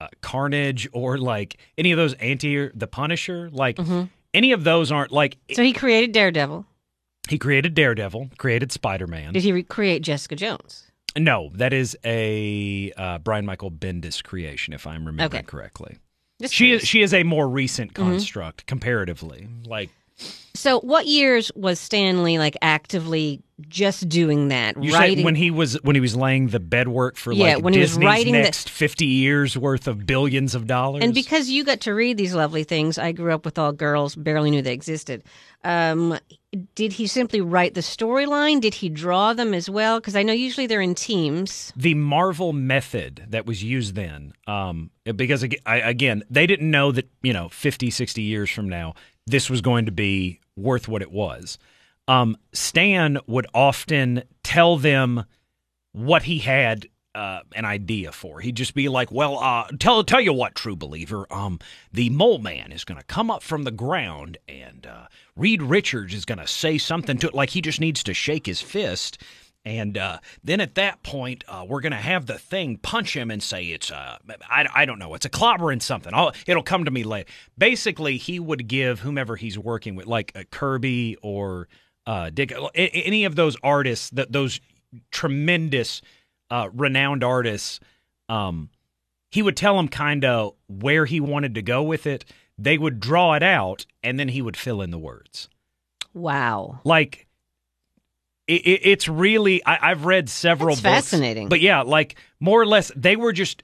uh, 0.00 0.08
Carnage 0.20 0.88
or 0.92 1.16
like 1.18 1.58
any 1.78 1.90
of 1.92 1.96
those 1.96 2.12
anti 2.14 2.68
the 2.68 2.86
Punisher, 2.86 3.48
like 3.50 3.76
Mhm. 3.76 4.10
any 4.34 4.52
of 4.52 4.64
those 4.64 4.92
aren't 4.92 5.12
like 5.12 5.38
So 5.54 5.62
he 5.62 5.72
created 5.72 6.12
Daredevil. 6.12 6.66
he 7.28 7.38
created 7.38 7.74
Daredevil, 7.74 8.30
created 8.36 8.70
Spider 8.72 9.06
Man. 9.06 9.32
Did 9.32 9.42
he 9.42 9.52
recreate 9.52 10.02
Jessica 10.02 10.36
Jones? 10.36 10.90
No, 11.16 11.50
that 11.54 11.72
is 11.72 11.96
a 12.04 12.92
uh, 12.98 13.18
Brian 13.20 13.46
Michael 13.46 13.70
Bendis 13.70 14.22
creation, 14.22 14.74
if 14.74 14.86
I'm 14.86 15.06
remembering 15.06 15.40
Okay. 15.40 15.46
correctly. 15.46 15.96
Just 16.40 16.54
She 16.54 16.72
is 16.72 16.86
she 16.86 17.02
is 17.02 17.14
a 17.14 17.22
more 17.22 17.48
recent 17.48 17.94
Mm-hmm. 17.94 18.10
construct 18.10 18.66
comparatively. 18.66 19.48
Like 19.66 19.90
So, 20.54 20.80
what 20.80 21.06
years 21.06 21.50
was 21.54 21.78
Stan 21.80 22.22
Lee 22.22 22.38
like 22.38 22.56
actively 22.62 23.42
just 23.68 24.06
doing 24.08 24.48
that, 24.48 24.82
you 24.82 24.92
writing? 24.92 25.24
when 25.24 25.34
he 25.34 25.50
was 25.50 25.82
when 25.82 25.96
he 25.96 26.00
was 26.00 26.14
laying 26.14 26.48
the 26.48 26.60
bedwork 26.60 27.16
for 27.16 27.32
Yeah, 27.32 27.54
like 27.54 27.64
when 27.64 27.72
he 27.72 27.80
was 27.80 27.90
Disney's 27.92 28.06
writing 28.06 28.32
the- 28.34 28.42
next 28.42 28.68
fifty 28.68 29.06
years 29.06 29.56
worth 29.56 29.88
of 29.88 30.04
billions 30.06 30.54
of 30.54 30.66
dollars. 30.66 31.02
and 31.02 31.14
because 31.14 31.48
you 31.48 31.64
got 31.64 31.80
to 31.82 31.92
read 31.94 32.18
these 32.18 32.34
lovely 32.34 32.64
things, 32.64 32.98
I 32.98 33.12
grew 33.12 33.32
up 33.32 33.44
with 33.46 33.58
all 33.58 33.72
girls, 33.72 34.14
barely 34.14 34.50
knew 34.50 34.60
they 34.62 34.74
existed. 34.74 35.24
Um, 35.64 36.18
did 36.74 36.94
he 36.94 37.06
simply 37.06 37.40
write 37.40 37.74
the 37.74 37.80
storyline? 37.80 38.60
Did 38.60 38.74
he 38.74 38.88
draw 38.88 39.32
them 39.32 39.54
as 39.54 39.68
well? 39.68 40.00
Because 40.00 40.16
I 40.16 40.22
know 40.22 40.32
usually 40.32 40.66
they're 40.66 40.80
in 40.80 40.94
teams. 40.94 41.72
the 41.76 41.94
Marvel 41.94 42.52
method 42.52 43.26
that 43.28 43.46
was 43.46 43.62
used 43.62 43.94
then, 43.94 44.32
um, 44.46 44.90
because 45.04 45.44
again, 45.66 46.22
they 46.30 46.46
didn't 46.46 46.70
know 46.70 46.92
that, 46.92 47.08
you 47.22 47.32
know, 47.32 47.48
50, 47.48 47.90
60 47.90 48.22
years 48.22 48.50
from 48.50 48.68
now, 48.68 48.94
this 49.26 49.50
was 49.50 49.60
going 49.60 49.86
to 49.86 49.92
be 49.92 50.40
worth 50.56 50.88
what 50.88 51.02
it 51.02 51.10
was. 51.10 51.58
Um, 52.08 52.36
Stan 52.52 53.18
would 53.26 53.46
often 53.52 54.22
tell 54.42 54.76
them 54.76 55.24
what 55.92 56.24
he 56.24 56.38
had 56.38 56.86
uh, 57.16 57.40
an 57.54 57.64
idea 57.64 58.12
for. 58.12 58.40
He'd 58.40 58.56
just 58.56 58.74
be 58.74 58.88
like, 58.88 59.10
"Well, 59.10 59.38
uh, 59.38 59.68
tell 59.78 60.04
tell 60.04 60.20
you 60.20 60.32
what, 60.32 60.54
true 60.54 60.76
believer, 60.76 61.26
um, 61.32 61.58
the 61.92 62.10
mole 62.10 62.38
man 62.38 62.72
is 62.72 62.84
going 62.84 63.00
to 63.00 63.06
come 63.06 63.30
up 63.30 63.42
from 63.42 63.64
the 63.64 63.70
ground, 63.70 64.36
and 64.46 64.86
uh, 64.86 65.06
Reed 65.34 65.62
Richards 65.62 66.12
is 66.12 66.24
going 66.24 66.38
to 66.38 66.46
say 66.46 66.78
something 66.78 67.16
to 67.18 67.28
it, 67.28 67.34
like 67.34 67.50
he 67.50 67.62
just 67.62 67.80
needs 67.80 68.02
to 68.04 68.14
shake 68.14 68.46
his 68.46 68.60
fist." 68.60 69.22
And 69.64 69.98
uh, 69.98 70.20
then 70.44 70.60
at 70.60 70.76
that 70.76 71.02
point, 71.02 71.42
uh, 71.48 71.64
we're 71.66 71.80
going 71.80 71.90
to 71.90 71.98
have 71.98 72.26
the 72.26 72.38
thing 72.38 72.76
punch 72.76 73.16
him 73.16 73.32
and 73.32 73.42
say 73.42 73.64
it's, 73.64 73.90
uh, 73.90 74.16
I, 74.48 74.68
I 74.72 74.84
don't 74.84 75.00
know, 75.00 75.14
it's 75.14 75.26
a 75.26 75.28
clobbering 75.28 75.82
something. 75.82 76.14
I'll, 76.14 76.32
it'll 76.46 76.62
come 76.62 76.84
to 76.84 76.92
me 76.92 77.02
later. 77.02 77.28
Basically, 77.58 78.16
he 78.16 78.38
would 78.38 78.68
give 78.68 79.00
whomever 79.00 79.34
he's 79.34 79.58
working 79.58 79.96
with, 79.96 80.06
like 80.06 80.30
uh, 80.36 80.44
Kirby 80.52 81.16
or 81.20 81.66
Dick, 82.32 82.52
any 82.76 83.24
of 83.24 83.34
those 83.34 83.56
artists, 83.64 84.10
that 84.10 84.30
those 84.30 84.60
tremendous, 85.10 86.00
uh, 86.50 86.68
renowned 86.72 87.22
artists, 87.24 87.80
um, 88.28 88.70
he 89.30 89.42
would 89.42 89.56
tell 89.56 89.76
them 89.76 89.88
kind 89.88 90.24
of 90.24 90.54
where 90.68 91.04
he 91.06 91.20
wanted 91.20 91.54
to 91.56 91.62
go 91.62 91.82
with 91.82 92.06
it. 92.06 92.24
They 92.58 92.78
would 92.78 93.00
draw 93.00 93.34
it 93.34 93.42
out, 93.42 93.84
and 94.02 94.18
then 94.18 94.28
he 94.28 94.40
would 94.40 94.56
fill 94.56 94.80
in 94.80 94.90
the 94.90 94.98
words 94.98 95.48
Wow. 96.14 96.80
like 96.84 97.26
it, 98.46 98.62
it, 98.66 98.80
it's 98.84 99.08
really 99.08 99.62
I, 99.66 99.90
i've 99.90 100.04
read 100.06 100.28
several 100.30 100.76
That's 100.76 100.80
books 100.82 100.94
fascinating. 101.10 101.48
but 101.48 101.60
yeah 101.60 101.82
like 101.82 102.14
more 102.40 102.60
or 102.60 102.64
less 102.66 102.90
they 102.96 103.16
were 103.16 103.32
just 103.32 103.62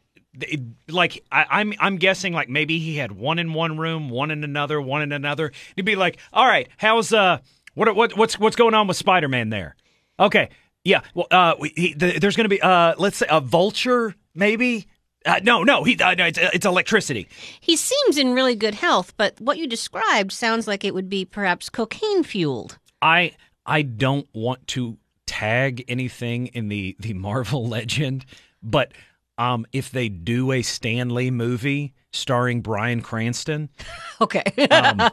like 0.88 1.24
I, 1.30 1.46
i'm 1.50 1.72
i'm 1.78 1.96
guessing 1.96 2.32
like 2.32 2.48
maybe 2.48 2.78
he 2.78 2.96
had 2.96 3.12
one 3.12 3.38
in 3.38 3.52
one 3.54 3.78
room 3.78 4.10
one 4.10 4.30
in 4.30 4.42
another 4.44 4.80
one 4.82 5.00
in 5.02 5.12
another 5.12 5.52
he'd 5.76 5.84
be 5.84 5.94
like 5.96 6.18
all 6.32 6.46
right 6.46 6.68
how's 6.78 7.12
uh 7.12 7.38
what 7.74 7.94
what 7.94 8.16
what's 8.16 8.38
what's 8.38 8.56
going 8.56 8.74
on 8.74 8.86
with 8.88 8.96
spider-man 8.96 9.50
there 9.50 9.76
okay 10.18 10.48
yeah 10.84 11.00
well 11.14 11.26
uh 11.30 11.54
we, 11.58 11.72
he, 11.76 11.94
the, 11.94 12.18
there's 12.18 12.36
gonna 12.36 12.48
be 12.48 12.60
uh 12.60 12.94
let's 12.98 13.16
say 13.18 13.26
a 13.30 13.40
vulture 13.40 14.14
maybe 14.34 14.86
uh, 15.24 15.38
no 15.44 15.62
no 15.62 15.84
he 15.84 15.96
uh, 15.98 16.14
no, 16.14 16.26
it's, 16.26 16.38
it's 16.38 16.66
electricity 16.66 17.28
He 17.60 17.76
seems 17.76 18.18
in 18.18 18.32
really 18.34 18.56
good 18.56 18.74
health, 18.74 19.14
but 19.16 19.40
what 19.40 19.56
you 19.58 19.68
described 19.68 20.32
sounds 20.32 20.66
like 20.66 20.84
it 20.84 20.94
would 20.94 21.08
be 21.08 21.24
perhaps 21.24 21.68
cocaine 21.70 22.24
fueled. 22.24 22.78
I 23.00 23.32
I 23.64 23.82
don't 23.82 24.26
want 24.34 24.66
to 24.68 24.98
tag 25.26 25.84
anything 25.86 26.48
in 26.48 26.68
the 26.68 26.96
the 26.98 27.12
Marvel 27.28 27.68
legend, 27.68 28.24
but 28.62 28.92
um, 29.38 29.64
if 29.72 29.90
they 29.92 30.08
do 30.08 30.50
a 30.50 30.62
Stan 30.62 31.10
Lee 31.10 31.30
movie 31.30 31.94
starring 32.12 32.60
Bryan 32.60 33.00
Cranston, 33.00 33.68
Okay. 34.20 34.42
um, 34.72 35.08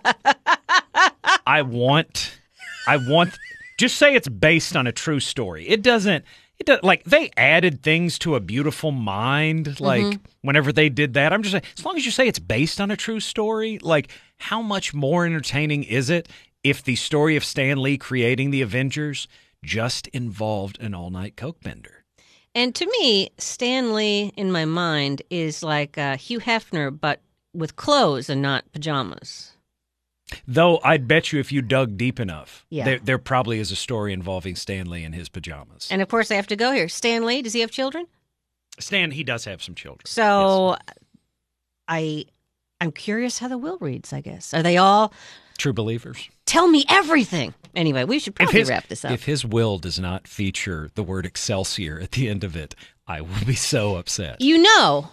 I 1.45 1.61
want 1.61 2.39
I 2.87 2.97
want 2.97 3.37
just 3.79 3.97
say 3.97 4.13
it's 4.13 4.27
based 4.27 4.75
on 4.75 4.85
a 4.85 4.91
true 4.91 5.19
story. 5.19 5.67
It 5.67 5.81
doesn't. 5.81 6.25
It 6.59 6.65
does, 6.65 6.79
like 6.83 7.05
they 7.05 7.31
added 7.37 7.81
things 7.81 8.19
to 8.19 8.35
a 8.35 8.39
beautiful 8.39 8.91
mind. 8.91 9.79
Like 9.79 10.19
whenever 10.41 10.71
they 10.73 10.89
did 10.89 11.13
that, 11.13 11.31
I'm 11.31 11.41
just 11.41 11.53
saying, 11.53 11.63
as 11.77 11.85
long 11.85 11.95
as 11.95 12.05
you 12.05 12.11
say 12.11 12.27
it's 12.27 12.39
based 12.39 12.81
on 12.81 12.91
a 12.91 12.97
true 12.97 13.21
story, 13.21 13.79
like 13.81 14.11
how 14.37 14.61
much 14.61 14.93
more 14.93 15.25
entertaining 15.25 15.83
is 15.83 16.09
it 16.09 16.27
if 16.63 16.83
the 16.83 16.97
story 16.97 17.37
of 17.37 17.45
Stan 17.45 17.81
Lee 17.81 17.97
creating 17.97 18.51
the 18.51 18.61
Avengers 18.61 19.27
just 19.63 20.07
involved 20.07 20.77
an 20.81 20.93
all 20.93 21.09
night 21.09 21.37
coke 21.37 21.61
bender? 21.61 21.99
and 22.55 22.73
to 22.75 22.85
me, 22.87 23.29
Stan 23.37 23.93
Lee 23.93 24.33
in 24.35 24.51
my 24.51 24.65
mind 24.65 25.21
is 25.29 25.63
like 25.63 25.97
uh, 25.97 26.17
Hugh 26.17 26.39
Hefner, 26.39 26.97
but 26.97 27.21
with 27.53 27.75
clothes 27.75 28.29
and 28.29 28.41
not 28.41 28.69
pajamas. 28.71 29.51
Though 30.47 30.79
I'd 30.83 31.07
bet 31.07 31.31
you 31.31 31.39
if 31.39 31.51
you 31.51 31.61
dug 31.61 31.97
deep 31.97 32.19
enough, 32.19 32.65
Yeah. 32.69 32.85
there, 32.85 32.99
there 32.99 33.17
probably 33.17 33.59
is 33.59 33.71
a 33.71 33.75
story 33.75 34.13
involving 34.13 34.55
Stan 34.55 34.89
Lee 34.89 35.03
and 35.03 35.15
his 35.15 35.29
pajamas. 35.29 35.87
And 35.89 36.01
of 36.01 36.07
course, 36.07 36.31
I 36.31 36.35
have 36.35 36.47
to 36.47 36.55
go 36.55 36.71
here. 36.71 36.87
Stan 36.87 37.25
Lee, 37.25 37.41
does 37.41 37.53
he 37.53 37.61
have 37.61 37.71
children? 37.71 38.05
Stan, 38.79 39.11
he 39.11 39.23
does 39.23 39.45
have 39.45 39.61
some 39.61 39.75
children. 39.75 40.05
So, 40.05 40.77
I, 41.87 42.25
I'm 42.79 42.91
curious 42.91 43.39
how 43.39 43.47
the 43.47 43.57
will 43.57 43.77
reads. 43.79 44.13
I 44.13 44.21
guess 44.21 44.53
are 44.53 44.63
they 44.63 44.77
all? 44.77 45.13
True 45.57 45.73
believers. 45.73 46.29
Tell 46.45 46.67
me 46.67 46.85
everything. 46.87 47.53
Anyway, 47.75 48.05
we 48.05 48.17
should 48.19 48.35
probably 48.35 48.59
his, 48.59 48.69
wrap 48.69 48.87
this 48.87 49.03
up. 49.03 49.11
If 49.11 49.25
his 49.25 49.45
will 49.45 49.77
does 49.77 49.99
not 49.99 50.27
feature 50.27 50.89
the 50.95 51.03
word 51.03 51.25
Excelsior 51.25 51.99
at 51.99 52.11
the 52.11 52.29
end 52.29 52.43
of 52.43 52.55
it, 52.55 52.75
I 53.05 53.21
will 53.21 53.45
be 53.45 53.55
so 53.55 53.97
upset. 53.97 54.39
You 54.39 54.61
know, 54.61 55.09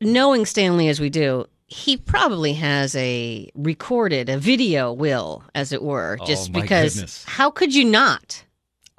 knowing 0.00 0.46
Stan 0.46 0.76
Lee 0.76 0.88
as 0.88 1.00
we 1.00 1.10
do, 1.10 1.46
he 1.72 1.96
probably 1.96 2.52
has 2.54 2.94
a 2.94 3.50
recorded, 3.54 4.28
a 4.28 4.38
video 4.38 4.92
will, 4.92 5.42
as 5.54 5.72
it 5.72 5.82
were, 5.82 6.18
Oh, 6.20 6.24
just 6.24 6.52
my 6.52 6.60
because 6.60 6.94
goodness. 6.94 7.24
how 7.26 7.50
could 7.50 7.74
you 7.74 7.84
not? 7.84 8.44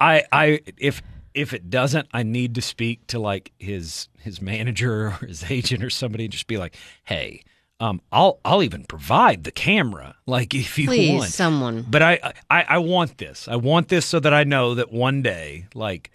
I, 0.00 0.24
I, 0.32 0.60
if 0.76 1.02
if 1.34 1.52
it 1.52 1.70
doesn't, 1.70 2.08
I 2.12 2.22
need 2.22 2.54
to 2.56 2.62
speak 2.62 3.06
to 3.08 3.18
like 3.18 3.52
his 3.58 4.08
his 4.20 4.40
manager 4.42 5.06
or 5.22 5.26
his 5.26 5.50
agent 5.50 5.82
or 5.84 5.90
somebody 5.90 6.24
and 6.24 6.32
just 6.32 6.46
be 6.46 6.58
like, 6.58 6.76
hey, 7.04 7.42
um, 7.80 8.00
I'll 8.12 8.40
I'll 8.44 8.62
even 8.62 8.84
provide 8.84 9.44
the 9.44 9.52
camera, 9.52 10.16
like 10.26 10.54
if 10.54 10.78
you 10.78 10.88
Please, 10.88 11.12
want. 11.18 11.30
someone. 11.32 11.84
But 11.88 12.02
I, 12.02 12.32
I 12.50 12.62
I 12.68 12.78
want 12.78 13.18
this. 13.18 13.48
I 13.48 13.56
want 13.56 13.88
this 13.88 14.04
so 14.06 14.20
that 14.20 14.34
I 14.34 14.44
know 14.44 14.74
that 14.74 14.92
one 14.92 15.22
day, 15.22 15.66
like, 15.74 16.10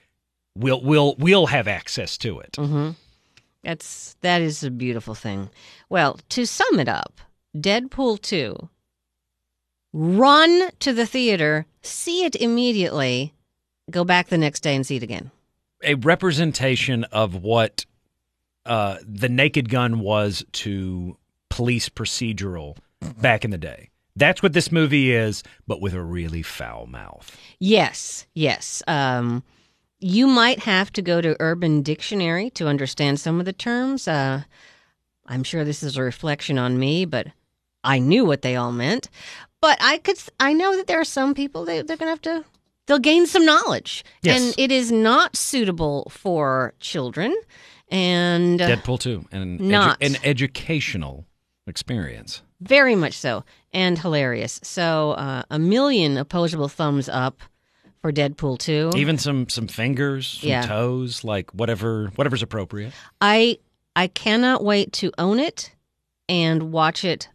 we'll 0.58 0.82
we'll 0.82 1.16
we'll 1.18 1.48
have 1.48 1.68
access 1.68 2.18
to 2.20 2.40
it. 2.40 2.56
hmm 2.58 2.92
That's 3.64 4.16
that 4.22 4.42
is 4.42 4.64
a 4.64 4.72
beautiful 4.72 5.16
thing. 5.16 5.50
Well, 5.90 6.20
to 6.30 6.46
sum 6.46 6.80
it 6.80 6.88
up, 6.88 7.20
Deadpool 7.56 8.22
two. 8.22 8.70
Run 9.92 10.70
to 10.80 10.94
the 10.94 11.06
theater, 11.08 11.66
see 11.82 12.24
it 12.24 12.36
immediately, 12.36 13.34
go 13.90 14.04
back 14.04 14.28
the 14.28 14.38
next 14.38 14.60
day 14.62 14.76
and 14.76 14.86
see 14.86 14.98
it 14.98 15.04
again. 15.04 15.32
a 15.84 15.96
representation 15.96 17.06
of 17.06 17.36
what 17.36 17.86
uh, 18.66 18.98
the 19.06 19.30
Naked 19.30 19.70
Gun 19.70 20.00
was 20.00 20.46
to 20.52 21.18
police 21.50 21.90
procedural 21.90 22.78
back 23.22 23.44
in 23.44 23.52
the 23.52 23.58
day. 23.58 23.90
That's 24.16 24.44
what 24.44 24.54
this 24.54 24.72
movie 24.72 25.12
is, 25.14 25.42
but 25.66 25.82
with 25.82 25.94
a 25.94 26.02
really 26.04 26.44
foul 26.44 26.86
mouth. 26.86 27.36
Yes, 27.60 28.28
yes. 28.34 28.84
Um, 28.88 29.44
you 30.00 30.28
might 30.28 30.60
have 30.60 30.92
to 30.94 31.02
go 31.02 31.22
to 31.22 31.36
Urban 31.40 31.82
Dictionary 31.82 32.50
to 32.52 32.68
understand 32.68 33.20
some 33.20 33.40
of 33.40 33.46
the 33.46 33.54
terms. 33.54 34.08
Uh, 34.08 34.44
I'm 35.26 35.44
sure 35.44 35.64
this 35.64 35.84
is 35.84 35.98
a 35.98 36.04
reflection 36.04 36.58
on 36.58 36.80
me, 36.80 37.06
but 37.06 37.28
I 37.84 38.00
knew 38.00 38.26
what 38.26 38.42
they 38.42 38.56
all 38.56 38.72
meant, 38.72 39.10
but 39.62 39.78
I 39.82 39.98
could 40.00 40.18
I 40.40 40.54
know 40.54 40.76
that 40.78 40.88
there 40.88 41.00
are 41.00 41.06
some 41.06 41.34
people 41.34 41.66
they 41.66 41.82
they're 41.82 41.98
gonna 41.98 42.12
have 42.12 42.22
to 42.24 42.44
they'll 42.88 43.00
gain 43.00 43.26
some 43.28 43.46
knowledge, 43.46 44.04
Yes. 44.24 44.42
and 44.42 44.56
it 44.58 44.72
is 44.72 44.92
not 44.92 45.36
suitable 45.36 46.10
for 46.10 46.74
children. 46.80 47.36
And 47.92 48.62
uh, 48.62 48.70
Deadpool 48.76 49.00
too, 49.00 49.26
and 49.32 49.60
Not. 49.60 49.98
an 50.02 50.16
educational 50.24 51.26
experience. 51.68 52.42
Very 52.62 52.96
much 52.96 53.14
so, 53.14 53.44
and 53.72 53.98
hilarious. 53.98 54.60
So, 54.64 55.12
uh, 55.12 55.44
a 55.50 55.58
million 55.60 56.18
opposable 56.18 56.68
thumbs 56.68 57.08
up 57.08 57.42
for 58.02 58.12
Deadpool 58.12 58.58
2. 58.60 58.92
Even 58.96 59.18
some 59.18 59.50
some 59.50 59.68
fingers, 59.68 60.28
some 60.42 60.50
Yeah. 60.50 60.66
toes, 60.66 61.24
like 61.24 61.52
whatever 61.54 62.12
whatever's 62.16 62.42
appropriate. 62.44 62.94
I 63.22 63.60
I 63.96 64.08
cannot 64.08 64.64
wait 64.64 64.94
to 64.94 65.12
own 65.18 65.40
it 65.40 65.72
and 66.28 66.72
watch 66.72 67.04
it 67.04 67.28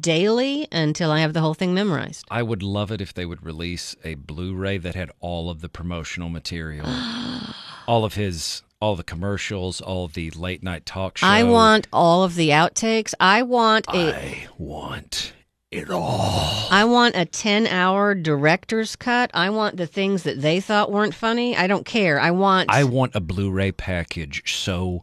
daily 0.00 0.66
until 0.72 1.10
I 1.10 1.20
have 1.20 1.34
the 1.34 1.40
whole 1.40 1.54
thing 1.54 1.74
memorized. 1.74 2.24
I 2.30 2.42
would 2.42 2.62
love 2.62 2.90
it 2.90 3.00
if 3.00 3.12
they 3.12 3.26
would 3.26 3.44
release 3.44 3.94
a 4.04 4.14
Blu-ray 4.14 4.78
that 4.78 4.94
had 4.94 5.10
all 5.20 5.50
of 5.50 5.60
the 5.60 5.68
promotional 5.68 6.28
material, 6.30 6.86
all 7.86 8.04
of 8.04 8.14
his, 8.14 8.62
all 8.80 8.96
the 8.96 9.04
commercials, 9.04 9.80
all 9.82 10.06
of 10.06 10.14
the 10.14 10.30
late 10.30 10.62
night 10.62 10.86
talk 10.86 11.18
shows. 11.18 11.28
I 11.28 11.42
want 11.44 11.88
all 11.92 12.24
of 12.24 12.36
the 12.36 12.48
outtakes. 12.50 13.12
I 13.20 13.42
want 13.42 13.86
a 13.92 14.14
I 14.14 14.48
want 14.56 15.34
it 15.70 15.90
all. 15.90 16.68
I 16.70 16.84
want 16.84 17.16
a 17.16 17.26
10-hour 17.26 18.14
director's 18.16 18.96
cut. 18.96 19.30
I 19.34 19.50
want 19.50 19.76
the 19.76 19.86
things 19.86 20.22
that 20.22 20.40
they 20.40 20.60
thought 20.60 20.92
weren't 20.92 21.14
funny. 21.14 21.56
I 21.56 21.66
don't 21.66 21.84
care. 21.84 22.20
I 22.20 22.30
want 22.30 22.70
I 22.70 22.84
want 22.84 23.14
a 23.14 23.20
Blu-ray 23.20 23.72
package 23.72 24.56
so 24.56 25.02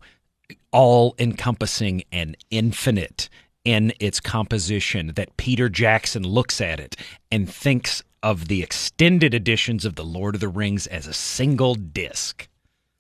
all 0.72 1.16
encompassing 1.20 2.04
and 2.12 2.36
infinite 2.50 3.30
in 3.64 3.94
its 4.00 4.20
composition 4.20 5.14
that 5.16 5.36
Peter 5.38 5.70
Jackson 5.70 6.24
looks 6.24 6.60
at 6.60 6.80
it 6.80 6.96
and 7.32 7.50
thinks 7.50 8.04
of 8.22 8.48
the 8.48 8.64
extended 8.64 9.34
editions 9.34 9.86
of 9.86 9.96
The 9.96 10.06
Lord 10.06 10.36
of 10.36 10.42
the 10.42 10.48
Rings 10.48 10.88
as 10.88 11.08
a 11.08 11.14
single 11.14 11.76
disc. 11.76 12.48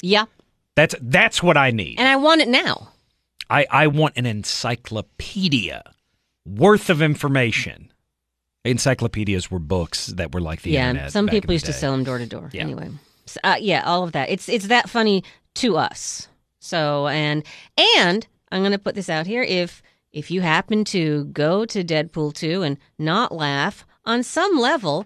Yeah. 0.01 0.26
That's 0.76 0.95
that's 1.01 1.41
what 1.41 1.57
I 1.57 1.72
need. 1.72 1.99
And 1.99 2.07
I 2.07 2.16
want 2.16 2.41
it 2.41 2.47
now. 2.47 2.89
I, 3.49 3.66
I 3.70 3.88
want 3.88 4.18
an 4.18 4.26
encyclopedia 4.26 5.84
worth 6.46 6.89
of 6.89 7.02
information. 7.02 7.91
Encyclopedias 8.66 9.52
were 9.52 9.60
books 9.60 10.08
that 10.08 10.34
were 10.34 10.39
like 10.41 10.62
the 10.62 10.72
yeah, 10.72 10.89
internet. 10.89 11.12
some 11.12 11.28
people 11.28 11.52
used 11.52 11.66
to 11.66 11.74
sell 11.74 11.91
them 11.91 12.04
door 12.06 12.18
to 12.18 12.26
door. 12.26 12.50
Yeah. 12.54 12.62
Anyway, 12.62 12.89
So, 13.26 13.39
uh, 13.44 13.58
yeah, 13.60 13.84
all 13.86 14.04
of 14.04 14.14
that. 14.14 14.30
It's 14.30 14.48
it's 14.48 14.68
that 14.68 14.89
funny 14.89 15.24
to 15.56 15.76
us. 15.78 16.30
So 16.60 17.08
and 17.08 17.44
and 18.00 18.26
I'm 18.52 18.62
going 18.62 18.72
to 18.72 18.80
put 18.80 18.96
this 18.96 19.10
out 19.10 19.28
here. 19.28 19.44
If 19.44 19.84
if 20.14 20.32
you 20.32 20.39
happen 20.41 20.86
to 20.86 21.26
go 21.26 21.66
to 21.66 21.84
Deadpool 21.84 22.34
two 22.34 22.62
and 22.64 22.78
not 22.98 23.34
laugh 23.34 23.86
on 24.06 24.24
some 24.24 24.58
level, 24.58 25.06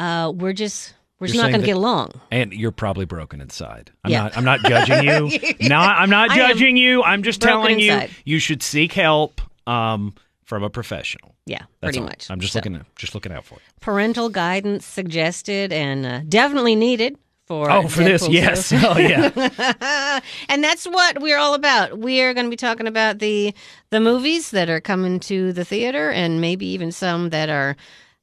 uh, 0.00 0.32
we're 0.34 0.52
just 0.52 0.94
we're 1.20 1.28
just 1.28 1.36
You're 1.36 1.44
not 1.44 1.50
going 1.50 1.60
to 1.60 1.66
get 1.66 1.76
along. 1.76 2.10
And 2.32 2.52
you're 2.52 2.72
probably 2.72 3.04
broken 3.04 3.40
inside. 3.40 3.92
I'm 4.02 4.10
Yeah. 4.10 4.22
not 4.24 4.36
I'm 4.36 4.44
not 4.44 4.60
judging 4.64 5.04
you. 5.08 5.54
no, 5.68 5.76
I'm 5.78 6.10
not 6.10 6.30
judging 6.30 6.76
you. 6.76 7.04
I'm 7.04 7.22
just 7.22 7.40
telling 7.40 7.78
inside. 7.78 8.10
you 8.24 8.34
you 8.34 8.38
should 8.40 8.64
seek 8.64 8.92
help 8.94 9.40
um, 9.68 10.12
from 10.46 10.62
a 10.62 10.70
professional. 10.70 11.34
Yeah, 11.44 11.58
That's 11.58 11.68
pretty 11.82 11.98
all. 11.98 12.04
much. 12.06 12.30
I'm 12.30 12.40
just 12.40 12.52
So, 12.54 12.58
looking 12.60 12.84
just 12.96 13.14
looking 13.14 13.32
out 13.32 13.44
for 13.44 13.56
you. 13.56 13.60
parental 13.80 14.28
guidance 14.30 14.86
suggested 14.86 15.72
and 15.72 16.06
uh, 16.06 16.20
definitely 16.28 16.74
needed 16.76 17.18
for 17.46 17.70
Oh, 17.70 17.86
for 17.86 18.02
this, 18.02 18.22
Deadpool 18.22 18.26
2. 18.28 18.32
yes. 18.32 18.72
Oh, 18.72 18.98
yeah. 18.98 20.20
and 20.48 20.64
that's 20.64 20.84
what 20.86 21.20
we're 21.20 21.38
all 21.38 21.54
about. 21.54 21.98
We 21.98 22.20
are 22.22 22.32
going 22.34 22.46
to 22.46 22.50
be 22.50 22.56
talking 22.56 22.86
about 22.88 23.18
the 23.18 23.54
the 23.90 24.00
movies 24.00 24.50
that 24.52 24.68
are 24.68 24.80
coming 24.80 25.20
to 25.20 25.52
the 25.52 25.64
theater, 25.64 26.10
and 26.10 26.40
maybe 26.40 26.66
even 26.66 26.90
some 26.90 27.30
that 27.30 27.48
are 27.48 27.76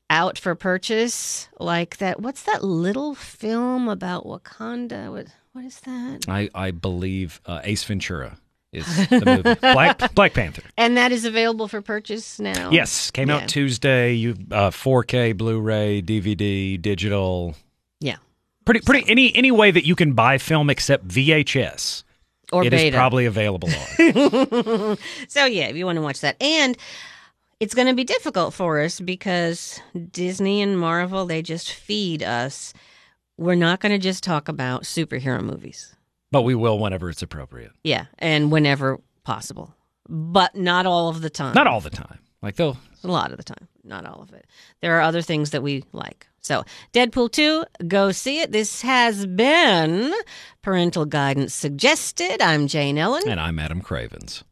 out 0.10 0.38
for 0.38 0.56
purchase. 0.56 1.48
Like 1.60 1.98
that. 1.98 2.20
What's 2.20 2.44
that 2.44 2.64
little 2.64 3.16
film 3.16 3.88
about 3.88 4.26
Wakanda? 4.26 5.10
What 5.12 5.28
what 5.54 5.64
is 5.66 5.80
that? 5.82 6.26
I 6.28 6.50
I 6.56 6.72
believe 6.72 7.40
uh, 7.46 7.62
Ace 7.64 7.84
Ventura 7.86 8.38
is 8.74 8.86
the 9.10 9.24
movie. 9.44 9.60
Black 9.62 10.14
Black 10.16 10.34
Panther. 10.34 10.64
And 10.78 10.98
that 10.98 11.12
is 11.12 11.26
available 11.26 11.68
for 11.68 11.82
purchase 11.82 12.40
now. 12.40 12.70
Yes, 12.72 13.12
came 13.12 13.30
Yeah. 13.30 13.38
out 13.38 13.48
Tuesday. 13.50 14.14
You 14.14 14.32
uh, 14.52 14.70
4K, 14.72 15.38
Blu-ray, 15.38 16.02
DVD, 16.02 16.82
digital. 16.82 17.56
Yeah. 18.00 18.18
Pretty 18.66 18.82
pretty 18.82 19.10
any 19.10 19.36
any 19.36 19.52
way 19.52 19.72
that 19.72 19.86
you 19.86 19.96
can 19.96 20.14
buy 20.14 20.38
film 20.38 20.70
except 20.70 21.08
VHS. 21.08 22.04
Or 22.52 22.64
It 22.64 22.74
is 22.74 22.82
beta. 22.82 22.98
probably 22.98 23.26
available 23.26 23.70
on. 23.70 24.98
so 25.28 25.46
yeah, 25.46 25.68
if 25.68 25.76
you 25.76 25.86
want 25.86 25.96
to 25.98 26.02
watch 26.02 26.20
that, 26.22 26.36
and 26.42 26.78
it's 27.60 27.74
going 27.74 27.88
to 27.88 27.94
be 27.96 28.04
difficult 28.04 28.54
for 28.54 28.80
us 28.82 29.00
because 29.00 29.80
Disney 30.12 30.62
and 30.62 30.78
Marvel 30.80 31.26
they 31.26 31.42
just 31.42 31.72
feed 31.74 32.22
us. 32.22 32.74
We're 33.38 33.56
not 33.56 33.80
going 33.80 33.92
to 33.94 33.98
just 33.98 34.24
talk 34.24 34.48
about 34.48 34.84
superhero 34.84 35.42
movies. 35.42 35.96
But 36.34 36.42
we 36.42 36.56
will 36.56 36.80
whenever 36.80 37.10
it's 37.10 37.22
appropriate. 37.22 37.72
Yeah, 37.84 38.06
and 38.18 38.52
whenever 38.52 39.00
possible, 39.24 39.74
but 40.10 40.56
not 40.56 40.86
all 40.88 41.08
of 41.08 41.22
the 41.22 41.30
time. 41.30 41.54
Not 41.54 41.68
all 41.68 41.80
the 41.80 41.92
time. 41.92 42.18
Like 42.42 42.56
they'll 42.56 42.76
a 43.04 43.08
lot 43.08 43.32
of 43.32 43.38
the 43.38 43.44
time, 43.44 43.68
not 43.84 44.06
all 44.06 44.22
of 44.22 44.34
it. 44.34 44.46
There 44.82 44.98
are 44.98 45.02
other 45.02 45.22
things 45.22 45.52
that 45.52 45.64
we 45.64 45.84
like. 45.94 46.28
So, 46.42 46.66
Deadpool 46.92 47.32
2, 47.32 47.64
go 47.88 48.12
see 48.12 48.42
it. 48.42 48.52
This 48.52 48.82
has 48.82 49.26
been 49.26 50.14
Parental 50.62 51.06
Guidance 51.06 51.54
Suggested. 51.54 52.42
I'm 52.42 52.68
Jane 52.68 52.98
Ellen. 52.98 53.24
and 53.30 53.40
I'm 53.40 53.60
Adam 53.60 53.82
Cravens. 53.82 54.44